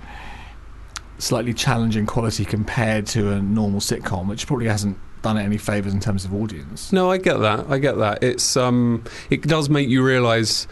slightly 1.19 1.53
challenging 1.53 2.07
quality 2.07 2.45
compared 2.45 3.07
to 3.09 3.33
a 3.33 3.43
normal 3.43 3.81
sitcom, 3.81 4.29
which 4.29 4.47
probably 4.47 4.69
hasn't 4.69 4.97
done 5.21 5.37
it 5.37 5.43
any 5.43 5.59
favors 5.59 5.93
in 5.93 6.01
terms 6.01 6.25
of 6.25 6.33
audience. 6.33 6.93
No, 6.93 7.11
I 7.11 7.19
get 7.19 7.39
that. 7.39 7.67
I 7.69 7.79
get 7.79 7.99
that. 7.99 8.23
It's 8.23 8.57
um, 8.57 9.05
it 9.29 9.43
does 9.43 9.69
make 9.69 9.89
you 9.89 10.03
realise 10.03 10.67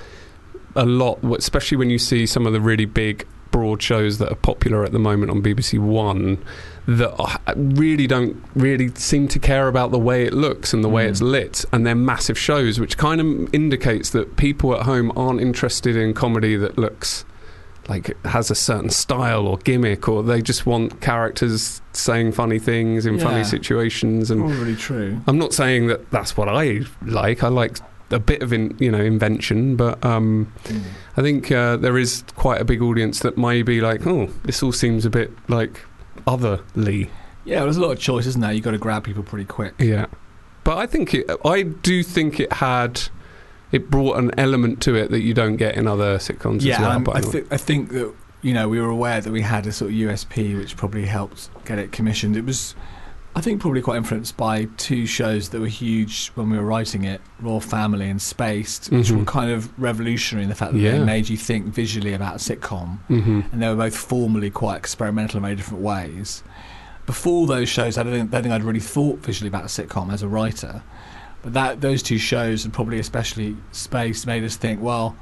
a 0.75 0.87
lot, 0.87 1.19
especially 1.25 1.77
when 1.77 1.91
you 1.91 1.99
see 1.99 2.25
some 2.25 2.47
of 2.47 2.53
the 2.53 2.61
really 2.61 2.87
big 2.87 3.27
broad 3.51 3.83
shows 3.83 4.19
that 4.19 4.31
are 4.31 4.37
popular 4.37 4.85
at 4.85 4.93
the 4.93 4.99
moment 4.99 5.31
on 5.31 5.43
BBC 5.43 5.79
One 5.79 6.43
that 6.87 7.55
really 7.57 8.07
don't 8.07 8.43
really 8.55 8.89
seem 8.95 9.27
to 9.29 9.39
care 9.39 9.67
about 9.69 9.91
the 9.91 9.99
way 9.99 10.25
it 10.25 10.33
looks 10.33 10.73
and 10.73 10.85
the 10.85 10.89
way 10.89 11.07
Mm. 11.07 11.11
it's 11.11 11.21
lit, 11.23 11.65
and 11.73 11.85
they're 11.87 11.95
massive 11.95 12.39
shows, 12.39 12.79
which 12.79 12.97
kind 12.97 13.21
of 13.21 13.55
indicates 13.55 14.11
that 14.11 14.37
people 14.37 14.75
at 14.75 14.83
home 14.83 15.13
aren't 15.17 15.41
interested 15.41 15.97
in 15.97 16.15
comedy 16.15 16.57
that 16.57 16.79
looks 16.79 17.25
like 17.89 18.09
it 18.09 18.17
has 18.25 18.51
a 18.51 18.55
certain 18.55 18.91
style 18.91 19.47
or 19.47 19.59
gimmick, 19.59 20.09
or 20.09 20.23
they 20.23 20.43
just 20.43 20.67
want 20.67 21.01
characters 21.01 21.81
saying 21.93 22.33
funny 22.33 22.59
things 22.59 23.07
in 23.07 23.19
funny 23.19 23.45
situations 23.45 24.31
and 24.31 24.41
Probably 24.41 24.75
true. 24.77 25.21
I'm 25.29 25.39
not 25.39 25.53
saying 25.55 25.87
that 25.89 26.11
that's 26.11 26.37
what 26.37 26.49
I 26.49 26.81
like. 27.05 27.45
I 27.45 27.49
like 27.49 27.79
a 28.11 28.19
bit 28.21 28.43
of 28.43 28.53
in, 28.53 28.77
you 28.81 28.91
know 28.91 29.01
invention, 29.01 29.75
but 29.77 30.05
um, 30.05 30.53
I 31.17 31.23
think 31.23 31.51
uh, 31.53 31.77
there 31.77 31.97
is 31.99 32.23
quite 32.37 32.61
a 32.61 32.65
big 32.65 32.81
audience 32.83 33.21
that 33.21 33.37
might 33.37 33.65
be 33.65 33.81
like, 33.81 34.07
oh, 34.07 34.31
this 34.45 34.63
all 34.63 34.73
seems 34.73 35.05
a 35.05 35.11
bit 35.11 35.31
like 35.49 35.81
otherly. 36.27 37.11
Yeah, 37.45 37.61
there's 37.61 37.77
a 37.77 37.81
lot 37.81 37.93
of 37.93 37.99
choice, 37.99 38.27
isn't 38.27 38.41
there? 38.41 38.53
You've 38.53 38.65
got 38.65 38.73
to 38.73 38.79
grab 38.79 39.05
people 39.05 39.23
pretty 39.23 39.45
quick. 39.45 39.75
Yeah, 39.79 40.07
but 40.65 40.79
I 40.79 40.87
think 40.87 41.15
it, 41.15 41.31
I 41.45 41.63
do 41.63 42.03
think 42.03 42.41
it 42.41 42.53
had 42.55 43.01
it 43.73 43.91
brought 43.91 44.19
an 44.19 44.33
element 44.39 44.81
to 44.83 44.95
it 44.95 45.11
that 45.11 45.21
you 45.21 45.35
don't 45.35 45.57
get 45.57 45.77
in 45.77 45.87
other 45.87 46.19
sitcoms 46.19 46.63
yeah, 46.63 46.75
as 46.75 46.81
well. 46.81 46.91
um, 46.93 47.07
I, 47.13 47.21
thi- 47.21 47.45
I 47.51 47.57
think 47.57 47.91
that 47.91 48.13
you 48.43 48.53
know 48.55 48.69
we 48.69 48.81
were 48.81 48.89
aware 48.89 49.21
that 49.21 49.33
we 49.33 49.43
had 49.43 49.67
a 49.67 49.73
sort 49.73 49.91
of 49.91 49.97
USP, 49.97 50.57
which 50.57 50.77
probably 50.77 51.07
helped 51.07 51.51
get 51.65 51.79
it 51.79 51.93
commissioned. 51.93 52.37
It 52.37 52.45
was, 52.45 52.75
I 53.37 53.43
think, 53.43 53.61
probably 53.61 53.83
quite 53.83 53.99
influenced 53.99 54.39
by 54.39 54.65
two 54.79 55.05
shows 55.05 55.51
that 55.51 55.61
were 55.61 55.67
huge 55.67 56.29
when 56.37 56.49
we 56.49 56.57
were 56.57 56.65
writing 56.65 57.05
it: 57.05 57.21
Royle 57.39 57.61
Family 57.61 58.09
and 58.09 58.21
Spaced, 58.21 58.91
which 58.91 59.09
Mhm. 59.09 59.19
were 59.19 59.25
kind 59.27 59.51
of 59.51 59.79
revolutionary 59.79 60.45
in 60.45 60.49
the 60.49 60.55
fact 60.55 60.73
that 60.73 60.79
Yeah. 60.79 60.93
they 60.93 61.05
made 61.05 61.29
you 61.29 61.37
think 61.37 61.67
visually 61.67 62.15
about 62.15 62.37
a 62.37 62.39
sitcom. 62.39 62.99
hmm 63.09 63.43
and 63.53 63.61
they 63.63 63.69
were 63.69 63.77
both 63.77 63.95
formally 63.95 64.49
quite 64.49 64.77
experimental 64.79 65.37
in 65.37 65.43
very 65.43 65.55
different 65.55 65.83
ways. 65.83 66.43
Before 67.05 67.47
those 67.47 67.69
shows, 67.69 67.99
I 67.99 68.03
don't 68.05 68.13
think, 68.15 68.31
don't 68.31 68.43
think 68.43 68.55
I'd 68.55 68.65
really 68.65 68.81
thought 68.81 69.23
visually 69.23 69.49
about 69.49 69.65
a 69.65 69.69
sitcom 69.69 70.11
as 70.11 70.23
a 70.23 70.29
writer, 70.29 70.83
but 71.43 71.53
that 71.53 71.83
those 71.83 72.03
two 72.03 72.17
shows 72.19 72.65
and 72.65 72.73
probably 72.73 72.99
especially 72.99 73.59
Spaced 73.71 74.27
made 74.27 74.45
us 74.45 74.57
think, 74.57 74.81
well, 74.81 75.15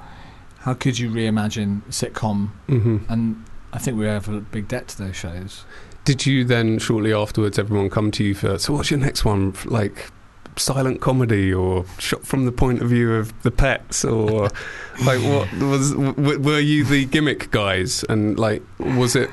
how 0.61 0.73
could 0.75 1.01
you 1.01 1.11
reimagine 1.11 1.83
sitcom? 1.91 2.51
hmm 2.69 2.99
And 3.09 3.43
I 3.73 3.79
think 3.79 3.99
we 3.99 4.07
have 4.07 4.29
a 4.29 4.39
big 4.41 4.69
debt 4.69 4.87
to 4.89 4.99
those 4.99 5.17
shows. 5.17 5.65
Did 6.05 6.27
you 6.27 6.45
then 6.45 6.79
shortly 6.79 7.13
afterwards 7.15 7.59
everyone 7.59 7.89
come 7.91 8.11
to 8.13 8.25
you 8.25 8.35
for 8.35 8.59
so 8.59 8.73
what's 8.75 8.91
your 8.91 9.01
next 9.01 9.25
one 9.25 9.55
like 9.65 10.11
silent 10.57 11.01
comedy 11.01 11.53
or 11.53 11.85
shot 11.99 12.25
from 12.25 12.45
the 12.45 12.53
point 12.53 12.81
of 12.83 12.89
view 12.89 13.15
of 13.15 13.33
the 13.43 13.51
pets 13.51 14.05
or 14.05 14.49
like 15.05 15.21
what 15.23 15.53
was 15.55 15.93
w- 15.93 16.39
were 16.41 16.61
you 16.61 16.85
the 16.85 17.05
gimmick 17.07 17.51
guys 17.51 18.05
and 18.09 18.39
like 18.39 18.63
was 18.79 19.17
it 19.17 19.31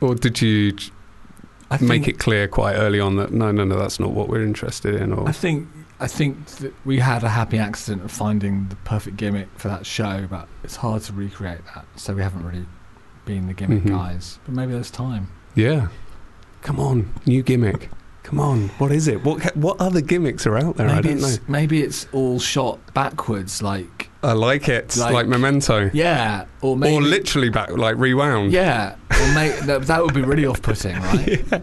or 0.00 0.14
did 0.14 0.42
you 0.42 0.76
I 1.70 1.76
think, 1.78 1.88
make 1.88 2.08
it 2.08 2.18
clear 2.18 2.48
quite 2.48 2.74
early 2.74 3.00
on 3.00 3.16
that 3.16 3.32
no 3.32 3.50
no 3.52 3.64
no 3.64 3.78
that's 3.78 3.98
not 4.00 4.10
what 4.10 4.28
we're 4.28 4.42
interested 4.42 4.94
in 4.96 5.12
or 5.12 5.26
I 5.28 5.32
think 5.32 5.68
I 6.00 6.06
think 6.06 6.44
that 6.56 6.74
we 6.84 6.98
had 6.98 7.22
a 7.24 7.28
happy 7.30 7.58
accident 7.58 8.04
of 8.04 8.10
finding 8.10 8.68
the 8.68 8.76
perfect 8.76 9.16
gimmick 9.16 9.48
for 9.56 9.66
that 9.66 9.84
show, 9.84 10.28
but 10.30 10.46
it's 10.62 10.76
hard 10.76 11.02
to 11.02 11.12
recreate 11.12 11.58
that. 11.74 11.86
So 11.96 12.14
we 12.14 12.22
haven't 12.22 12.44
really 12.44 12.66
been 13.24 13.48
the 13.48 13.52
gimmick 13.52 13.82
Mhm. 13.82 13.88
guys. 13.88 14.38
But 14.44 14.54
maybe 14.54 14.72
there's 14.74 14.90
time. 14.92 15.28
yeah 15.56 15.88
come 16.62 16.78
on 16.80 17.12
new 17.26 17.42
gimmick 17.42 17.90
come 18.22 18.40
on 18.40 18.68
what 18.78 18.92
is 18.92 19.08
it 19.08 19.22
what 19.24 19.56
what 19.56 19.80
other 19.80 20.00
gimmicks 20.00 20.46
are 20.46 20.58
out 20.58 20.76
there 20.76 20.88
I 20.88 20.96
maybe 20.96 21.08
don't 21.10 21.20
know 21.22 21.28
it's 21.28 21.48
maybe 21.48 21.82
it's 21.82 22.06
all 22.12 22.38
shot 22.38 22.78
backwards, 22.94 23.62
like 23.62 24.10
I 24.22 24.32
like 24.32 24.68
it 24.68 24.96
like, 24.96 25.14
Like- 25.14 25.28
Memento 25.28 25.90
yeah, 25.92 26.46
or 26.60 26.76
maybe 26.76 26.96
or 26.96 27.00
literally 27.00 27.48
back 27.50 27.70
like 27.70 27.96
rewound 27.96 28.52
yeah, 28.52 28.96
or 29.10 29.34
may, 29.34 29.50
that, 29.66 29.82
that 29.86 30.02
would 30.02 30.12
be 30.12 30.22
really 30.22 30.44
off-putting, 30.44 30.96
right? 31.00 31.46
yeah. 31.52 31.60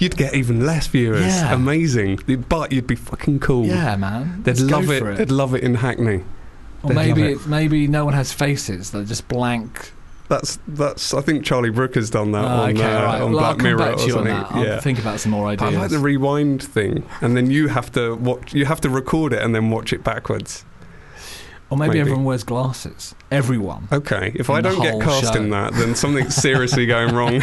You'd 0.00 0.16
get 0.16 0.34
even 0.34 0.66
less 0.66 0.88
viewers. 0.88 1.24
Yeah. 1.24 1.54
Amazing. 1.54 2.18
But 2.48 2.72
you'd 2.72 2.88
be 2.88 2.96
fucking 2.96 3.38
cool. 3.38 3.66
Yeah, 3.66 3.94
man, 3.96 4.42
They'd 4.42 4.58
Let's 4.58 4.62
love 4.62 4.90
it. 4.90 4.98
for 4.98 5.14
They'd 5.14 5.30
love 5.30 5.54
it 5.54 5.62
in 5.62 5.76
Hackney. 5.76 6.24
Or 6.82 6.88
they'd 6.88 6.94
maybe 6.96 7.22
it. 7.32 7.46
maybe 7.46 7.86
no 7.86 8.04
one 8.04 8.14
has 8.14 8.32
faces; 8.32 8.90
they're 8.90 9.04
just 9.04 9.28
blank. 9.28 9.92
That's 10.32 10.58
that's. 10.66 11.12
I 11.12 11.20
think 11.20 11.44
Charlie 11.44 11.68
Brooker 11.68 12.00
has 12.00 12.08
done 12.08 12.32
that 12.32 12.44
Oh, 12.44 12.48
on, 12.62 12.70
okay, 12.70 12.82
uh, 12.82 13.04
right. 13.04 13.20
on 13.20 13.32
Well, 13.32 13.40
Black 13.40 13.58
Mirror 13.58 13.76
back 13.76 13.94
or 13.94 13.98
to 13.98 14.06
you 14.06 14.12
on 14.18 14.24
something. 14.26 14.34
that. 14.34 14.52
I'll 14.52 14.64
yeah. 14.64 14.80
think 14.80 14.98
about 14.98 15.20
some 15.20 15.30
more 15.32 15.44
But 15.54 15.62
I 15.62 15.66
ideas. 15.66 15.80
like 15.82 15.90
the 15.90 15.98
rewind 15.98 16.62
thing, 16.62 17.04
and 17.20 17.36
then 17.36 17.50
you 17.50 17.68
have 17.68 17.92
to 17.92 18.14
watch. 18.16 18.54
You 18.54 18.64
have 18.64 18.80
to 18.80 18.88
record 18.88 19.34
it 19.34 19.42
and 19.42 19.54
then 19.54 19.68
watch 19.68 19.92
it 19.92 20.02
backwards. 20.02 20.64
Or 21.68 21.76
maybe, 21.76 21.88
Maybe. 21.90 22.00
everyone 22.00 22.24
wears 22.24 22.44
glasses. 22.44 23.14
Everyone. 23.30 23.88
Okay, 23.92 24.32
if 24.34 24.48
I 24.48 24.60
don't 24.62 24.80
get 24.82 25.00
cast 25.02 25.34
show. 25.34 25.40
in 25.40 25.50
that, 25.50 25.74
then 25.74 25.94
something's 26.02 26.34
seriously 26.34 26.86
going 26.86 27.14
wrong. 27.14 27.42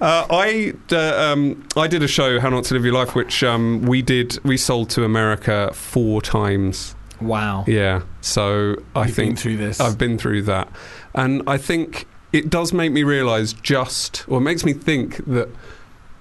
uh, 0.00 0.26
I 0.30 0.74
uh, 0.92 1.32
um, 1.32 1.66
I 1.76 1.86
did 1.88 2.02
a 2.02 2.08
show, 2.08 2.38
How 2.40 2.48
Not 2.50 2.64
to 2.64 2.74
Live 2.74 2.84
Your 2.84 2.94
Life, 2.94 3.14
which 3.14 3.42
um, 3.42 3.82
we 3.82 4.02
did. 4.02 4.38
We 4.44 4.56
sold 4.56 4.90
to 4.90 5.04
America 5.04 5.70
four 5.74 6.20
times. 6.22 6.94
Wow. 7.20 7.64
Yeah, 7.66 8.02
so 8.20 8.76
I 8.94 9.06
You've 9.06 9.16
been 9.16 9.26
think 9.26 9.38
through 9.38 9.56
this. 9.58 9.80
I've 9.80 9.98
been 9.98 10.18
through 10.18 10.42
that, 10.42 10.68
and 11.14 11.42
I 11.46 11.56
think 11.58 12.06
it 12.32 12.50
does 12.50 12.72
make 12.72 12.92
me 12.92 13.02
realise 13.02 13.52
just, 13.54 14.24
or 14.28 14.38
it 14.38 14.42
makes 14.42 14.64
me 14.64 14.72
think 14.72 15.24
that 15.26 15.48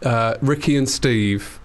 uh, 0.03 0.35
Ricky 0.41 0.75
and 0.75 0.89
Steve, 0.89 1.59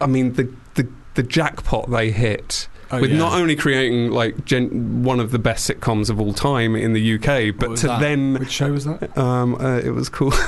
I 0.00 0.06
mean 0.06 0.32
the 0.34 0.52
the 0.74 0.88
the 1.14 1.22
jackpot 1.22 1.90
they 1.90 2.10
hit 2.10 2.68
Oh, 2.90 3.00
with 3.00 3.10
yeah. 3.12 3.16
not 3.18 3.32
only 3.32 3.56
creating 3.56 4.10
like 4.10 4.44
gen- 4.44 5.02
one 5.02 5.18
of 5.18 5.30
the 5.30 5.38
best 5.38 5.68
sitcoms 5.68 6.10
of 6.10 6.20
all 6.20 6.34
time 6.34 6.76
in 6.76 6.92
the 6.92 7.14
UK, 7.14 7.56
but 7.58 7.78
to 7.78 7.86
that? 7.86 8.00
then 8.00 8.34
Which 8.34 8.50
show 8.50 8.70
was 8.72 8.84
that? 8.84 9.16
um, 9.16 9.54
uh, 9.54 9.78
it 9.78 9.90
was 9.90 10.08
cool. 10.10 10.32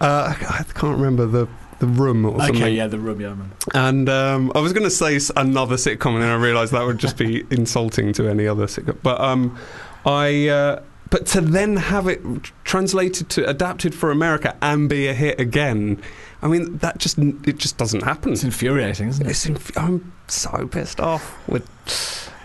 uh, 0.00 0.34
I 0.38 0.64
can't 0.74 0.96
remember 0.96 1.26
the 1.26 1.46
the 1.78 1.86
room 1.86 2.24
or 2.24 2.38
something. 2.38 2.56
Okay, 2.56 2.74
yeah, 2.74 2.86
the 2.86 2.98
room. 2.98 3.20
Yeah, 3.20 3.28
I 3.28 3.30
remember. 3.30 3.56
And 3.74 4.08
um, 4.08 4.52
I 4.54 4.60
was 4.60 4.72
going 4.72 4.84
to 4.84 4.90
say 4.90 5.18
another 5.36 5.76
sitcom, 5.76 6.14
and 6.14 6.22
then 6.22 6.30
I 6.30 6.36
realised 6.36 6.72
that 6.72 6.84
would 6.84 6.98
just 6.98 7.16
be 7.16 7.44
insulting 7.50 8.12
to 8.14 8.28
any 8.28 8.46
other 8.46 8.66
sitcom. 8.66 8.98
But 9.02 9.20
um, 9.20 9.58
I. 10.04 10.48
Uh, 10.48 10.82
but 11.10 11.26
to 11.26 11.40
then 11.40 11.76
have 11.76 12.08
it 12.08 12.20
translated 12.64 13.28
to 13.30 13.48
adapted 13.48 13.94
for 13.94 14.10
America 14.10 14.56
and 14.60 14.88
be 14.88 15.06
a 15.06 15.14
hit 15.14 15.38
again, 15.38 16.02
I 16.42 16.48
mean 16.48 16.78
that 16.78 16.98
just 16.98 17.18
it 17.18 17.58
just 17.58 17.76
doesn't 17.76 18.02
happen. 18.02 18.32
It's 18.32 18.42
infuriating, 18.42 19.10
isn't 19.10 19.24
it? 19.24 19.30
It's 19.30 19.46
inf- 19.46 19.78
I'm 19.78 20.12
so 20.26 20.66
pissed 20.66 20.98
off 20.98 21.36
with 21.48 21.68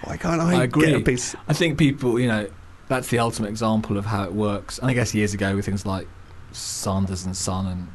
why 0.04 0.18
can't 0.18 0.42
I, 0.42 0.62
I 0.62 0.64
agree. 0.64 0.88
get 0.88 1.02
a 1.02 1.04
piece? 1.04 1.36
I 1.48 1.54
think 1.54 1.78
people, 1.78 2.20
you 2.20 2.28
know, 2.28 2.50
that's 2.88 3.08
the 3.10 3.20
ultimate 3.20 3.50
example 3.50 3.98
of 3.98 4.06
how 4.06 4.24
it 4.24 4.34
works. 4.34 4.78
And 4.80 4.90
I 4.90 4.94
guess 4.94 5.14
years 5.14 5.34
ago 5.34 5.56
with 5.56 5.66
things 5.66 5.86
like 5.86 6.08
Sanford 6.52 7.26
and 7.26 7.36
Son 7.36 7.68
and 7.68 7.88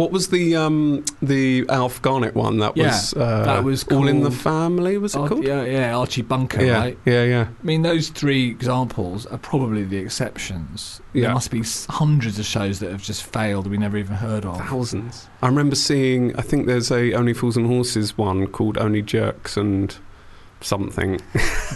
What 0.00 0.12
was 0.12 0.28
the 0.28 0.56
um, 0.56 1.04
the 1.20 1.66
Alf 1.68 2.00
Garnett 2.00 2.34
one? 2.34 2.56
That 2.56 2.74
Yeah, 2.74 2.86
was 2.86 3.12
uh, 3.12 3.44
that 3.44 3.62
was 3.64 3.84
All 3.88 4.08
in 4.08 4.20
the 4.22 4.30
Family. 4.30 4.96
Was 4.96 5.14
it 5.14 5.18
Ar- 5.18 5.28
called? 5.28 5.44
yeah, 5.44 5.62
yeah, 5.64 5.94
Archie 5.94 6.22
Bunker, 6.22 6.64
yeah, 6.64 6.78
right? 6.78 6.98
yeah, 7.04 7.24
yeah. 7.24 7.48
I 7.62 7.66
mean, 7.66 7.82
those 7.82 8.08
three 8.08 8.48
examples 8.48 9.26
are 9.26 9.36
probably 9.36 9.84
the 9.84 9.98
exceptions. 9.98 11.02
Yeah. 11.12 11.24
There 11.26 11.34
must 11.34 11.50
be 11.50 11.62
hundreds 11.90 12.38
of 12.38 12.46
shows 12.46 12.78
that 12.80 12.90
have 12.90 13.02
just 13.02 13.24
failed 13.24 13.66
that 13.66 13.68
we 13.70 13.76
never 13.76 13.98
even 13.98 14.16
heard 14.16 14.46
of. 14.46 14.56
Thousands. 14.56 15.28
I 15.42 15.48
remember 15.48 15.76
seeing. 15.76 16.34
I 16.34 16.40
think 16.40 16.66
there's 16.66 16.90
a 16.90 17.12
Only 17.12 17.34
Fools 17.34 17.58
and 17.58 17.66
Horses 17.66 18.16
one 18.16 18.46
called 18.46 18.78
Only 18.78 19.02
Jerks 19.02 19.58
and 19.58 19.94
something. 20.62 21.20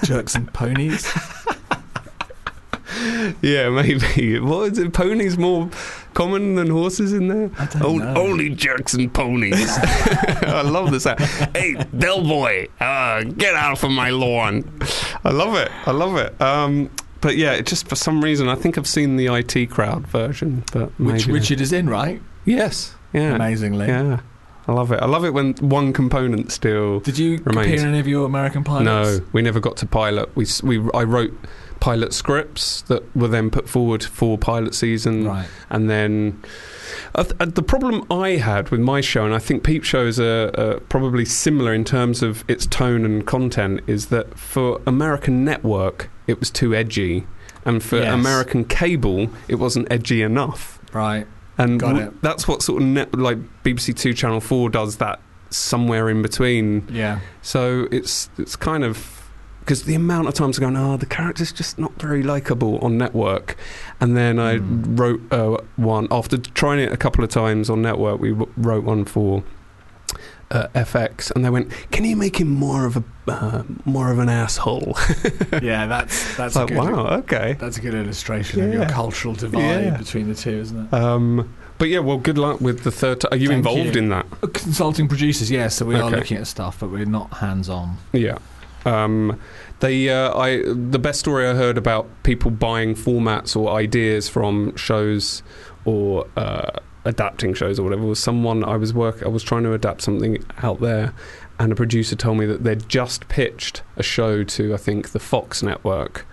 Jerks 0.03 0.35
and 0.35 0.51
ponies. 0.55 1.07
yeah, 3.43 3.69
maybe. 3.69 4.39
What 4.41 4.73
is 4.73 4.79
it? 4.79 4.93
Ponies 4.93 5.37
more 5.37 5.71
common 6.15 6.55
than 6.55 6.71
horses 6.71 7.13
in 7.13 7.29
there? 7.29 7.51
O-. 7.83 8.01
Only 8.17 8.51
jerks 8.51 8.95
and 8.95 9.13
ponies. 9.13 9.69
I 9.79 10.63
love 10.63 10.91
this. 10.91 11.05
Hey, 11.05 11.75
Del 11.97 12.23
Boy, 12.23 12.69
uh, 12.81 13.25
get 13.25 13.55
out 13.55 13.79
from 13.79 13.95
my 13.95 14.11
lawn. 14.11 14.81
I 15.25 15.31
love 15.31 15.55
it. 15.57 15.71
I 15.87 15.91
love 15.91 16.17
it. 16.17 16.41
Um, 16.41 16.91
but 17.21 17.37
yeah, 17.37 17.53
it 17.53 17.67
just 17.67 17.89
for 17.89 17.97
some 17.97 18.23
reason, 18.23 18.49
I 18.49 18.55
think 18.55 18.79
I've 18.79 18.87
seen 18.87 19.17
the 19.17 19.27
IT 19.27 19.71
crowd 19.71 20.07
version, 20.07 20.65
but 20.73 20.91
Which 20.99 21.27
Richard 21.27 21.61
is 21.61 21.73
in, 21.73 21.89
right? 21.89 22.21
Yes. 22.45 22.95
Yeah. 23.13 23.35
Amazingly. 23.35 23.87
Yeah. 23.87 24.21
I 24.67 24.73
love 24.73 24.93
it. 24.93 25.01
I 25.01 25.07
love 25.07 25.25
it 25.25 25.35
when 25.35 25.55
one 25.55 25.93
component 25.93 26.51
still. 26.51 27.01
Did 27.01 27.19
you 27.19 27.39
Remains. 27.45 27.67
appear 27.67 27.81
in 27.81 27.89
any 27.89 27.99
of 27.99 28.07
your 28.09 28.25
American 28.25 28.65
pilots? 28.65 28.85
No, 28.85 29.27
we 29.33 29.43
never 29.43 29.61
got 29.61 29.77
to 29.79 29.87
pilot. 29.87 30.35
We 30.37 30.47
we 30.63 30.79
I 30.95 31.05
wrote 31.05 31.35
pilot 31.85 32.15
scripts 32.15 32.81
that 32.83 33.03
were 33.15 33.29
then 33.29 33.51
put 33.51 33.69
forward 33.69 34.03
for 34.03 34.39
pilot 34.39 34.75
season, 34.75 35.27
Right. 35.29 35.47
and 35.69 35.91
then 35.91 36.43
uh, 37.15 37.25
th- 37.25 37.55
the 37.55 37.63
problem 37.63 38.07
I 38.11 38.31
had 38.37 38.71
with 38.71 38.81
my 38.81 39.03
show, 39.03 39.25
and 39.27 39.35
I 39.35 39.39
think 39.39 39.63
Peep 39.65 39.85
shows 39.85 40.19
are, 40.19 40.51
are 40.57 40.81
probably 40.89 41.27
similar 41.27 41.75
in 41.75 41.85
terms 41.85 42.23
of 42.23 42.43
its 42.49 42.65
tone 42.67 43.05
and 43.05 43.27
content, 43.27 43.83
is 43.87 44.07
that 44.07 44.39
for 44.39 44.81
American 44.87 45.45
network 45.45 46.09
it 46.27 46.41
was 46.41 46.51
too 46.51 46.75
edgy, 46.75 47.27
and 47.67 47.83
for 47.83 47.99
Yes. 47.99 48.15
American 48.15 48.65
cable 48.65 49.29
it 49.47 49.57
wasn't 49.57 49.87
edgy 49.91 50.23
enough. 50.23 50.79
Right. 50.95 51.27
And 51.59 51.79
Got 51.79 51.89
w- 51.89 52.07
it. 52.07 52.23
that's 52.23 52.49
what 52.49 52.63
sort 52.63 52.81
of 52.81 52.89
net, 52.89 53.15
like 53.15 53.39
BBC 53.63 53.93
Two, 53.95 54.15
Channel 54.15 54.41
Four 54.41 54.71
does 54.71 54.97
that 54.97 55.21
somewhere 55.51 56.09
in 56.09 56.23
between. 56.23 56.89
Yeah. 56.91 57.19
So 57.43 57.89
it's 57.93 58.31
it's 58.39 58.57
kind 58.57 58.85
of 58.85 59.14
because 59.65 59.85
the 59.85 59.95
amount 59.95 60.29
of 60.29 60.35
times 60.35 60.59
I 60.59 60.61
go, 60.61 60.73
oh, 60.77 60.97
the 60.99 61.07
character's 61.07 61.51
just 61.53 61.79
not 61.79 61.93
very 62.01 62.23
likable 62.23 62.79
on 62.79 62.99
network, 62.99 63.57
and 64.01 64.17
then 64.17 64.39
I 64.39 64.59
Mm. 64.59 64.99
wrote 64.99 65.21
uh, 65.33 65.57
one 65.77 66.07
after 66.11 66.37
trying 66.37 66.81
it 66.81 66.93
a 66.93 66.97
couple 66.99 67.25
of 67.25 67.31
times 67.31 67.71
on 67.71 67.81
network. 67.83 68.21
We 68.21 68.31
w- 68.31 68.51
wrote 68.57 68.85
one 68.85 69.05
for. 69.05 69.43
Uh, 70.51 70.69
FX 70.75 71.33
and 71.35 71.45
they 71.45 71.51
went. 71.51 71.71
Can 71.91 72.05
you 72.05 72.15
make 72.15 72.39
him 72.39 72.49
more 72.49 72.85
of 72.87 72.99
a 72.99 73.05
uh, 73.27 73.63
more 73.87 74.13
of 74.13 74.19
an 74.19 74.29
asshole? 74.29 74.97
Yeah, 75.63 75.87
that's 75.87 76.37
that's 76.37 76.55
like 76.55 76.69
good, 76.69 76.77
wow, 76.77 77.07
okay. 77.21 77.57
That's 77.59 77.79
a 77.79 77.81
good 77.81 77.95
illustration 77.95 78.63
of 78.63 78.73
your 78.73 78.87
cultural 78.87 79.35
divide 79.35 79.85
Yeah. 79.85 79.97
between 79.97 80.29
the 80.29 80.35
two, 80.35 80.51
isn't 80.51 80.87
it? 80.87 80.95
Um, 80.95 81.55
but 81.79 81.89
yeah, 81.89 82.01
well, 82.01 82.19
good 82.19 82.37
luck 82.39 82.61
with 82.61 82.85
the 82.85 82.91
third. 82.93 83.23
T- 83.23 83.29
are 83.33 83.37
you 83.39 83.49
Thank 83.49 83.59
involved 83.67 83.97
you. 83.97 84.03
in 84.03 84.09
that? 84.11 84.27
Consulting 84.53 85.09
producers, 85.09 85.51
yeah. 85.51 85.69
So 85.69 85.87
we 85.87 85.97
are 85.97 86.11
looking 86.11 86.37
at 86.37 86.47
stuff, 86.47 86.79
but 86.79 86.91
we're 86.91 87.07
not 87.07 87.33
hands-on. 87.39 87.97
Yeah. 88.13 88.39
Um, 88.85 89.41
they, 89.81 90.09
uh, 90.09 90.37
I, 90.37 90.63
the 90.67 90.99
best 90.99 91.21
story 91.21 91.47
I 91.47 91.55
heard 91.55 91.79
about 91.79 92.09
people 92.23 92.51
buying 92.51 92.95
formats 92.95 93.57
or 93.57 93.71
ideas 93.77 94.29
from 94.29 94.75
shows 94.77 95.43
or 95.85 96.27
uh, 96.37 96.79
adapting 97.05 97.55
shows 97.55 97.79
or 97.79 97.83
whatever 97.83 98.05
was 98.05 98.19
someone 98.19 98.65
I 98.65 98.77
was 98.77 98.95
work. 98.95 99.23
I 99.23 99.29
was 99.29 99.43
trying 99.43 99.65
to 99.65 99.73
adapt 99.73 100.03
something 100.03 100.45
out 100.63 100.81
there, 100.81 101.13
and 101.59 101.73
a 101.73 101.75
producer 101.75 102.17
told 102.17 102.39
me 102.39 102.47
that 102.47 102.65
they'd 102.65 102.89
just 102.89 103.29
pitched 103.29 103.83
a 103.97 104.03
show 104.03 104.45
to 104.45 104.75
I 104.75 104.77
think 104.77 105.11
the 105.11 105.21
Fox 105.21 105.63
network 105.63 106.27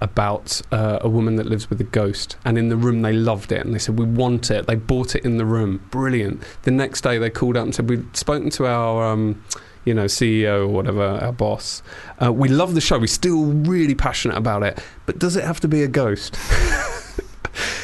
about 0.00 0.60
uh, 0.72 0.98
a 1.00 1.08
woman 1.08 1.36
that 1.36 1.46
lives 1.46 1.70
with 1.70 1.80
a 1.80 1.84
ghost 1.84 2.36
and 2.44 2.58
in 2.58 2.68
the 2.68 2.76
room 2.76 3.00
they 3.00 3.14
loved 3.14 3.50
it 3.50 3.64
and 3.64 3.74
they 3.74 3.78
said 3.78 3.98
we 3.98 4.04
want 4.04 4.50
it 4.50 4.66
they 4.66 4.74
bought 4.74 5.14
it 5.14 5.24
in 5.24 5.38
the 5.38 5.44
room 5.46 5.82
brilliant 5.90 6.42
the 6.62 6.70
next 6.70 7.00
day 7.00 7.16
they 7.16 7.30
called 7.30 7.56
up 7.56 7.64
and 7.64 7.74
said 7.74 7.88
we've 7.88 8.06
spoken 8.12 8.50
to 8.50 8.66
our 8.66 9.06
um, 9.06 9.42
you 9.86 9.94
know 9.94 10.04
CEO 10.04 10.64
or 10.64 10.68
whatever 10.68 11.02
our 11.02 11.32
boss. 11.32 11.82
Uh, 12.22 12.30
we 12.32 12.48
love 12.50 12.74
the 12.74 12.80
show. 12.82 12.98
We're 12.98 13.06
still 13.06 13.44
really 13.46 13.94
passionate 13.94 14.36
about 14.36 14.62
it. 14.62 14.78
But 15.06 15.18
does 15.18 15.36
it 15.36 15.44
have 15.44 15.60
to 15.60 15.68
be 15.68 15.82
a 15.82 15.88
ghost? 15.88 16.36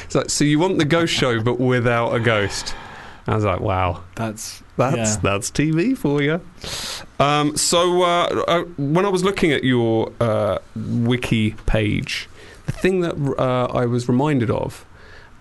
It's 0.04 0.14
like 0.14 0.28
so 0.28 0.44
you 0.44 0.58
want 0.58 0.76
the 0.78 0.84
ghost 0.84 1.14
show 1.14 1.40
but 1.40 1.58
without 1.58 2.14
a 2.14 2.20
ghost. 2.20 2.74
I 3.26 3.34
was 3.34 3.44
like 3.44 3.60
wow. 3.60 4.02
That's 4.16 4.62
that's 4.76 4.96
Yeah. 5.14 5.16
that's 5.22 5.50
TV 5.50 5.96
for 5.96 6.20
you. 6.20 6.40
Um, 7.18 7.56
so 7.56 8.02
uh, 8.02 8.44
uh, 8.46 8.64
when 8.76 9.06
I 9.06 9.08
was 9.08 9.24
looking 9.24 9.52
at 9.52 9.64
your 9.64 10.12
uh, 10.20 10.58
wiki 10.76 11.52
page, 11.64 12.28
the 12.66 12.72
thing 12.72 13.00
that 13.00 13.14
uh, 13.38 13.66
I 13.72 13.86
was 13.86 14.06
reminded 14.08 14.50
of 14.50 14.84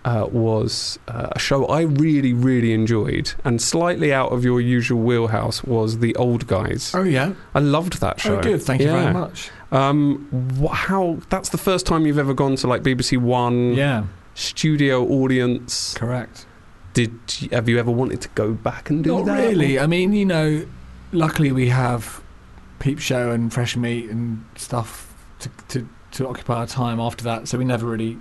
uh, 0.04 0.26
was 0.32 0.98
uh, 1.08 1.28
a 1.32 1.38
show 1.38 1.64
I 1.66 1.82
really 1.82 2.32
really 2.32 2.72
enjoyed 2.72 3.34
and 3.44 3.62
slightly 3.62 4.12
out 4.12 4.32
of 4.32 4.44
your 4.44 4.60
usual 4.60 5.00
wheelhouse 5.00 5.62
was 5.62 5.98
The 6.00 6.14
Old 6.16 6.46
Guys. 6.46 6.92
oh 6.94 7.04
yeah. 7.04 7.34
I 7.54 7.60
loved 7.60 8.00
that 8.00 8.20
show. 8.20 8.38
Oh, 8.38 8.42
good. 8.42 8.62
Thank 8.62 8.80
you 8.82 8.88
Yeah. 8.88 9.02
very 9.02 9.14
much. 9.14 9.50
Um, 9.70 10.28
wh- 10.60 10.72
how? 10.74 11.18
That's 11.30 11.48
the 11.50 11.58
first 11.58 11.86
time 11.86 12.04
you've 12.06 12.18
ever 12.18 12.34
gone 12.34 12.56
to 12.56 12.66
like 12.66 12.82
BBC 12.82 13.16
One 13.16 13.74
Yeah, 13.74 14.04
studio 14.34 15.04
audience. 15.06 15.94
correct. 15.94 16.46
Did 16.94 17.12
you- 17.40 17.48
have 17.52 17.68
you 17.68 17.78
ever 17.78 17.90
wanted 17.90 18.20
to 18.22 18.28
go 18.34 18.52
back 18.52 18.90
and 18.90 19.02
do 19.04 19.16
Not 19.16 19.26
that? 19.26 19.38
really. 19.48 19.78
I 19.78 19.86
mean, 19.86 20.12
you 20.12 20.26
know, 20.26 20.64
luckily 21.12 21.52
we 21.52 21.68
have 21.68 22.20
Peep 22.80 22.98
Show 22.98 23.30
and 23.30 23.52
Fresh 23.52 23.76
Meat 23.76 24.10
and 24.10 24.44
stuff 24.56 25.14
to, 25.38 25.48
to, 25.68 25.88
to 26.12 26.28
occupy 26.28 26.56
our 26.56 26.66
time 26.66 26.98
after 27.00 27.22
that, 27.24 27.48
so 27.48 27.56
we 27.56 27.64
never 27.64 27.86
really 27.86 28.18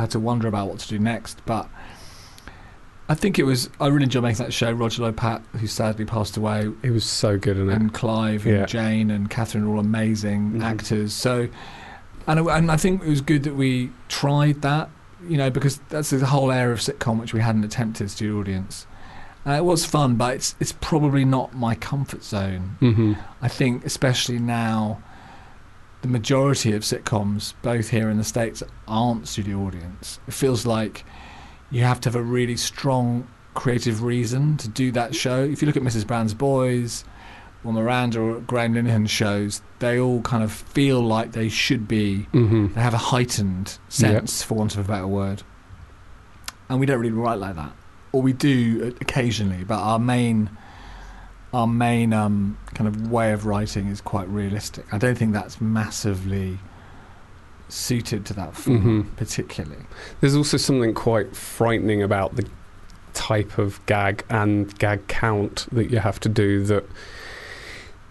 had 0.00 0.10
to 0.12 0.20
wonder 0.20 0.48
about 0.48 0.68
what 0.68 0.78
to 0.80 0.88
do 0.88 0.98
next. 0.98 1.40
But 1.46 1.68
I 3.08 3.14
think 3.14 3.38
it 3.38 3.42
was, 3.44 3.68
I 3.80 3.88
really 3.88 4.04
enjoyed 4.04 4.22
making 4.22 4.44
that 4.44 4.52
show. 4.52 4.72
Roger 4.72 5.02
Lloyd 5.02 5.16
Pack, 5.16 5.42
who 5.56 5.66
sadly 5.66 6.04
passed 6.04 6.36
away, 6.36 6.70
It 6.82 6.90
was 6.90 7.04
so 7.04 7.36
good, 7.38 7.56
isn't 7.56 7.68
it? 7.70 7.74
and 7.74 7.92
Clive 7.92 8.46
and 8.46 8.56
Yeah. 8.58 8.66
Jane 8.66 9.10
and 9.10 9.28
Catherine 9.28 9.64
are 9.64 9.68
all 9.68 9.80
amazing 9.80 10.52
Mhm. 10.52 10.62
actors. 10.62 11.12
So, 11.12 11.48
and, 12.26 12.40
I- 12.40 12.58
and 12.58 12.70
I 12.70 12.76
think 12.76 13.02
it 13.02 13.08
was 13.08 13.20
good 13.20 13.42
that 13.42 13.54
we 13.56 13.90
tried 14.08 14.62
that, 14.62 14.88
you 15.28 15.36
know, 15.36 15.50
because 15.50 15.80
that's 15.88 16.10
the 16.10 16.24
whole 16.26 16.50
area 16.50 16.72
of 16.72 16.78
sitcom 16.80 17.18
which 17.18 17.34
we 17.34 17.40
hadn't 17.40 17.64
attempted 17.64 18.08
to 18.08 18.24
the 18.32 18.38
audience. 18.38 18.86
Uh, 19.44 19.52
it 19.52 19.64
was 19.64 19.84
fun, 19.84 20.14
but 20.14 20.36
it's 20.36 20.54
it's 20.60 20.72
probably 20.80 21.24
not 21.24 21.52
my 21.54 21.74
comfort 21.74 22.22
zone. 22.22 22.76
Mm-hmm. 22.80 23.14
I 23.42 23.48
think, 23.48 23.84
especially 23.84 24.38
now, 24.38 24.98
the 26.02 26.08
majority 26.08 26.72
of 26.72 26.82
sitcoms, 26.82 27.54
both 27.62 27.88
here 27.90 28.10
in 28.10 28.18
the 28.18 28.24
states, 28.24 28.62
aren't 28.86 29.26
studio 29.28 29.58
audience. 29.58 30.20
It 30.28 30.34
feels 30.34 30.66
like 30.66 31.04
you 31.70 31.82
have 31.84 32.00
to 32.02 32.08
have 32.10 32.16
a 32.16 32.22
really 32.22 32.56
strong 32.56 33.26
creative 33.54 34.02
reason 34.02 34.56
to 34.58 34.68
do 34.68 34.90
that 34.92 35.14
show. 35.14 35.42
If 35.44 35.62
you 35.62 35.66
look 35.66 35.76
at 35.76 35.82
Mrs. 35.82 36.06
Brown's 36.06 36.34
Boys, 36.34 37.04
or 37.64 37.72
Miranda 37.72 38.20
or 38.20 38.40
Graham 38.40 38.74
Linehan 38.74 39.08
shows, 39.08 39.62
they 39.78 39.98
all 40.00 40.20
kind 40.22 40.42
of 40.42 40.50
feel 40.50 41.00
like 41.00 41.32
they 41.32 41.48
should 41.48 41.86
be. 41.86 42.22
hmm 42.32 42.66
They 42.74 42.80
have 42.80 42.94
a 42.94 42.98
heightened 42.98 43.78
sense, 43.88 44.42
for 44.42 44.54
want 44.54 44.74
of 44.76 44.84
a 44.84 44.88
better 44.88 45.06
word. 45.06 45.42
And 46.68 46.80
we 46.80 46.86
don't 46.86 46.98
really 46.98 47.12
write 47.12 47.38
like 47.38 47.54
that, 47.56 47.72
or 48.12 48.22
we 48.22 48.32
do 48.32 48.94
occasionally. 49.00 49.62
But 49.64 49.78
our 49.78 49.98
main, 49.98 50.50
our 51.52 51.66
main 51.66 52.12
um, 52.12 52.56
kind 52.74 52.88
of 52.88 53.10
way 53.10 53.32
of 53.32 53.44
writing 53.46 53.86
is 53.88 54.00
quite 54.00 54.28
realistic. 54.28 54.84
I 54.92 54.98
don't 54.98 55.16
think 55.16 55.32
that's 55.32 55.60
massively 55.60 56.58
suited 57.68 58.24
to 58.26 58.34
that 58.34 58.54
form, 58.56 59.04
Mhm. 59.04 59.16
particularly. 59.16 59.84
There's 60.20 60.34
also 60.34 60.56
something 60.56 60.94
quite 60.94 61.34
frightening 61.36 62.02
about 62.02 62.36
the 62.36 62.46
type 63.14 63.58
of 63.58 63.84
gag 63.86 64.24
and 64.30 64.76
gag 64.78 65.06
count 65.08 65.66
that 65.72 65.90
you 65.90 65.98
have 65.98 66.18
to 66.20 66.28
do 66.28 66.64
that 66.64 66.88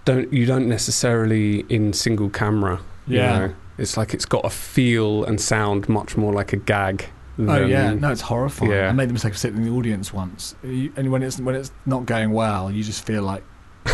don't 0.05 0.31
you 0.33 0.45
don't 0.45 0.67
necessarily 0.67 1.59
in 1.69 1.93
single 1.93 2.29
camera. 2.29 2.79
you 3.07 3.17
Yeah. 3.17 3.37
know. 3.39 3.53
It's 3.79 3.97
like 3.97 4.13
it's 4.13 4.25
got 4.25 4.45
a 4.45 4.49
feel 4.49 5.23
and 5.23 5.41
sound 5.41 5.89
much 5.89 6.15
more 6.15 6.31
like 6.31 6.53
a 6.53 6.57
gag. 6.57 7.07
Oh 7.49 7.65
yeah, 7.65 7.93
no, 7.93 8.11
it's 8.11 8.21
horrifying. 8.21 8.71
Yeah. 8.71 8.89
I 8.89 8.91
made 8.91 9.09
the 9.09 9.13
mistake 9.13 9.31
of 9.33 9.37
sitting 9.37 9.57
in 9.57 9.63
the 9.65 9.71
audience 9.71 10.13
once, 10.13 10.55
you, 10.63 10.91
and 10.95 11.11
when 11.11 11.23
it's 11.23 11.39
when 11.39 11.55
it's 11.55 11.71
not 11.85 12.05
going 12.05 12.31
well, 12.31 12.69
you 12.71 12.83
just 12.83 13.05
feel 13.05 13.23
like 13.23 13.43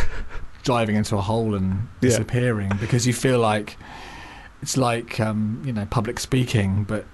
diving 0.64 0.96
into 0.96 1.16
a 1.18 1.22
hole 1.22 1.56
and 1.56 1.72
Yeah. 2.02 2.10
disappearing 2.10 2.72
because 2.80 3.08
you 3.08 3.14
feel 3.14 3.40
like 3.40 3.78
it's 4.62 4.76
like 4.78 5.20
um, 5.20 5.62
you 5.66 5.74
know 5.74 5.86
public 5.90 6.20
speaking, 6.20 6.84
but 6.84 7.06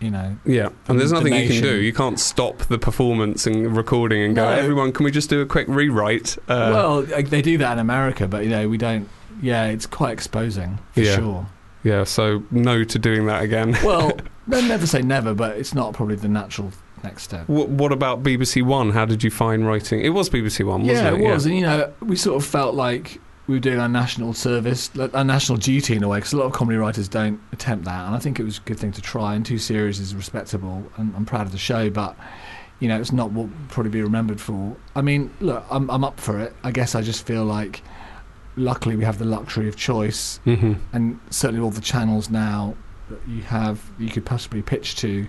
you 0.00 0.10
know 0.10 0.36
Yeah, 0.44 0.68
and 0.88 0.98
there's 1.00 1.12
nothing 1.12 1.32
you 1.34 1.48
can 1.48 1.62
do. 1.62 1.80
You 1.80 1.92
can't 1.92 2.18
stop 2.20 2.58
the 2.64 2.78
performance 2.78 3.46
and 3.46 3.76
recording 3.76 4.22
and 4.22 4.34
go, 4.36 4.44
No. 4.44 4.50
everyone, 4.50 4.92
can 4.92 5.04
we 5.04 5.10
just 5.10 5.30
do 5.30 5.40
a 5.40 5.46
quick 5.46 5.66
rewrite? 5.68 6.36
Uh, 6.48 6.70
well 6.72 7.02
they 7.02 7.40
do 7.42 7.58
that 7.58 7.72
in 7.74 7.78
America, 7.78 8.26
but 8.28 8.44
you 8.44 8.50
know 8.50 8.68
we 8.68 8.78
don't. 8.78 9.08
Yeah, 9.40 9.66
it's 9.66 9.86
quite 9.86 10.12
exposing 10.12 10.78
for 10.92 11.00
Yeah. 11.00 11.16
sure. 11.16 11.46
yeah, 11.82 12.04
so 12.04 12.44
no 12.50 12.84
to 12.84 12.98
doing 12.98 13.26
that 13.26 13.42
again. 13.42 13.76
Well, 13.84 14.12
never 14.46 14.86
say 14.86 15.02
never, 15.02 15.34
but 15.34 15.56
it's 15.56 15.74
not 15.74 15.94
probably 15.94 16.16
the 16.16 16.28
natural 16.28 16.72
next 17.02 17.24
step. 17.24 17.48
What, 17.48 17.68
what 17.68 17.92
about 17.92 18.22
BBC 18.22 18.62
One? 18.62 18.90
How 18.90 19.04
did 19.04 19.22
you 19.22 19.30
find 19.30 19.66
writing? 19.66 20.00
It 20.00 20.10
was 20.10 20.30
BBC 20.30 20.64
One, 20.64 20.82
wasn't 20.86 20.98
yeah, 20.98 21.14
it? 21.14 21.20
it 21.20 21.32
was, 21.32 21.46
and 21.46 21.54
you 21.56 21.62
know, 21.62 21.92
we 22.00 22.16
sort 22.16 22.42
of 22.42 22.48
felt 22.48 22.74
like 22.74 23.20
we 23.48 23.54
were 23.54 23.60
doing 23.60 23.80
our 23.80 23.88
national 23.88 24.34
service, 24.34 24.90
our 25.14 25.24
national 25.24 25.58
duty 25.58 25.96
in 25.96 26.02
a 26.02 26.08
way, 26.08 26.18
because 26.18 26.32
a 26.32 26.36
lot 26.36 26.46
of 26.46 26.52
comedy 26.52 26.78
writers 26.78 27.08
don't 27.08 27.40
attempt 27.52 27.84
that, 27.86 28.06
and 28.06 28.14
I 28.14 28.18
think 28.18 28.38
it 28.38 28.44
was 28.44 28.58
a 28.58 28.62
good 28.62 28.78
thing 28.78 28.92
to 28.92 29.02
try. 29.02 29.34
And 29.34 29.44
two 29.44 29.58
series 29.58 29.98
is 29.98 30.14
respectable, 30.14 30.84
and 30.96 31.14
I'm 31.16 31.24
proud 31.26 31.46
of 31.46 31.52
the 31.52 31.58
show, 31.58 31.90
but 31.90 32.16
you 32.78 32.88
know, 32.88 33.00
it's 33.00 33.12
not 33.12 33.30
what 33.30 33.46
will 33.48 33.52
probably 33.68 33.90
be 33.90 34.02
remembered 34.02 34.40
for. 34.40 34.76
I 34.96 35.02
mean, 35.02 35.32
look, 35.40 35.64
I'm 35.70 35.90
I'm 35.90 36.04
up 36.04 36.18
for 36.20 36.38
it. 36.38 36.52
I 36.62 36.70
guess 36.70 36.94
I 36.94 37.02
just 37.02 37.26
feel 37.26 37.44
like, 37.44 37.82
luckily, 38.56 38.96
we 38.96 39.04
have 39.04 39.18
the 39.18 39.24
luxury 39.24 39.68
of 39.68 39.76
choice, 39.76 40.38
hmm 40.44 40.74
and 40.92 41.18
certainly 41.30 41.62
all 41.62 41.70
the 41.70 41.80
channels 41.80 42.30
now 42.30 42.76
that 43.12 43.28
you 43.28 43.42
have, 43.42 43.80
you 43.98 44.08
could 44.08 44.24
possibly 44.24 44.62
pitch 44.62 44.96
to. 44.96 45.28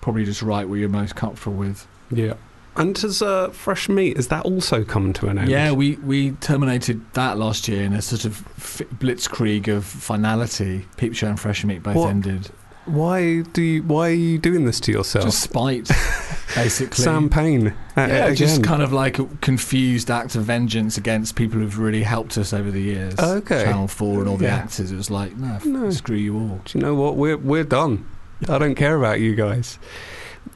Probably 0.00 0.24
just 0.24 0.42
write 0.42 0.68
what 0.68 0.76
you're 0.76 0.88
most 0.88 1.16
comfortable 1.16 1.56
with. 1.56 1.86
Yeah. 2.10 2.34
And 2.76 2.94
does 2.94 3.22
uh, 3.22 3.48
Fresh 3.50 3.88
Meat, 3.88 4.16
has 4.16 4.28
that 4.28 4.44
also 4.44 4.84
come 4.84 5.12
to 5.14 5.28
an 5.28 5.38
end? 5.38 5.48
Yeah, 5.48 5.72
we, 5.72 5.96
we 5.96 6.32
terminated 6.32 7.00
that 7.14 7.38
last 7.38 7.68
year 7.68 7.82
in 7.82 7.94
a 7.94 8.02
sort 8.02 8.26
of 8.26 8.46
f- 8.58 8.86
blitzkrieg 8.98 9.66
of 9.74 9.84
finality. 9.84 10.84
Peep 10.98 11.14
Show 11.14 11.28
and 11.28 11.40
Fresh 11.40 11.64
Meat 11.64 11.82
both 11.82 11.96
What? 11.96 12.10
ended. 12.10 12.50
Why 12.86 13.42
do 13.42 13.62
you, 13.62 13.82
why 13.82 14.08
are 14.10 14.12
you 14.12 14.38
doing 14.38 14.64
this 14.64 14.78
to 14.80 14.92
yourself? 14.92 15.24
Just 15.24 15.42
spite, 15.42 15.88
basically. 16.54 17.02
Sam 17.04 17.28
Bain. 17.28 17.68
Uh, 17.96 18.06
yeah, 18.08 18.34
just 18.34 18.62
kind 18.62 18.80
of 18.82 18.92
like 18.92 19.18
a 19.18 19.24
confused 19.40 20.10
act 20.10 20.36
of 20.36 20.44
vengeance 20.44 20.96
against 20.96 21.34
people 21.34 21.58
who've 21.58 21.78
really 21.78 22.04
helped 22.04 22.38
us 22.38 22.52
over 22.52 22.70
the 22.70 22.80
years. 22.80 23.18
Okay. 23.18 23.64
Channel 23.64 23.88
4 23.88 24.20
and 24.20 24.28
all 24.28 24.36
the 24.36 24.48
actors. 24.48 24.92
It 24.92 24.96
was 24.96 25.10
like, 25.10 25.36
no, 25.36 25.58
No. 25.64 25.90
screw 25.90 26.16
you 26.16 26.36
all. 26.38 26.60
Do 26.64 26.78
you 26.78 26.84
know 26.84 26.94
what? 26.94 27.16
We're 27.16 27.36
we're 27.36 27.64
done. 27.64 28.06
I 28.48 28.58
don't 28.58 28.76
care 28.76 28.96
about 28.96 29.18
you 29.18 29.34
guys. 29.34 29.78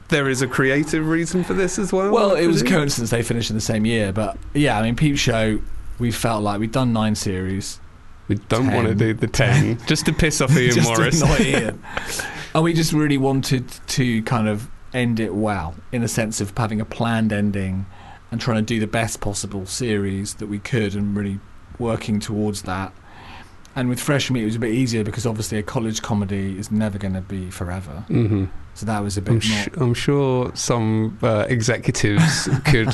There 0.07 0.29
is 0.29 0.41
a 0.41 0.47
creative 0.47 1.05
reason 1.07 1.43
for 1.43 1.53
this 1.53 1.77
as 1.77 1.91
well. 1.91 2.11
Well, 2.13 2.33
it 2.35 2.47
was 2.47 2.61
a 2.61 2.65
coincidence 2.65 3.09
they 3.09 3.23
finished 3.23 3.49
in 3.49 3.57
the 3.57 3.61
same 3.61 3.85
year. 3.85 4.13
But 4.13 4.37
yeah, 4.53 4.79
I 4.79 4.83
mean, 4.83 4.95
Peep 4.95 5.17
Show, 5.17 5.59
we 5.99 6.11
felt 6.11 6.43
like 6.43 6.61
we'd 6.61 6.71
done 6.71 6.93
nine 6.93 7.15
series. 7.15 7.80
We 8.31 8.37
don't 8.47 8.67
Ten. 8.67 8.73
want 8.73 8.87
to 8.87 8.95
do 8.95 9.13
the 9.13 9.27
ten 9.27 9.77
just 9.87 10.05
to 10.05 10.13
piss 10.13 10.39
off 10.39 10.55
Ian 10.55 10.71
just 10.75 10.87
to 10.89 10.97
Morris. 10.97 11.21
annoy 11.21 11.37
Ian. 11.39 11.83
and 12.55 12.63
we 12.63 12.73
just 12.73 12.93
really 12.93 13.17
wanted 13.17 13.67
to 13.87 14.23
kind 14.23 14.47
of 14.47 14.69
end 14.93 15.19
it 15.19 15.35
well, 15.35 15.75
in 15.91 16.01
a 16.01 16.07
sense 16.07 16.39
of 16.39 16.57
having 16.57 16.79
a 16.79 16.85
planned 16.85 17.33
ending 17.33 17.85
and 18.31 18.39
trying 18.39 18.55
to 18.55 18.61
do 18.61 18.79
the 18.79 18.87
best 18.87 19.19
possible 19.19 19.65
series 19.65 20.35
that 20.35 20.47
we 20.47 20.59
could 20.59 20.95
and 20.95 21.13
really 21.13 21.41
working 21.77 22.21
towards 22.21 22.61
that. 22.61 22.93
And 23.75 23.89
with 23.89 23.99
Fresh 23.99 24.31
Meat, 24.31 24.43
it 24.43 24.45
was 24.45 24.55
a 24.55 24.59
bit 24.59 24.73
easier 24.73 25.03
because 25.03 25.25
obviously 25.25 25.57
a 25.57 25.63
college 25.63 26.01
comedy 26.01 26.57
is 26.57 26.71
never 26.71 26.97
going 26.97 27.15
to 27.15 27.21
be 27.21 27.51
forever. 27.51 28.05
hmm 28.07 28.45
So 28.73 28.85
that 28.85 29.03
was 29.03 29.17
a 29.17 29.21
bit 29.21 29.31
I'm, 29.31 29.35
more. 29.35 29.41
sh- 29.41 29.69
I'm 29.77 29.93
sure 29.93 30.51
some 30.55 31.19
uh, 31.21 31.45
executives 31.49 32.49
could 32.65 32.93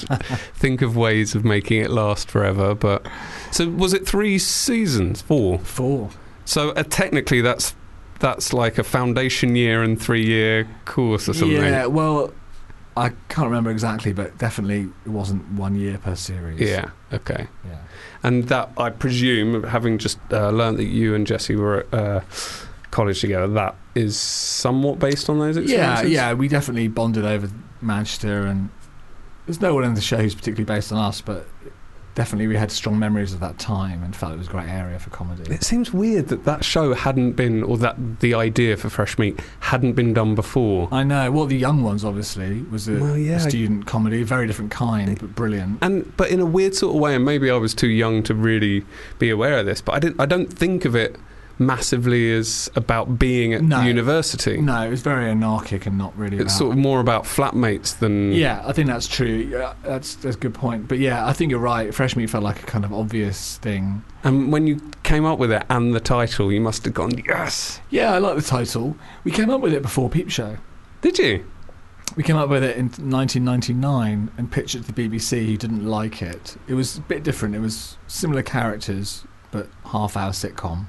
think 0.55 0.82
of 0.82 0.97
ways 0.97 1.36
of 1.36 1.45
making 1.45 1.82
it 1.82 1.91
last 1.91 2.30
forever. 2.30 2.75
But 2.75 3.07
so 3.51 3.69
was 3.69 3.93
it 3.93 4.05
three 4.07 4.38
seasons? 4.39 5.21
Four. 5.21 5.59
Four. 5.59 6.09
So 6.45 6.71
uh, 6.71 6.84
technically, 6.84 7.41
that's 7.41 7.75
that's 8.19 8.53
like 8.53 8.78
a 8.78 8.84
foundation 8.84 9.55
year 9.55 9.84
and 9.84 10.01
three 10.01 10.25
year 10.25 10.67
course 10.86 11.30
or 11.30 11.34
something. 11.34 11.57
Yeah, 11.57 11.86
well, 11.86 12.34
I 12.95 13.09
can't 13.30 13.47
remember 13.47 13.69
exactly, 13.69 14.11
but 14.11 14.38
definitely 14.39 14.89
it 15.05 15.09
wasn't 15.09 15.47
one 15.51 15.75
year 15.75 15.99
per 15.99 16.15
series. 16.15 16.59
Yeah. 16.59 16.89
Okay. 17.13 17.47
Yeah. 17.65 17.78
And 18.23 18.45
that 18.45 18.71
I 18.78 18.89
presume, 18.89 19.63
having 19.63 19.99
just 19.99 20.19
uh, 20.32 20.49
learned 20.49 20.80
that 20.80 20.86
you 20.86 21.13
and 21.13 21.28
Jesse 21.28 21.55
were 21.55 21.86
at 21.91 21.93
uh, 21.93 22.21
college 22.89 23.21
together, 23.21 23.47
that 23.49 23.75
is 23.98 24.18
somewhat 24.18 25.00
based 25.00 25.30
on 25.30 25.39
those 25.39 25.58
Yeah, 25.58 25.64
experiences. 25.91 26.12
yeah, 26.12 26.34
we 26.34 26.48
definitely 26.48 26.88
bonded 26.88 27.26
over 27.26 27.50
Manchester, 27.82 28.45
and 28.45 28.70
there's 29.45 29.62
no 29.62 29.74
one 29.74 29.84
in 29.84 29.93
the 29.95 30.02
show 30.02 30.18
who's 30.18 30.36
particularly 30.36 30.66
based 30.66 30.91
on 30.91 30.98
us, 31.00 31.22
but 31.22 31.48
definitely 32.16 32.48
we 32.48 32.56
had 32.56 32.72
strong 32.72 32.98
memories 32.98 33.32
of 33.32 33.39
that 33.39 33.60
time 33.60 34.02
and 34.02 34.16
felt 34.16 34.34
it 34.34 34.38
was 34.39 34.48
a 34.48 34.50
great 34.50 34.68
area 34.68 34.98
for 34.98 35.12
comedy. 35.12 35.43
It 35.54 35.64
seems 35.64 35.93
weird 35.93 36.30
that 36.30 36.45
that 36.45 36.66
show 36.66 36.95
hadn't 36.95 37.34
been, 37.34 37.62
or 37.62 37.78
that 37.78 38.20
the 38.22 38.34
idea 38.34 38.76
for 38.76 38.89
Fresh 38.89 39.20
Meat 39.20 39.39
hadn't 39.60 39.93
been 39.93 40.14
done 40.16 40.34
before. 40.34 40.89
I 40.91 41.04
know. 41.04 41.30
Well, 41.32 41.45
the 41.45 41.56
young 41.58 41.84
ones 41.84 42.04
obviously 42.04 42.64
was 42.64 42.88
a, 42.88 42.93
Well, 43.00 43.18
yeah. 43.18 43.36
a 43.36 43.39
student 43.39 43.86
comedy, 43.86 44.24
very 44.24 44.48
different 44.48 44.72
kind, 44.72 45.20
but 45.20 45.36
brilliant. 45.36 45.78
And 45.84 46.12
but 46.18 46.32
in 46.32 46.39
a 46.39 46.45
weird 46.45 46.74
sort 46.74 46.95
of 46.95 47.02
way, 47.02 47.14
and 47.16 47.24
maybe 47.24 47.52
I 47.52 47.58
was 47.58 47.76
too 47.76 47.88
young 47.89 48.24
to 48.24 48.34
really 48.34 48.84
be 49.20 49.30
aware 49.30 49.60
of 49.60 49.68
this, 49.68 49.82
but 49.82 49.93
I 49.93 50.00
didn't. 50.00 50.20
I 50.20 50.26
don't 50.26 50.52
think 50.52 50.86
of 50.86 50.95
it 50.95 51.18
massively 51.60 52.32
as 52.32 52.70
about 52.76 53.18
being 53.20 53.53
at 53.53 53.62
No. 53.64 53.82
university. 53.82 54.62
No, 54.62 54.86
it 54.86 54.89
was 54.89 55.01
very 55.01 55.30
anarchic 55.30 55.86
and 55.86 55.97
not 55.97 56.18
really. 56.18 56.38
It's 56.38 56.53
about- 56.53 56.58
sort 56.58 56.72
of 56.74 56.78
more 56.78 56.99
about 56.99 57.24
flatmates 57.24 57.97
than 57.99 58.32
Yeah, 58.34 58.62
I 58.66 58.72
think 58.74 58.88
that's 58.88 59.08
true. 59.08 59.47
Yeah, 59.51 59.74
that's 59.84 60.16
that's 60.16 60.36
a 60.36 60.39
good 60.39 60.53
point. 60.53 60.88
But 60.88 60.99
yeah, 60.99 61.26
I 61.26 61.34
think 61.34 61.51
you're 61.51 61.60
right. 61.60 61.93
Fresh 61.93 62.16
Meat 62.16 62.30
felt 62.30 62.43
like 62.43 62.62
a 62.64 62.66
kind 62.66 62.86
of 62.86 62.93
obvious 62.93 63.58
thing. 63.58 64.03
And 64.24 64.51
when 64.51 64.68
you 64.68 64.82
came 65.03 65.26
up 65.26 65.39
with 65.39 65.51
it 65.51 65.64
and 65.70 65.93
the 65.93 65.99
title, 65.99 66.51
you 66.51 66.62
must 66.62 66.86
have 66.86 66.93
gone 66.93 67.12
yes. 67.28 67.80
Yeah, 67.89 68.14
I 68.14 68.18
like 68.18 68.36
the 68.36 68.41
title. 68.41 68.95
We 69.24 69.32
came 69.32 69.49
up 69.49 69.62
with 69.62 69.74
it 69.74 69.82
before 69.82 70.10
Peep 70.10 70.30
Show. 70.30 70.58
Did 71.01 71.18
you? 71.20 71.45
We 72.16 72.24
came 72.24 72.38
up 72.38 72.49
with 72.49 72.64
it 72.64 72.78
in 72.78 72.86
1999 72.88 74.32
and 74.38 74.51
pitched 74.51 74.76
it 74.76 74.86
to 74.86 74.91
the 74.91 75.10
BBC, 75.10 75.45
who 75.45 75.58
didn't 75.58 75.86
like 75.86 76.22
it. 76.22 76.58
It 76.68 76.74
was 76.74 76.97
a 76.97 77.01
bit 77.01 77.24
different. 77.24 77.53
It 77.55 77.60
was 77.60 77.97
similar 78.08 78.41
characters, 78.41 79.24
but 79.51 79.68
half-hour 79.91 80.32
sitcom. 80.32 80.86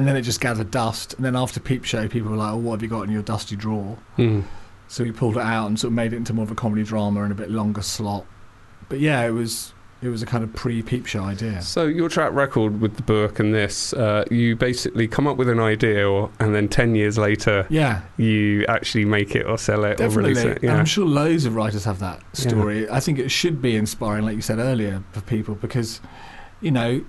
And 0.00 0.08
then 0.08 0.16
it 0.16 0.22
just 0.22 0.40
gathered 0.40 0.70
dust. 0.70 1.12
And 1.12 1.22
then 1.26 1.36
after 1.36 1.60
Peep 1.60 1.84
Show, 1.84 2.08
people 2.08 2.30
were 2.30 2.38
like, 2.38 2.54
"Oh, 2.54 2.56
what 2.56 2.72
have 2.72 2.82
you 2.82 2.88
got 2.88 3.02
in 3.02 3.10
your 3.10 3.20
dusty 3.20 3.54
drawer?" 3.54 3.98
Hmm. 4.16 4.40
So 4.88 5.04
we 5.04 5.12
pulled 5.12 5.36
it 5.36 5.42
out 5.42 5.66
and 5.66 5.78
sort 5.78 5.90
of 5.90 5.94
made 5.94 6.14
it 6.14 6.16
into 6.16 6.32
more 6.32 6.44
of 6.44 6.50
a 6.50 6.54
comedy 6.54 6.84
drama 6.84 7.22
and 7.22 7.30
a 7.30 7.34
bit 7.34 7.50
longer 7.50 7.82
slot. 7.82 8.24
But 8.88 8.98
yeah, 9.00 9.22
it 9.26 9.32
was 9.32 9.74
it 10.00 10.08
was 10.08 10.22
a 10.22 10.26
kind 10.26 10.42
of 10.42 10.54
pre-Peep 10.54 11.04
Show 11.04 11.22
idea. 11.22 11.60
So 11.60 11.84
your 11.84 12.08
track 12.08 12.32
record 12.32 12.80
with 12.80 12.96
the 12.96 13.02
book 13.02 13.38
and 13.38 13.54
this, 13.54 13.92
uh, 13.92 14.24
you 14.30 14.56
basically 14.56 15.06
come 15.06 15.26
up 15.26 15.36
with 15.36 15.50
an 15.50 15.60
idea, 15.60 16.08
or, 16.08 16.30
and 16.40 16.54
then 16.54 16.68
ten 16.68 16.94
years 16.94 17.18
later, 17.18 17.66
Yeah, 17.68 18.00
you 18.16 18.64
actually 18.66 19.04
make 19.04 19.34
it 19.36 19.44
or 19.44 19.58
sell 19.58 19.84
it 19.84 19.92
or 20.00 20.08
definitely. 20.08 20.30
release 20.30 20.44
it. 20.44 20.62
And 20.62 20.70
I'm 20.72 20.86
sure 20.86 21.04
loads 21.04 21.44
of 21.44 21.54
writers 21.54 21.84
have 21.84 21.98
that 21.98 22.22
story. 22.34 22.88
I 22.88 23.00
think 23.00 23.18
it 23.18 23.28
should 23.30 23.60
be 23.60 23.76
inspiring, 23.76 24.24
like 24.24 24.36
you 24.36 24.40
said 24.40 24.58
earlier, 24.58 25.02
for 25.12 25.20
people 25.20 25.54
because, 25.56 26.00
you 26.62 26.70
know, 26.70 27.04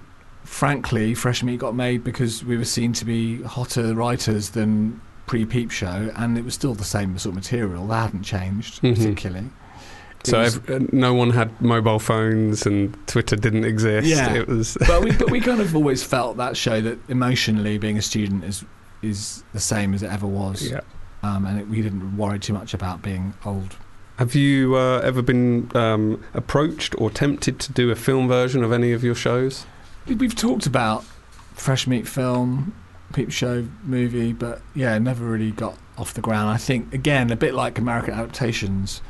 frankly, 0.52 1.14
Fresh 1.16 1.44
Meat 1.44 1.60
got 1.60 1.74
made 1.76 2.04
because 2.04 2.44
we 2.44 2.58
were 2.58 2.66
seen 2.66 2.92
to 2.94 3.06
be 3.06 3.42
hotter 3.44 3.96
writers 3.96 4.50
than 4.50 5.00
pre-Peep 5.26 5.72
Show, 5.72 6.12
and 6.18 6.38
it 6.38 6.44
was 6.44 6.54
still 6.54 6.74
the 6.76 6.84
same 6.84 7.18
sort 7.18 7.32
of 7.32 7.36
material. 7.38 7.88
That 7.88 8.02
hadn't 8.08 8.24
changed 8.24 8.82
Mhm. 8.82 8.96
particularly. 8.98 9.50
It 10.20 10.28
So 10.28 10.40
was- 10.40 10.58
ev- 10.58 10.70
uh, 10.70 10.80
no 10.92 11.14
one 11.14 11.30
had 11.32 11.50
mobile 11.62 12.00
phones 12.00 12.66
and 12.66 12.96
Twitter 13.08 13.38
didn't 13.38 13.64
exist. 13.64 14.08
Yeah. 14.08 14.34
It 14.34 14.48
was 14.50 14.78
but 14.88 15.02
we 15.04 15.12
but 15.14 15.32
we 15.32 15.40
kind 15.50 15.62
of 15.62 15.74
always 15.76 16.04
felt 16.04 16.36
that 16.38 16.58
show 16.58 16.82
that 16.82 17.00
emotionally 17.08 17.78
being 17.78 17.98
a 17.98 18.02
student 18.02 18.44
is 18.44 18.66
is 19.02 19.44
the 19.54 19.60
same 19.60 19.94
as 19.96 20.04
it 20.04 20.12
ever 20.12 20.28
was. 20.28 20.70
yeah. 20.70 20.82
Um, 21.24 21.46
and 21.46 21.60
it, 21.60 21.68
we 21.70 21.82
didn't 21.82 22.18
worry 22.18 22.40
too 22.40 22.54
much 22.54 22.74
about 22.74 23.02
being 23.02 23.34
old. 23.46 23.78
Have 24.18 24.36
you 24.36 24.76
uh, 24.76 25.00
ever 25.00 25.22
been 25.24 25.72
um, 25.76 26.22
approached 26.36 26.94
or 27.00 27.10
tempted 27.10 27.58
to 27.60 27.72
do 27.72 27.90
a 27.90 27.96
film 27.96 28.28
version 28.28 28.64
of 28.64 28.72
any 28.72 28.92
of 28.92 29.04
your 29.04 29.16
shows? 29.16 29.66
We- 30.08 30.16
We've 30.16 30.36
talked 30.36 30.66
about 30.66 31.04
fresh 31.54 31.88
meat 31.88 32.08
film, 32.08 32.74
peep 33.14 33.32
show 33.32 33.68
movie, 33.84 34.34
but 34.34 34.62
yeah, 34.74 34.98
never 34.98 35.26
really 35.26 35.52
got 35.52 35.78
off 35.98 36.14
the 36.14 36.22
ground. 36.22 36.50
I 36.50 36.58
think 36.58 36.94
again, 36.94 37.32
a 37.32 37.36
bit 37.36 37.54
like 37.54 37.78
American 37.78 38.14
adaptations, 38.14 39.02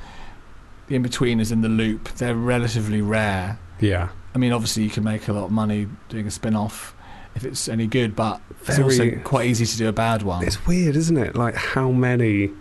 the 0.88 0.96
in 0.96 1.04
betweeners 1.04 1.52
in 1.52 1.62
the 1.62 1.70
loop, 1.70 2.10
they're 2.16 2.36
relatively 2.36 3.02
rare. 3.02 3.58
Yeah. 3.80 4.10
I 4.34 4.38
mean, 4.38 4.52
obviously, 4.52 4.84
you 4.84 4.90
can 4.90 5.04
make 5.04 5.28
a 5.28 5.34
lot 5.34 5.46
of 5.46 5.52
money 5.52 5.88
doing 6.10 6.28
a 6.28 6.32
spin 6.32 6.56
off 6.56 6.94
if 7.36 7.46
it's 7.46 7.70
any 7.70 7.88
good, 7.88 8.16
but 8.16 8.42
it's 8.66 8.78
Very- 8.78 8.84
also 8.84 9.12
quite 9.24 9.48
easy 9.48 9.66
to 9.66 9.78
do 9.78 9.88
a 9.88 9.94
bad 9.94 10.24
one. 10.24 10.44
It's 10.46 10.66
weird, 10.68 10.96
isn't 10.96 11.18
it? 11.18 11.36
Like 11.36 11.56
how 11.56 11.92
many 11.92 12.52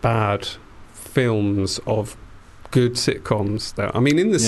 bad 0.00 0.48
films 0.92 1.78
of 1.86 2.16
good 2.70 2.94
sitcoms 2.94 3.74
there. 3.74 3.94
I 3.96 4.00
mean, 4.00 4.18
in 4.18 4.32
the 4.32 4.38
Yeah. 4.38 4.46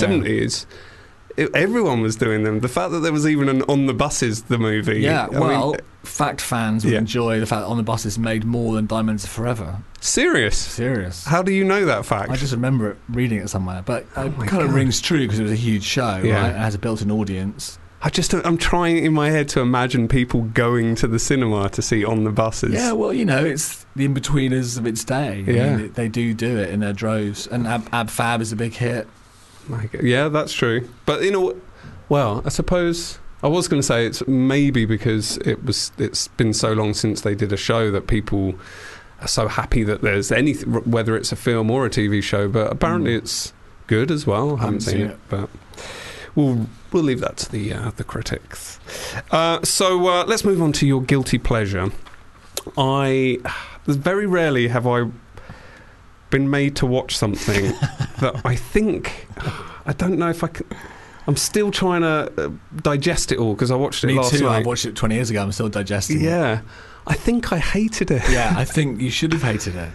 Seventies, 1.37 1.61
everyone 1.61 2.01
was 2.01 2.15
doing 2.15 2.43
them. 2.43 2.59
The 2.61 2.67
fact 2.67 2.91
that 2.91 2.99
there 2.99 3.11
was 3.13 3.27
even 3.27 3.49
an 3.49 3.61
on 3.63 3.85
the 3.87 3.93
buses 3.93 4.43
the 4.43 4.57
movie. 4.57 5.01
Yeah, 5.01 5.25
I 5.27 5.29
mean, 5.29 5.39
well, 5.39 5.75
fact 6.03 6.39
fans 6.41 6.83
would 6.85 6.93
Yeah. 6.93 6.99
enjoy 6.99 7.39
the 7.39 7.45
fact 7.45 7.61
that 7.61 7.67
On 7.67 7.77
the 7.77 7.83
Buses 7.83 8.19
made 8.19 8.45
more 8.45 8.75
than 8.75 8.85
Diamonds 8.85 9.25
Are 9.25 9.29
Forever. 9.29 9.77
serious. 9.99 10.55
Serious. 10.55 11.25
How 11.25 11.41
do 11.41 11.51
you 11.51 11.63
know 11.63 11.85
that 11.85 12.05
fact? 12.05 12.29
I 12.29 12.35
just 12.35 12.53
remember 12.53 12.91
it, 12.91 12.97
reading 13.09 13.39
it 13.39 13.49
somewhere, 13.49 13.81
but 13.83 14.05
Oh 14.15 14.27
it 14.27 14.37
my 14.37 14.45
kind 14.45 14.61
of 14.63 14.73
rings 14.73 15.01
true 15.01 15.19
because 15.21 15.39
it 15.39 15.43
was 15.43 15.51
a 15.51 15.55
huge 15.55 15.83
show, 15.83 16.21
Yeah. 16.23 16.41
right? 16.41 16.49
It 16.51 16.57
has 16.57 16.75
a 16.75 16.77
built-in 16.79 17.09
audience. 17.11 17.79
I 18.03 18.09
just 18.09 18.35
I'm 18.35 18.57
trying 18.57 18.99
in 19.03 19.13
my 19.13 19.31
head 19.31 19.47
to 19.49 19.61
imagine 19.61 20.07
people 20.07 20.41
going 20.53 20.93
to 20.95 21.07
the 21.07 21.17
cinema 21.17 21.69
to 21.69 21.81
see 21.81 22.05
on 22.05 22.23
the 22.23 22.29
buses. 22.29 22.73
Yeah, 22.75 22.91
well, 22.91 23.11
you 23.11 23.25
know, 23.25 23.43
it's 23.43 23.83
the 23.95 24.05
in-betweeners 24.05 24.77
of 24.77 24.85
its 24.85 25.03
day. 25.03 25.43
I 25.47 25.51
Yeah. 25.51 25.75
mean, 25.77 25.91
they 25.95 26.07
do 26.07 26.35
do 26.35 26.55
it 26.57 26.69
in 26.69 26.81
their 26.81 26.93
droves, 26.93 27.47
and 27.47 27.65
Ab, 27.65 27.87
Ab 27.91 28.11
Fab 28.11 28.41
is 28.41 28.51
a 28.51 28.55
big 28.55 28.73
hit. 28.75 29.07
My 29.67 29.85
g- 29.87 29.99
yeah, 30.09 30.27
that's 30.29 30.53
true. 30.53 30.87
But 31.05 31.23
you 31.23 31.31
know, 31.31 31.55
well, 32.09 32.41
I 32.45 32.49
suppose 32.49 33.19
I 33.43 33.47
was 33.47 33.67
going 33.67 33.81
to 33.81 33.85
say 33.85 34.05
it's 34.05 34.25
maybe 34.27 34.85
because 34.85 35.37
it 35.39 35.63
was 35.63 35.91
it's 35.97 36.27
been 36.29 36.53
so 36.53 36.73
long 36.73 36.93
since 36.93 37.21
they 37.21 37.35
did 37.35 37.51
a 37.53 37.57
show 37.57 37.91
that 37.91 38.07
people 38.07 38.55
are 39.21 39.27
so 39.27 39.47
happy 39.47 39.83
that 39.83 40.01
there's 40.01 40.31
anything, 40.31 40.73
whether 40.89 41.15
it's 41.15 41.31
a 41.31 41.35
film 41.35 41.71
or 41.71 41.85
a 41.85 41.89
TV 41.89 42.21
show. 42.21 42.47
But 42.47 42.71
apparently, 42.71 43.13
Mm. 43.13 43.17
it's 43.19 43.53
good 43.87 44.11
as 44.11 44.25
well. 44.27 44.57
I 44.57 44.61
haven't 44.65 44.81
seen 44.81 45.01
it, 45.01 45.17
but 45.29 45.49
we'll 46.35 46.67
we'll 46.91 47.03
leave 47.03 47.21
that 47.21 47.37
to 47.37 47.51
the 47.51 47.73
uh, 47.73 47.91
the 47.95 48.03
critics. 48.03 48.79
Uh, 49.31 49.63
so 49.63 50.07
uh, 50.07 50.25
let's 50.25 50.43
move 50.43 50.61
on 50.61 50.71
to 50.73 50.85
your 50.87 51.01
guilty 51.01 51.37
pleasure. 51.37 51.91
I 52.77 53.39
very 53.85 54.25
rarely 54.25 54.67
have 54.69 54.87
I 54.87 55.09
been 56.29 56.49
made 56.49 56.75
to 56.77 56.85
watch 56.85 57.15
something 57.17 57.65
that 58.19 58.41
I 58.43 58.55
think 58.55 59.27
I 59.85 59.93
don't 59.93 60.17
know 60.17 60.29
if 60.29 60.43
I 60.43 60.47
can. 60.47 60.65
I'm 61.27 61.35
still 61.37 61.71
trying 61.71 62.01
to 62.01 62.31
uh, 62.37 62.51
digest 62.83 63.31
it 63.31 63.39
all 63.39 63.55
because 63.55 63.71
I 63.71 63.75
watched 63.75 64.03
it 64.03 64.07
Me 64.07 64.13
last 64.13 64.37
too. 64.37 64.47
I 64.47 64.61
watched 64.61 64.85
it 64.85 64.95
20 64.95 65.15
years 65.15 65.29
ago. 65.31 65.41
I'm 65.41 65.51
still 65.51 65.69
digesting 65.69 66.21
it. 66.21 66.25
yeah, 66.25 66.61
I 67.07 67.15
think 67.15 67.51
I 67.51 67.57
hated 67.57 68.11
it. 68.11 68.21
Yeah, 68.29 68.53
I 68.55 68.63
think 68.63 69.01
you 69.01 69.09
should 69.09 69.33
have 69.33 69.41
hated 69.41 69.75
it. 69.75 69.89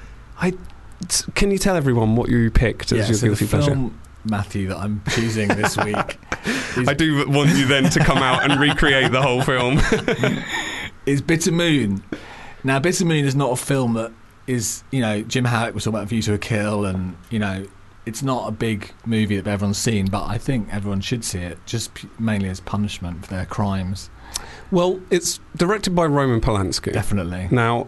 T- 1.08 1.32
Can 1.34 1.50
you 1.50 1.58
tell 1.58 1.76
everyone 1.76 2.14
what 2.16 2.28
you 2.28 2.50
picked 2.50 2.92
as 2.92 2.98
yeah, 2.98 3.06
your 3.06 3.14
so 3.14 3.20
the 3.20 3.26
guilty 3.28 3.46
pleasure? 3.46 3.70
film, 3.70 4.00
Matthew, 4.24 4.68
that 4.68 4.78
I'm 4.78 5.02
choosing 5.10 5.48
this 5.48 5.76
week 5.84 6.18
I 6.76 6.94
do 6.94 7.28
want 7.28 7.50
you 7.56 7.66
then 7.66 7.84
to 7.90 8.00
come 8.04 8.18
out 8.18 8.48
and 8.48 8.60
recreate 8.60 9.12
the 9.12 9.22
whole 9.22 9.42
film. 9.42 9.78
is 11.06 11.20
Bitter 11.22 11.52
Moon. 11.52 12.02
Now, 12.62 12.78
Bitter 12.78 13.04
Moon 13.04 13.24
is 13.24 13.34
not 13.34 13.52
a 13.52 13.56
film 13.56 13.94
that 13.94 14.12
is, 14.50 14.82
you 14.90 15.00
know, 15.00 15.22
Jim 15.22 15.44
Howick 15.44 15.74
was 15.74 15.84
talking 15.84 15.98
about 15.98 16.08
View 16.08 16.22
to 16.22 16.34
a 16.34 16.38
Kill, 16.38 16.84
and, 16.84 17.16
you 17.30 17.38
know, 17.38 17.66
it's 18.06 18.22
not 18.22 18.48
a 18.48 18.50
big 18.52 18.90
movie 19.06 19.36
that 19.38 19.46
everyone's 19.48 19.78
seen, 19.78 20.06
but 20.06 20.24
I 20.26 20.38
think 20.38 20.68
everyone 20.72 21.00
should 21.00 21.24
see 21.24 21.38
it, 21.40 21.58
just 21.66 21.94
p- 21.94 22.08
mainly 22.18 22.48
as 22.48 22.60
punishment 22.60 23.24
for 23.26 23.34
their 23.34 23.46
crimes. 23.46 24.10
well, 24.70 25.00
it's 25.10 25.38
directed 25.56 25.94
by 25.94 26.06
Roman 26.06 26.40
Polanski. 26.40 26.92
Definitely. 26.92 27.48
Now, 27.50 27.86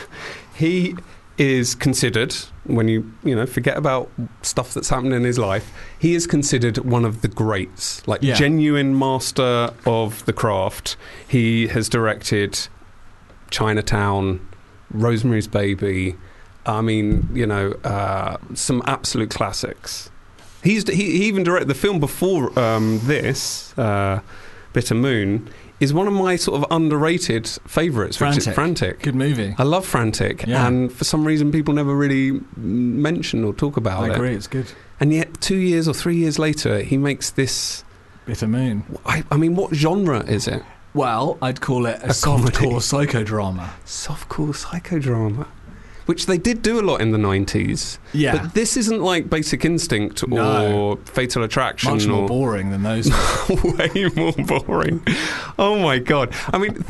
he 0.54 0.96
is 1.38 1.74
considered 1.74 2.34
when 2.64 2.86
you 2.88 3.10
you 3.24 3.34
know 3.34 3.46
forget 3.46 3.76
about 3.76 4.10
stuff 4.42 4.74
that's 4.74 4.90
happened 4.90 5.14
in 5.14 5.24
his 5.24 5.38
life. 5.38 5.72
He 5.98 6.14
is 6.14 6.26
considered 6.26 6.78
one 6.78 7.04
of 7.06 7.22
the 7.22 7.28
greats, 7.28 8.06
like 8.06 8.22
Yeah. 8.22 8.34
genuine 8.34 8.98
master 8.98 9.72
of 9.86 10.24
the 10.26 10.32
craft. 10.32 10.96
He 11.26 11.68
has 11.68 11.88
directed 11.88 12.68
Chinatown, 13.50 14.46
Rosemary's 14.92 15.48
Baby. 15.48 16.16
I 16.64 16.80
mean, 16.80 17.28
you 17.34 17.46
know, 17.46 17.72
uh, 17.84 18.36
some 18.54 18.82
absolute 18.86 19.30
classics. 19.30 20.10
He's 20.62 20.88
he, 20.88 20.94
he 21.18 21.24
even 21.24 21.42
directed 21.42 21.66
the 21.68 21.74
film 21.74 21.98
before 21.98 22.56
um, 22.58 23.00
this, 23.02 23.76
uh, 23.76 24.20
Bitter 24.72 24.94
Moon, 24.94 25.48
is 25.80 25.92
one 25.92 26.06
of 26.06 26.12
my 26.12 26.36
sort 26.36 26.62
of 26.62 26.70
underrated 26.70 27.48
favourites, 27.66 28.20
which 28.20 28.36
is 28.36 28.44
Frantic. 28.44 28.54
Frantic. 28.54 29.02
Good 29.02 29.16
movie. 29.16 29.56
I 29.58 29.64
love 29.64 29.84
Frantic, 29.84 30.46
Yeah. 30.46 30.68
and 30.68 30.92
for 30.92 31.02
some 31.02 31.24
reason, 31.26 31.50
people 31.50 31.74
never 31.74 31.96
really 31.96 32.40
mention 32.56 33.42
or 33.42 33.52
talk 33.52 33.76
about 33.76 34.04
I 34.04 34.06
it. 34.06 34.10
I 34.12 34.14
agree, 34.14 34.34
it's 34.36 34.46
good. 34.46 34.70
And 35.00 35.12
yet, 35.12 35.40
two 35.40 35.56
years 35.56 35.88
or 35.88 35.94
three 35.94 36.14
years 36.16 36.38
later, 36.38 36.78
he 36.80 36.96
makes 36.96 37.30
this. 37.30 37.82
Bitter 38.24 38.46
Moon. 38.46 38.84
I, 39.04 39.24
I 39.32 39.36
mean, 39.36 39.56
what 39.56 39.74
genre 39.74 40.20
is 40.26 40.46
it? 40.46 40.62
Well, 40.94 41.38
I'd 41.40 41.60
call 41.60 41.86
it 41.86 41.98
a, 42.02 42.06
A 42.06 42.08
softcore 42.08 42.76
psychodrama. 42.80 43.70
Softcore 43.86 44.52
psychodrama, 44.54 45.46
which 46.06 46.26
they 46.26 46.36
did 46.36 46.60
do 46.62 46.78
a 46.78 46.82
lot 46.82 47.00
in 47.00 47.12
the 47.12 47.18
nineties. 47.18 47.98
Yeah. 48.12 48.42
But 48.42 48.54
this 48.54 48.76
isn't 48.76 49.00
like 49.00 49.30
Basic 49.30 49.64
Instinct 49.64 50.22
or 50.24 50.28
No. 50.28 50.98
Fatal 51.06 51.42
Attraction 51.44 51.92
Much 51.92 52.06
more 52.06 52.22
or 52.22 52.28
boring 52.28 52.70
than 52.70 52.82
those. 52.82 53.10
way 53.64 54.10
more 54.14 54.32
boring. 54.32 55.02
Oh 55.58 55.78
my 55.82 55.98
god! 55.98 56.34
I 56.52 56.58
mean, 56.58 56.84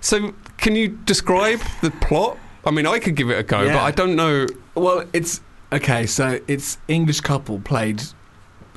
so 0.00 0.34
can 0.58 0.76
you 0.76 0.88
describe 0.88 1.60
the 1.80 1.90
plot? 1.90 2.36
I 2.66 2.70
mean, 2.70 2.86
I 2.86 2.98
could 2.98 3.14
give 3.14 3.30
it 3.30 3.38
a 3.38 3.42
go, 3.42 3.62
Yeah. 3.62 3.74
but 3.74 3.82
I 3.82 3.90
don't 3.92 4.14
know. 4.16 4.46
well, 4.74 5.04
it's 5.14 5.40
okay. 5.72 6.04
So 6.06 6.38
it's 6.48 6.76
English 6.86 7.22
couple 7.22 7.60
played, 7.60 8.02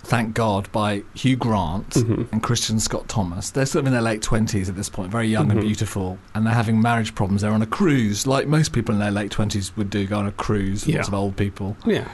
thank 0.03 0.33
God, 0.33 0.71
by 0.71 1.03
Hugh 1.13 1.35
Grant 1.35 1.89
Mhm. 1.91 2.27
and 2.31 2.41
Kristin 2.43 2.79
Scott 2.81 3.07
Thomas. 3.07 3.49
They're 3.51 3.65
sort 3.65 3.81
of 3.83 3.87
in 3.87 3.93
their 3.93 4.01
late 4.01 4.21
twenties 4.21 4.67
at 4.69 4.75
this 4.75 4.89
point, 4.89 5.11
very 5.11 5.27
young 5.27 5.51
and 5.51 5.59
Mhm. 5.59 5.63
beautiful, 5.63 6.17
and 6.35 6.45
they're 6.45 6.53
having 6.53 6.81
marriage 6.81 7.13
problems. 7.15 7.41
They're 7.41 7.51
on 7.53 7.61
a 7.61 7.65
cruise, 7.67 8.25
like 8.27 8.47
most 8.47 8.71
people 8.73 8.93
in 8.95 8.99
their 8.99 9.11
late 9.11 9.31
twenties 9.31 9.71
would 9.77 9.89
do, 9.89 10.05
go 10.07 10.19
on 10.19 10.27
a 10.27 10.31
cruise. 10.31 10.87
Yeah. 10.87 10.97
Lots 10.97 11.07
of 11.07 11.13
old 11.13 11.37
people, 11.37 11.77
Yeah, 11.85 12.05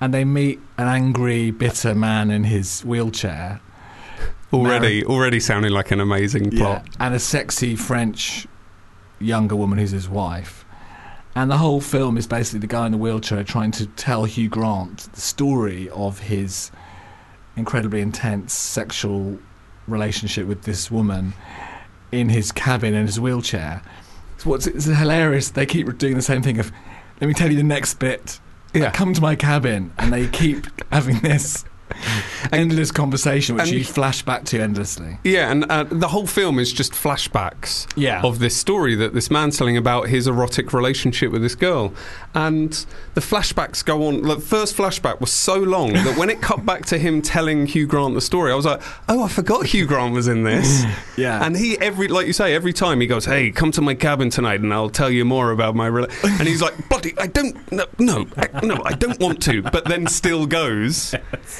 and 0.00 0.12
they 0.12 0.24
meet 0.24 0.60
an 0.76 0.88
angry, 0.88 1.50
bitter 1.50 1.94
man 1.94 2.30
in 2.30 2.44
his 2.44 2.80
wheelchair. 2.82 3.60
already, 4.52 5.04
already 5.04 5.38
sounding 5.40 5.70
like 5.72 5.90
an 5.92 6.00
amazing 6.00 6.50
plot. 6.50 6.84
and 6.98 7.14
a 7.14 7.18
sexy 7.20 7.76
French 7.76 8.46
younger 9.20 9.54
woman 9.56 9.78
who's 9.78 9.92
his 9.92 10.08
wife. 10.08 10.64
And 11.36 11.48
the 11.48 11.58
whole 11.58 11.80
film 11.80 12.16
is 12.18 12.26
basically 12.26 12.58
the 12.58 12.66
guy 12.66 12.86
in 12.86 12.92
the 12.92 12.98
wheelchair 12.98 13.44
trying 13.44 13.70
to 13.72 13.86
tell 13.86 14.24
Hugh 14.24 14.48
Grant 14.48 15.08
the 15.12 15.20
story 15.20 15.88
of 15.90 16.18
his 16.20 16.72
incredibly 17.56 18.00
intense 18.00 18.54
sexual 18.54 19.38
relationship 19.86 20.46
with 20.46 20.62
this 20.62 20.90
woman 20.90 21.32
in 22.12 22.28
his 22.28 22.52
cabin 22.52 22.94
in 22.94 23.06
his 23.06 23.20
wheelchair. 23.20 23.82
It's 24.34 24.46
what's 24.46 24.66
it's 24.66 24.86
hilarious. 24.86 25.50
They 25.50 25.66
keep 25.66 25.98
doing 25.98 26.14
the 26.14 26.22
same 26.22 26.42
thing 26.42 26.58
of, 26.58 26.72
let 27.20 27.26
me 27.26 27.34
tell 27.34 27.50
you 27.50 27.56
the 27.56 27.62
next 27.62 27.94
bit. 27.94 28.40
Yeah. 28.72 28.90
Come 28.92 29.14
to 29.14 29.20
my 29.20 29.34
cabin, 29.34 29.92
and 29.98 30.12
they 30.12 30.28
keep 30.28 30.66
having 30.92 31.18
this 31.20 31.64
endless 32.52 32.90
conversation, 32.90 33.56
which 33.56 33.68
and- 33.68 33.72
you 33.78 33.84
flash 33.84 34.22
back 34.22 34.44
to 34.46 34.60
endlessly. 34.60 35.18
Yeah, 35.24 35.50
and 35.50 35.64
uh, 35.70 35.84
the 35.84 36.08
whole 36.08 36.26
film 36.26 36.58
is 36.58 36.72
just 36.72 36.92
flashbacks 36.92 37.86
Yeah. 37.96 38.22
of 38.22 38.38
this 38.38 38.56
story 38.56 38.94
that 38.96 39.14
this 39.14 39.30
man's 39.30 39.56
telling 39.58 39.76
about 39.76 40.08
his 40.08 40.26
erotic 40.26 40.72
relationship 40.72 41.30
with 41.32 41.42
this 41.42 41.54
girl. 41.54 41.92
And 42.34 42.72
the 43.14 43.20
flashbacks 43.20 43.84
go 43.84 44.06
on. 44.06 44.22
The 44.22 44.36
first 44.38 44.76
flashback 44.76 45.20
was 45.20 45.32
so 45.32 45.56
long 45.56 45.92
that 45.92 46.16
when 46.16 46.30
it 46.30 46.40
cut 46.50 46.64
back 46.64 46.86
to 46.86 46.98
him 46.98 47.22
telling 47.22 47.66
Hugh 47.66 47.86
Grant 47.86 48.14
the 48.14 48.20
story, 48.20 48.52
I 48.52 48.54
was 48.54 48.66
like, 48.66 48.80
oh, 49.08 49.24
I 49.24 49.28
forgot 49.28 49.66
Hugh 49.66 49.86
Grant 49.86 50.14
was 50.14 50.28
in 50.28 50.44
this. 50.44 50.84
yeah. 51.16 51.44
And 51.44 51.56
he 51.56 51.76
every 51.80 52.06
like 52.08 52.26
you 52.26 52.32
say 52.32 52.54
every 52.54 52.72
time 52.72 53.00
he 53.00 53.06
goes, 53.08 53.24
"Hey, 53.24 53.50
come 53.50 53.72
to 53.72 53.80
my 53.80 53.94
cabin 53.94 54.30
tonight, 54.30 54.60
and 54.60 54.72
I'll 54.72 54.90
tell 54.90 55.10
you 55.10 55.24
more 55.24 55.50
about 55.50 55.74
my." 55.74 55.88
Rela-. 55.90 56.10
And 56.38 56.46
he's 56.46 56.62
like, 56.62 56.88
"Buddy, 56.88 57.14
I 57.18 57.26
don't, 57.26 57.56
no, 57.72 57.86
no, 57.98 58.26
I, 58.36 58.64
no, 58.64 58.80
I 58.84 58.92
don't 58.92 59.18
want 59.18 59.42
to," 59.44 59.62
but 59.62 59.86
then 59.86 60.06
still 60.06 60.46
goes. 60.46 61.14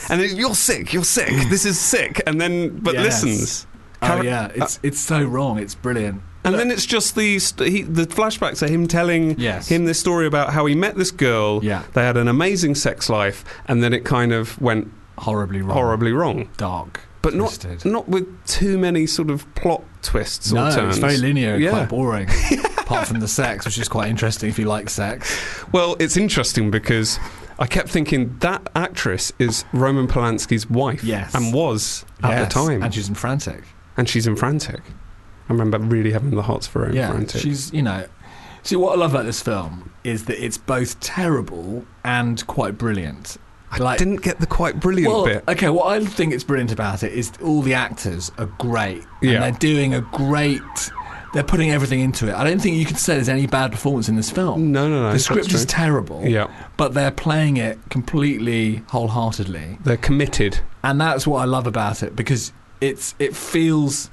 And 0.09 0.20
then, 0.21 0.37
you're 0.37 0.55
sick. 0.55 0.93
You're 0.93 1.05
sick. 1.05 1.29
This 1.51 1.65
is 1.65 1.79
sick. 1.79 2.23
And 2.27 2.41
then, 2.41 2.79
but 2.79 2.95
Yes. 2.95 3.23
listens. 3.25 3.67
Oh 4.03 4.07
Char- 4.07 4.25
yeah, 4.25 4.49
it's 4.55 4.77
uh, 4.77 4.81
it's 4.83 5.01
so 5.01 5.23
wrong. 5.23 5.59
It's 5.59 5.75
brilliant. 5.75 6.23
And 6.43 6.55
then 6.55 6.71
it's 6.71 6.87
just 6.87 7.17
the 7.17 7.33
he, 7.59 7.83
the 7.83 8.07
flashbacks 8.07 8.63
are 8.63 8.69
him 8.71 8.87
telling 8.89 9.39
Yes. 9.39 9.69
him 9.69 9.85
this 9.85 10.01
story 10.01 10.27
about 10.27 10.55
how 10.55 10.65
he 10.65 10.75
met 10.75 10.97
this 10.97 11.11
girl. 11.11 11.63
Yeah. 11.63 11.83
They 11.93 12.03
had 12.03 12.17
an 12.17 12.27
amazing 12.29 12.77
sex 12.77 13.11
life, 13.11 13.45
and 13.67 13.83
then 13.83 13.93
it 13.93 14.05
kind 14.07 14.33
of 14.33 14.59
went 14.61 14.91
Horribly 15.19 15.61
wrong. 15.61 15.77
horribly 15.77 16.13
wrong. 16.13 16.49
dark. 16.57 17.01
But 17.21 17.35
not 17.35 17.49
twisted. 17.61 17.85
not 17.85 18.09
with 18.09 18.27
too 18.47 18.79
many 18.79 19.07
sort 19.07 19.29
of 19.29 19.45
plot 19.55 19.83
twists 20.01 20.51
No, 20.51 20.69
or 20.69 20.73
turns. 20.73 20.97
it's 20.97 20.99
very 20.99 21.19
linear, 21.19 21.55
and 21.57 21.63
Yeah. 21.63 21.71
quite 21.73 21.91
boring. 21.91 22.29
Apart 22.79 23.07
from 23.09 23.21
the 23.21 23.29
sex, 23.29 23.67
which 23.67 23.77
is 23.77 23.89
quite 23.91 24.09
interesting 24.09 24.49
if 24.49 24.59
you 24.59 24.65
like 24.65 24.89
sex. 24.89 25.31
Well, 25.73 25.97
it's 26.01 26.17
interesting 26.17 26.71
because 26.71 27.19
I 27.61 27.67
kept 27.67 27.91
thinking 27.91 28.37
that 28.39 28.69
actress 28.75 29.33
is 29.39 29.65
Roman 29.73 30.09
Polanski's 30.09 30.69
wife. 30.69 31.05
Yes. 31.05 31.35
And 31.35 31.53
was 31.53 32.05
at 32.23 32.31
Yes, 32.31 32.49
the 32.49 32.61
time. 32.61 32.83
and 32.83 32.93
she's 32.95 33.09
in 33.09 33.15
Frantic. 33.15 33.63
And 33.97 34.09
she's 34.09 34.27
in 34.27 34.35
Frantic. 34.35 34.81
I 35.49 35.53
remember 35.53 35.79
really 35.79 36.13
having 36.13 36.31
the 36.31 36.43
hearts 36.43 36.67
for 36.67 36.81
her 36.81 36.87
in 36.91 36.97
yeah, 36.97 37.11
Frantic. 37.11 37.43
she's 37.43 37.73
you 37.73 37.83
know. 37.83 38.07
See 38.63 38.77
what 38.77 38.93
I 38.97 39.01
love 39.01 39.15
about 39.15 39.25
this 39.25 39.41
film 39.43 39.91
is 40.05 40.27
that 40.27 40.43
it's 40.43 40.59
both 40.59 41.01
terrible 41.01 41.85
and 42.05 42.47
quite 42.47 42.77
brilliant. 42.79 43.37
I 43.73 43.97
didn't 43.97 44.23
get 44.23 44.41
the 44.41 44.47
quite 44.47 44.81
brilliant 44.81 45.13
well, 45.13 45.25
bit. 45.25 45.45
okay, 45.47 45.69
what 45.71 45.87
I 45.87 46.05
think 46.05 46.35
it's 46.35 46.43
brilliant 46.45 46.73
about 46.73 47.03
it 47.03 47.13
is 47.13 47.33
all 47.43 47.63
the 47.63 47.75
actors 47.75 48.33
are 48.37 48.47
great. 48.59 49.05
Yeah. 49.23 49.33
And 49.35 49.43
they're 49.45 49.59
doing 49.61 49.95
a 49.95 50.01
great. 50.01 50.61
They're 51.33 51.45
putting 51.45 51.71
everything 51.71 52.01
into 52.01 52.29
it. 52.29 52.35
I 52.35 52.43
don't 52.43 52.61
think 52.61 52.77
you 52.77 52.85
could 52.85 52.99
say 52.99 53.15
there's 53.15 53.29
any 53.29 53.47
bad 53.47 53.71
performance 53.71 54.09
in 54.09 54.17
this 54.17 54.31
film. 54.31 54.73
No, 54.73 54.89
no, 54.89 55.03
no. 55.03 55.13
the 55.13 55.19
script 55.19 55.53
is 55.53 55.65
terrible. 55.65 56.27
Yeah. 56.27 56.49
But 56.77 56.95
they're 56.95 57.13
playing 57.13 57.57
it 57.57 57.79
completely 57.89 58.83
wholeheartedly. 58.89 59.79
They're 59.85 59.97
committed. 59.97 60.61
and 60.83 61.01
that's 61.01 61.27
what 61.27 61.39
I 61.41 61.45
love 61.45 61.67
about 61.67 62.03
it 62.03 62.17
because 62.17 62.53
it's 62.81 63.15
it 63.19 63.37
feels 63.37 64.11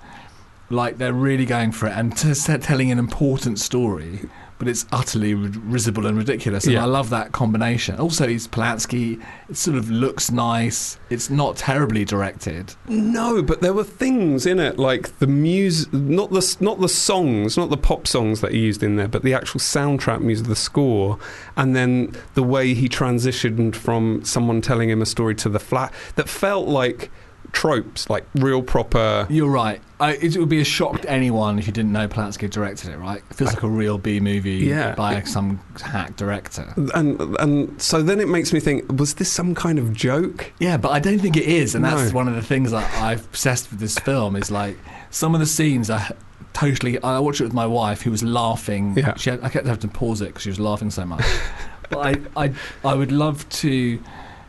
like 0.69 0.97
they're 0.97 1.13
really 1.13 1.45
going 1.45 1.71
for 1.71 1.87
it 1.87 1.93
and 1.93 2.15
t- 2.15 2.33
t- 2.33 2.57
telling 2.57 2.91
an 2.91 2.99
important 2.99 3.57
story, 3.57 4.19
but 4.59 4.67
it's 4.67 4.85
utterly 4.91 5.33
risible 5.33 6.05
and 6.07 6.17
ridiculous. 6.17 6.63
And 6.65 6.73
Yeah. 6.73 6.83
I 6.83 6.85
love 6.85 7.09
that 7.11 7.31
combination. 7.31 7.99
Also, 7.99 8.27
he's 8.27 8.47
Polanski. 8.47 9.21
It 9.49 9.57
sort 9.57 9.77
of 9.77 9.89
looks 9.89 10.31
nice. 10.31 10.97
It's 11.09 11.29
not 11.29 11.57
terribly 11.57 12.05
directed. 12.05 12.73
No, 12.87 13.41
but 13.41 13.61
there 13.61 13.73
were 13.73 13.83
things 13.83 14.45
in 14.45 14.59
it 14.59 14.79
like 14.79 15.19
the 15.19 15.27
music, 15.27 15.93
not 15.93 16.31
the 16.31 16.55
not 16.59 16.79
the 16.81 16.89
songs, 16.89 17.55
not 17.57 17.69
the 17.69 17.77
pop 17.77 18.07
songs 18.07 18.41
that 18.41 18.51
he 18.51 18.59
used 18.59 18.81
in 18.83 18.95
there, 18.95 19.07
but 19.07 19.23
the 19.23 19.33
actual 19.33 19.59
soundtrack 19.59 20.21
music, 20.21 20.47
the 20.47 20.55
score, 20.55 21.19
and 21.55 21.75
then 21.75 22.13
the 22.33 22.43
way 22.43 22.73
he 22.73 22.89
transitioned 22.89 23.75
from 23.75 24.23
someone 24.23 24.61
telling 24.61 24.89
him 24.89 25.01
a 25.01 25.05
story 25.05 25.35
to 25.35 25.49
the 25.49 25.59
flat 25.59 25.93
that 26.15 26.27
felt 26.27 26.67
like 26.67 27.11
tropes, 27.51 28.09
like 28.09 28.25
real 28.35 28.61
proper. 28.61 29.25
You're 29.29 29.49
right. 29.49 29.81
I, 29.99 30.13
it 30.13 30.37
would 30.37 30.49
be 30.49 30.61
a 30.61 30.63
shock 30.63 31.01
to 31.01 31.09
anyone 31.09 31.57
if 31.57 31.65
you 31.65 31.73
didn't 31.73 31.91
know 31.91 32.07
Polanski 32.07 32.49
directed 32.49 32.91
it. 32.91 32.97
Right? 32.97 33.23
It 33.31 33.35
feels 33.35 33.53
like 33.53 33.63
a 33.63 33.67
real 33.67 33.97
B 33.97 34.19
movie 34.19 34.57
Yeah. 34.57 34.93
by 34.93 35.23
some 35.23 35.59
hack 35.81 36.15
director. 36.15 36.71
And 36.93 37.19
and 37.39 37.81
so 37.81 38.01
then 38.03 38.19
it 38.19 38.27
makes 38.27 38.53
me 38.53 38.59
think: 38.59 38.91
was 38.99 39.15
this 39.15 39.31
some 39.31 39.55
kind 39.55 39.79
of 39.79 39.93
joke? 39.93 40.51
Yeah, 40.59 40.77
but 40.77 40.89
I 40.89 40.99
don't 40.99 41.19
think 41.19 41.35
it 41.35 41.45
is, 41.45 41.73
and 41.75 41.83
that's 41.83 42.11
No. 42.11 42.15
one 42.15 42.27
of 42.27 42.35
the 42.35 42.41
things 42.43 42.71
that 42.71 42.91
I've 43.01 43.25
obsessed 43.25 43.71
with 43.71 43.79
this 43.79 43.97
film. 43.97 44.35
Is 44.35 44.51
like 44.51 44.77
some 45.09 45.33
of 45.33 45.39
the 45.39 45.47
scenes 45.47 45.89
are 45.89 46.07
totally. 46.53 47.01
I 47.01 47.17
watched 47.19 47.41
it 47.41 47.45
with 47.45 47.53
my 47.53 47.65
wife, 47.67 48.01
who 48.03 48.11
was 48.11 48.23
laughing. 48.23 48.93
Yeah. 48.97 49.15
She 49.15 49.31
had, 49.31 49.43
I 49.43 49.49
kept 49.49 49.65
having 49.65 49.81
to 49.81 49.87
pause 49.87 50.21
it 50.21 50.27
because 50.27 50.43
she 50.43 50.49
was 50.49 50.59
laughing 50.59 50.91
so 50.91 51.05
much. 51.05 51.25
but 51.89 51.97
I, 52.35 52.45
I, 52.45 52.53
I 52.85 52.93
would 52.93 53.11
love 53.11 53.47
to 53.49 53.99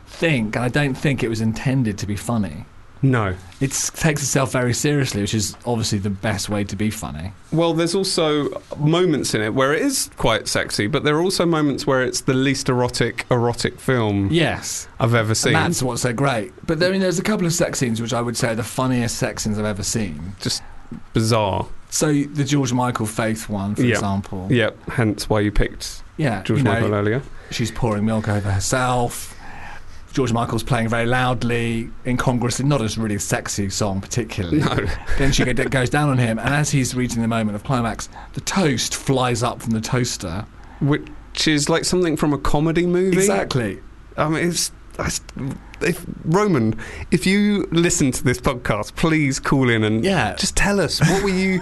think, 0.05 0.55
and 0.55 0.63
I 0.65 0.69
don't 0.69 0.93
think 0.95 1.23
it 1.23 1.27
was 1.29 1.41
intended 1.41 1.97
to 1.99 2.05
be 2.05 2.15
funny. 2.15 2.65
No. 3.01 3.35
It 3.61 3.71
takes 3.95 4.21
itself 4.21 4.51
very 4.51 4.73
seriously, 4.73 5.21
which 5.21 5.33
is 5.33 5.55
obviously 5.65 5.99
the 5.99 6.09
best 6.09 6.49
way 6.49 6.63
to 6.65 6.75
be 6.75 6.89
funny. 6.89 7.31
Well, 7.51 7.73
there's 7.73 7.95
also 7.95 8.61
moments 8.77 9.33
in 9.33 9.41
it 9.41 9.53
where 9.53 9.73
it 9.73 9.81
is 9.81 10.09
quite 10.17 10.47
sexy, 10.47 10.87
but 10.87 11.03
there 11.03 11.15
are 11.15 11.21
also 11.21 11.45
moments 11.45 11.87
where 11.87 12.03
it's 12.03 12.21
the 12.21 12.33
least 12.33 12.67
erotic 12.69 13.25
erotic 13.31 13.79
film 13.79 14.29
Yes, 14.31 14.87
I've 14.99 15.13
ever 15.15 15.33
seen. 15.33 15.55
and 15.55 15.65
that's 15.67 15.81
what's 15.83 16.01
so 16.01 16.11
great. 16.13 16.51
But 16.67 16.83
I 16.83 16.89
mean, 16.89 16.99
there's 17.01 17.19
a 17.19 17.23
couple 17.23 17.45
of 17.45 17.53
sex 17.53 17.79
scenes 17.79 18.01
which 18.01 18.13
I 18.13 18.21
would 18.21 18.35
say 18.35 18.49
are 18.49 18.55
the 18.55 18.63
funniest 18.63 19.17
sex 19.17 19.43
scenes 19.43 19.57
I've 19.57 19.65
ever 19.65 19.83
seen. 19.83 20.33
just 20.41 20.61
bizarre. 21.13 21.67
So 21.91 22.11
the 22.13 22.43
George 22.43 22.71
Michael 22.73 23.05
Faith 23.05 23.49
one, 23.49 23.75
for 23.75 23.81
Yeah. 23.83 23.95
example. 23.95 24.47
Yep, 24.51 24.89
hence 24.91 25.29
why 25.29 25.39
you 25.39 25.51
picked 25.51 26.03
Yeah, 26.17 26.43
George 26.43 26.59
you 26.59 26.63
know, 26.65 26.73
Michael 26.73 26.93
earlier. 26.93 27.21
she's 27.49 27.71
pouring 27.71 28.05
milk 28.05 28.27
over 28.27 28.51
herself. 28.51 29.35
George 30.11 30.33
Michael's 30.33 30.63
playing 30.63 30.89
very 30.89 31.05
loudly, 31.05 31.89
incongruously, 32.05 32.65
not 32.65 32.81
a 32.81 32.99
really 32.99 33.19
sexy 33.19 33.69
song 33.69 34.01
particularly. 34.01 34.59
No. 34.59 34.85
Then 35.17 35.31
she 35.31 35.43
goes 35.53 35.89
down 35.89 36.09
on 36.09 36.17
him, 36.17 36.39
and 36.39 36.53
as 36.53 36.71
he's 36.71 36.95
reaching 36.95 37.21
the 37.21 37.27
moment 37.27 37.55
of 37.55 37.63
climax, 37.63 38.09
the 38.33 38.41
toast 38.41 38.95
flies 38.95 39.43
up 39.43 39.61
from 39.61 39.71
the 39.71 39.81
toaster. 39.81 40.45
Which 40.81 41.47
is 41.47 41.69
like 41.69 41.85
something 41.85 42.17
from 42.17 42.33
a 42.33 42.37
comedy 42.37 42.85
movie. 42.85 43.17
Exactly. 43.17 43.79
I 44.17 44.29
mean, 44.29 44.49
it's. 44.49 44.71
If 45.81 46.05
Roman, 46.25 46.77
if 47.11 47.25
you 47.25 47.67
listen 47.71 48.11
to 48.11 48.23
this 48.23 48.39
podcast, 48.39 48.95
please 48.95 49.39
call 49.39 49.69
in 49.69 49.83
and 49.83 50.03
Yeah. 50.03 50.35
just 50.35 50.55
tell 50.55 50.79
us 50.79 50.99
what 50.99 51.23
were 51.23 51.29
you. 51.29 51.61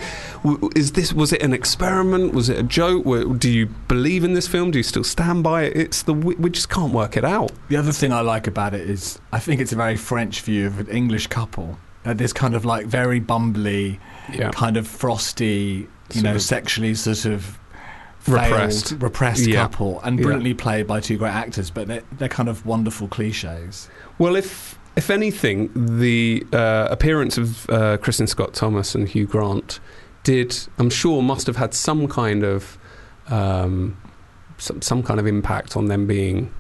Is 0.76 0.94
this 0.94 1.14
was 1.14 1.34
it 1.34 1.42
an 1.44 1.54
experiment? 1.54 2.34
Was 2.34 2.50
it 2.50 2.58
a 2.58 2.64
joke? 2.64 3.06
Do 3.40 3.50
you 3.50 3.68
believe 3.88 4.24
in 4.24 4.34
this 4.34 4.48
film? 4.48 4.72
Do 4.72 4.80
you 4.80 4.84
still 4.84 5.04
stand 5.04 5.44
by 5.44 5.64
it? 5.64 5.76
It's 5.78 6.02
the 6.04 6.14
we 6.14 6.36
we 6.36 6.50
just 6.50 6.70
can't 6.70 6.94
work 6.94 7.16
it 7.18 7.24
out. 7.26 7.52
The 7.70 7.78
other 7.78 7.92
thing 7.92 8.12
I 8.12 8.22
like 8.22 8.48
about 8.48 8.74
it 8.74 8.90
is 8.90 9.20
I 9.32 9.40
think 9.40 9.62
it's 9.62 9.72
a 9.72 9.76
very 9.76 9.96
French 9.98 10.42
view 10.42 10.68
of 10.68 10.80
an 10.80 10.88
English 10.88 11.28
couple. 11.28 11.78
Uh, 12.06 12.14
this 12.14 12.32
kind 12.34 12.56
of 12.56 12.64
like 12.66 12.86
very 12.86 13.20
bumbly, 13.20 14.00
Yeah, 14.34 14.50
kind 14.52 14.78
of 14.78 14.88
frosty, 14.88 15.88
you 16.14 16.22
Sort 16.22 16.24
know, 16.24 16.36
of 16.36 16.42
sexually 16.42 16.96
sort 16.96 17.26
of 17.26 17.60
failed, 18.28 18.52
Repressed. 18.52 18.92
repressed 19.00 19.48
Yeah. 19.48 19.62
couple, 19.64 20.00
and 20.04 20.18
Yeah. 20.20 20.24
brilliantly 20.24 20.54
played 20.54 20.86
by 20.88 21.00
two 21.00 21.18
great 21.18 21.34
actors. 21.34 21.70
But 21.70 21.88
they're, 21.88 22.04
they're 22.18 22.30
kind 22.30 22.50
of 22.50 22.66
wonderful 22.66 23.08
cliches. 23.08 23.90
Well, 24.20 24.36
if 24.36 24.78
if 24.96 25.10
anything, 25.10 25.70
the 25.76 26.46
uh, 26.54 26.88
appearance 26.90 27.38
of 27.38 27.70
uh, 27.70 27.98
Kristin 27.98 28.28
Scott 28.28 28.54
Thomas 28.54 28.96
and 28.96 29.08
Hugh 29.08 29.28
Grant 29.28 29.80
did, 30.24 30.58
I'm 30.80 30.90
sure, 30.90 31.22
must 31.22 31.46
have 31.48 31.56
had 31.58 31.74
some 31.74 32.08
kind 32.08 32.44
of 32.44 32.78
um, 33.30 33.98
some 34.58 34.82
some 34.82 35.04
kind 35.04 35.20
of 35.20 35.28
impact 35.28 35.78
on 35.78 35.86
them 35.86 36.08
being 36.08 36.52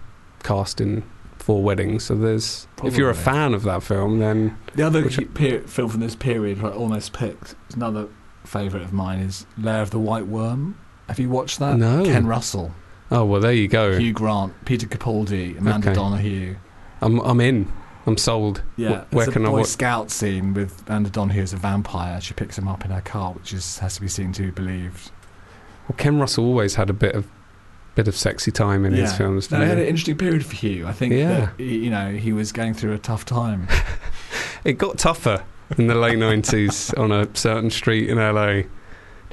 cast 0.43 0.79
in 0.81 1.03
Four 1.39 1.63
Weddings. 1.63 2.03
So 2.05 2.15
there's, 2.15 2.67
if 2.83 2.95
you're 2.97 3.09
a 3.09 3.15
fan 3.15 3.53
of 3.53 3.63
that 3.63 3.81
film, 3.81 4.19
then 4.19 4.55
The 4.75 4.83
other 4.83 5.01
Which- 5.03 5.33
pe- 5.33 5.61
film 5.61 5.89
from 5.89 6.01
this 6.01 6.15
period, 6.15 6.63
I 6.63 6.69
almost 6.69 7.13
picked, 7.13 7.55
another 7.73 8.07
favourite 8.43 8.83
of 8.83 8.93
mine, 8.93 9.19
is 9.19 9.45
Lair 9.57 9.81
of 9.81 9.89
the 9.91 9.99
White 9.99 10.27
Worm. 10.27 10.77
Have 11.07 11.19
you 11.19 11.29
watched 11.29 11.59
that? 11.59 11.77
No. 11.77 12.03
Ken 12.03 12.25
Russell, 12.27 12.71
oh 13.11 13.23
well, 13.25 13.39
there 13.41 13.53
you 13.53 13.67
go. 13.67 13.97
Hugh 13.97 14.13
Grant, 14.13 14.53
Peter 14.65 14.87
Capaldi, 14.87 15.57
Amanda 15.57 15.89
Okay. 15.89 15.95
Donoghue. 15.95 16.55
I'm 17.01 17.19
I'm 17.19 17.39
in. 17.41 17.71
I'm 18.05 18.17
sold. 18.17 18.61
Yeah, 18.77 19.01
Wh- 19.09 19.13
where 19.15 19.25
it's 19.25 19.33
can 19.33 19.43
a 19.45 19.49
I 19.49 19.51
Boy 19.51 19.57
watch? 19.59 19.67
Scout 19.67 20.11
scene 20.11 20.53
with 20.53 20.81
Amanda 20.87 21.09
Donohoe 21.09 21.41
as 21.41 21.51
a 21.53 21.57
vampire. 21.57 22.21
She 22.21 22.33
picks 22.33 22.57
him 22.57 22.67
up 22.67 22.85
in 22.85 22.91
her 22.91 23.01
car, 23.01 23.33
which 23.33 23.51
is, 23.53 23.79
has 23.79 23.95
to 23.95 24.01
be 24.01 24.07
seen 24.07 24.31
to 24.33 24.43
be 24.43 24.51
believed. 24.51 25.11
Well, 25.89 25.97
Ken 25.97 26.17
Russell 26.19 26.45
always 26.45 26.75
had 26.75 26.89
a 26.89 26.93
bit 26.93 27.15
of 27.15 27.27
bit 27.95 28.07
of 28.07 28.15
sexy 28.15 28.51
time 28.51 28.85
in 28.85 28.93
his 28.93 29.11
films. 29.15 29.49
No, 29.49 29.57
didn't 29.57 29.63
he 29.65 29.69
had 29.69 29.77
he? 29.79 29.83
an 29.85 29.89
interesting 29.89 30.17
period 30.17 30.45
for 30.45 30.55
Hugh. 30.55 30.85
I 30.87 30.93
think 30.93 31.13
Yeah. 31.13 31.49
that, 31.57 31.59
you 31.63 31.89
know, 31.89 32.11
he 32.11 32.31
was 32.31 32.51
going 32.51 32.73
through 32.75 32.93
a 32.93 32.97
tough 32.99 33.25
time. 33.25 33.67
It 34.63 34.73
got 34.77 34.97
tougher 34.97 35.45
in 35.77 35.87
the 35.87 35.95
late 35.95 36.17
nineties 36.19 36.93
on 36.95 37.11
a 37.11 37.27
certain 37.35 37.69
street 37.69 38.09
in 38.09 38.17
LA. 38.17 38.51
Do 38.53 38.57
you 38.61 38.67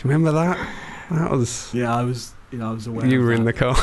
remember 0.05 0.31
that? 0.33 0.57
That 1.11 1.31
was 1.31 1.71
yeah, 1.75 1.95
I 1.95 2.03
was, 2.03 2.33
you 2.51 2.59
know, 2.59 2.71
I 2.71 2.73
was 2.73 2.87
aware 2.87 3.07
you 3.07 3.21
were 3.21 3.33
in 3.33 3.45
the 3.45 3.53
car. 3.53 3.77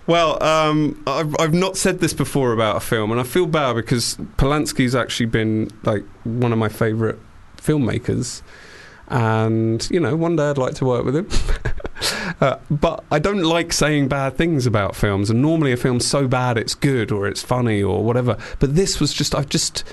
well, 0.06 0.42
um, 0.42 1.02
I've, 1.06 1.34
I've 1.38 1.54
not 1.54 1.76
said 1.76 2.00
this 2.00 2.12
before 2.12 2.52
about 2.52 2.76
a 2.76 2.80
film, 2.80 3.10
and 3.10 3.20
I 3.20 3.24
feel 3.24 3.46
bad 3.46 3.74
because 3.74 4.16
Polanski's 4.36 4.94
actually 4.94 5.26
been 5.26 5.70
like 5.84 6.04
one 6.24 6.52
of 6.52 6.58
my 6.58 6.68
favourite 6.68 7.18
filmmakers, 7.56 8.42
and 9.08 9.88
you 9.90 10.00
know, 10.00 10.16
one 10.16 10.36
day 10.36 10.50
I'd 10.50 10.58
like 10.58 10.74
to 10.76 10.84
work 10.84 11.04
with 11.04 11.16
him. 11.16 11.28
uh, 12.40 12.56
but 12.70 13.04
I 13.10 13.18
don't 13.18 13.42
like 13.42 13.72
saying 13.72 14.08
bad 14.08 14.36
things 14.36 14.66
about 14.66 14.94
films, 14.94 15.30
and 15.30 15.40
normally 15.40 15.72
a 15.72 15.76
film's 15.76 16.06
so 16.06 16.28
bad 16.28 16.58
it's 16.58 16.74
good 16.74 17.10
or 17.10 17.26
it's 17.26 17.42
funny 17.42 17.82
or 17.82 18.04
whatever. 18.04 18.36
But 18.58 18.74
this 18.74 19.00
was 19.00 19.12
just, 19.12 19.34
I've 19.34 19.48
just. 19.48 19.84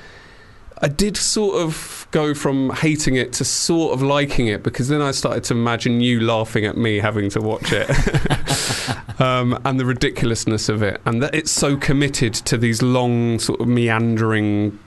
I 0.82 0.88
did 0.90 1.16
sort 1.18 1.56
of 1.62 2.08
go 2.12 2.34
from 2.34 2.70
hating 2.72 3.16
it 3.16 3.32
to 3.34 3.46
sort 3.46 3.94
of 3.94 4.02
liking 4.02 4.48
it 4.48 4.62
because 4.64 4.88
then 4.90 5.02
I 5.02 5.12
started 5.12 5.44
to 5.46 5.54
imagine 5.54 6.02
you 6.02 6.20
laughing 6.20 6.66
at 6.66 6.76
me 6.78 6.98
having 7.00 7.30
to 7.32 7.42
watch 7.42 7.72
it. 7.72 7.90
Um, 9.18 9.58
and 9.64 9.80
the 9.80 9.86
ridiculousness 9.86 10.68
of 10.68 10.84
it 10.84 11.00
and 11.06 11.24
that 11.24 11.34
it's 11.34 11.50
so 11.50 11.78
committed 11.78 12.34
to 12.34 12.58
these 12.58 12.82
long 12.82 13.40
sort 13.40 13.62
of 13.62 13.68
meandering 13.68 14.78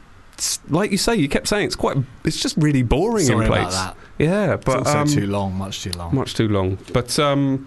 like 0.68 0.93
you 0.93 0.99
say 0.99 1.16
you 1.16 1.30
kept 1.30 1.49
saying 1.49 1.64
it's 1.64 1.74
quite 1.74 1.97
it's 2.24 2.39
just 2.39 2.55
really 2.59 2.82
boring 2.82 3.24
Sorry 3.24 3.47
in 3.47 3.51
place. 3.51 3.74
yeah 4.18 4.55
It's 4.55 4.64
but 4.66 4.80
also 4.86 4.99
um, 4.99 5.09
too 5.09 5.26
long, 5.26 5.55
much 5.55 5.82
too 5.82 5.93
long. 5.93 6.14
much 6.14 6.34
too 6.34 6.47
long. 6.47 6.76
But 6.93 7.18
um, 7.18 7.66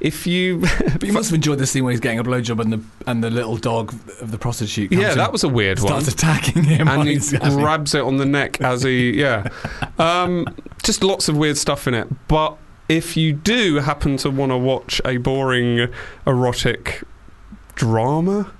if 0.00 0.26
you 0.26 0.60
But 0.92 1.04
you 1.04 1.12
must 1.12 1.30
have 1.30 1.34
enjoyed 1.34 1.58
the 1.58 1.66
scene 1.66 1.84
where 1.84 1.90
he's 1.92 2.00
getting 2.00 2.18
a 2.18 2.24
blowjob 2.24 2.60
and 2.60 2.72
the 2.72 2.80
and 3.06 3.22
the 3.22 3.30
little 3.30 3.56
dog 3.56 3.94
of 4.20 4.30
the 4.30 4.38
prostitute 4.38 4.90
comes 4.90 5.02
yeah 5.02 5.14
that 5.14 5.32
was 5.32 5.44
a 5.44 5.48
weird 5.48 5.78
one 5.80 5.88
starts 5.88 6.08
attacking 6.08 6.64
him. 6.64 6.88
and 6.88 7.08
he 7.08 7.18
grabs 7.38 7.94
it 7.94 8.02
on 8.02 8.16
the 8.16 8.26
neck 8.26 8.60
as 8.60 8.82
he 8.82 9.18
yeah 9.18 9.48
um, 9.98 10.46
just 10.82 11.02
lots 11.02 11.28
of 11.28 11.36
weird 11.36 11.56
stuff 11.56 11.86
in 11.88 11.94
it 11.94 12.08
but 12.28 12.56
if 12.88 13.16
you 13.16 13.32
do 13.32 13.76
happen 13.76 14.16
to 14.18 14.30
want 14.30 14.52
to 14.52 14.56
watch 14.56 15.00
a 15.04 15.16
boring 15.16 15.88
erotic 16.26 17.02
drama 17.74 18.50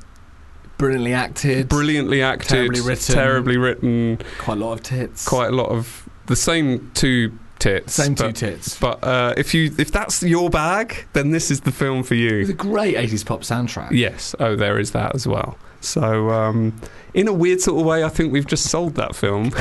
brilliantly 0.78 1.14
acted, 1.14 1.68
brilliantly 1.68 2.20
acted 2.22 2.49
Terribly 2.49 2.80
written. 2.80 3.14
terribly 3.14 3.57
written 3.57 4.18
quite 4.39 4.59
a 4.59 4.61
lot 4.61 4.72
of 4.72 4.82
tits. 4.82 5.26
quite 5.26 5.49
a 5.49 5.53
lot 5.53 5.68
of 5.70 6.09
the 6.26 6.37
same 6.37 6.91
two 6.95 7.32
tits. 7.59 7.95
Same 7.95 8.15
two 8.15 8.25
but, 8.25 8.37
tits. 8.37 8.79
But 8.79 9.05
uh, 9.05 9.35
if 9.37 9.55
you 9.55 9.75
if 9.79 9.93
that's 9.93 10.23
your 10.23 10.51
bag, 10.51 11.07
then 11.13 11.31
this 11.31 11.51
is 11.51 11.61
the 11.63 11.73
film 11.73 12.03
for 12.03 12.15
you. 12.15 12.49
a 12.49 12.53
great 12.53 12.97
80s 12.97 13.25
pop 13.25 13.41
soundtrack. 13.41 13.91
Yes. 13.93 14.35
Oh, 14.39 14.57
there 14.57 14.79
is 14.79 14.93
that 14.93 15.15
as 15.15 15.27
well. 15.27 15.59
So, 15.81 16.31
um, 16.31 16.75
in 17.15 17.29
a 17.29 17.33
weird 17.33 17.61
sort 17.61 17.81
of 17.81 17.87
way, 17.87 18.03
I 18.03 18.09
think 18.09 18.33
we've 18.33 18.47
just 18.47 18.71
sold 18.71 18.95
that 18.97 19.15
film. 19.15 19.53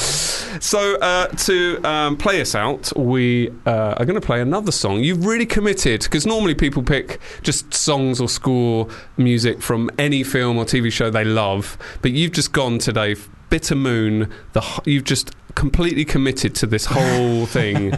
so, 0.61 0.97
uh, 0.99 1.27
to 1.27 1.81
um, 1.85 2.16
play 2.16 2.41
us 2.41 2.55
out, 2.55 2.93
we 2.97 3.51
uh, 3.66 3.95
are 3.99 4.05
going 4.05 4.18
to 4.18 4.27
play 4.27 4.41
another 4.41 4.72
song. 4.72 5.01
You've 5.01 5.27
really 5.27 5.47
committed 5.47 6.03
because 6.03 6.27
normally 6.27 6.55
people 6.55 6.83
pick 6.83 7.20
just 7.43 7.75
songs 7.75 8.20
or 8.20 8.29
score 8.29 8.89
music 9.16 9.61
from 9.61 9.91
any 9.99 10.22
film 10.22 10.57
or 10.57 10.64
TV 10.64 10.91
show 10.91 11.11
they 11.11 11.25
love, 11.25 11.77
but 12.01 12.12
you've 12.12 12.33
just 12.33 12.53
gone 12.53 12.79
today. 12.79 13.16
Bitter 13.55 13.76
Moon, 13.76 14.32
the 14.52 14.82
you've 14.84 15.05
just 15.05 15.30
completely 15.55 16.05
committed 16.05 16.57
to 16.57 16.66
this 16.66 16.86
whole 16.86 17.46
thing. 17.59 17.94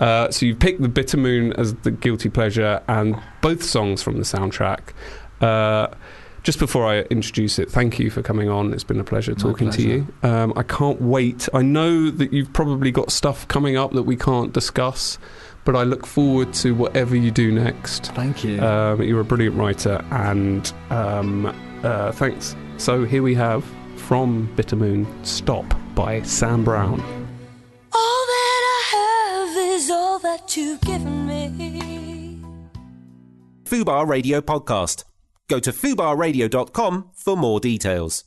uh, 0.00 0.30
so 0.30 0.46
you've 0.46 0.58
picked 0.58 0.80
the 0.80 0.88
Bitter 0.88 1.18
Moon 1.18 1.52
as 1.52 1.74
the 1.74 1.90
guilty 1.90 2.30
pleasure, 2.30 2.82
and 2.88 3.14
both 3.42 3.62
songs 3.62 4.02
from 4.02 4.16
the 4.16 4.22
soundtrack. 4.22 4.94
Uh, 5.42 5.88
just 6.44 6.58
before 6.58 6.86
I 6.86 7.00
introduce 7.10 7.58
it, 7.58 7.70
thank 7.70 7.98
you 7.98 8.08
for 8.08 8.22
coming 8.22 8.48
on. 8.48 8.72
It's 8.72 8.84
been 8.84 8.98
a 8.98 9.04
pleasure 9.04 9.32
My 9.32 9.36
talking 9.36 9.68
to 9.68 9.82
you. 9.82 10.06
Um, 10.22 10.54
I 10.56 10.62
can't 10.62 11.02
wait. 11.02 11.46
I 11.52 11.60
know 11.60 12.08
that 12.08 12.32
you've 12.32 12.54
probably 12.54 12.90
got 12.90 13.12
stuff 13.12 13.46
coming 13.48 13.76
up 13.76 13.92
that 13.92 14.04
we 14.04 14.16
can't 14.16 14.54
discuss, 14.54 15.18
but 15.66 15.76
I 15.76 15.82
look 15.82 16.06
forward 16.06 16.54
to 16.54 16.74
whatever 16.74 17.14
you 17.14 17.30
do 17.30 17.52
next. 17.52 18.14
Thank 18.14 18.42
you. 18.44 18.62
Um, 18.62 19.02
you're 19.02 19.20
a 19.20 19.26
brilliant 19.26 19.56
writer, 19.56 20.02
and 20.10 20.72
um, 20.88 21.54
uh, 21.84 22.12
thanks. 22.12 22.56
So 22.78 23.04
here 23.04 23.22
we 23.22 23.34
have 23.34 23.62
from 24.06 24.48
Bitter 24.54 24.76
Moon, 24.76 25.06
"Stop" 25.24 25.64
by 25.94 26.22
Sam 26.22 26.62
Brown. 26.64 27.00
All 27.92 28.22
that 28.34 28.62
I 28.74 28.82
have 28.96 29.56
is 29.74 29.90
all 29.90 30.18
that 30.20 30.56
you've 30.56 30.80
given 30.82 31.26
me. 31.26 32.40
Fubar 33.64 34.06
Radio 34.06 34.40
Podcast. 34.40 35.02
Go 35.48 35.58
to 35.58 35.72
fubarradio.com 35.72 37.10
for 37.14 37.36
more 37.36 37.58
details. 37.60 38.24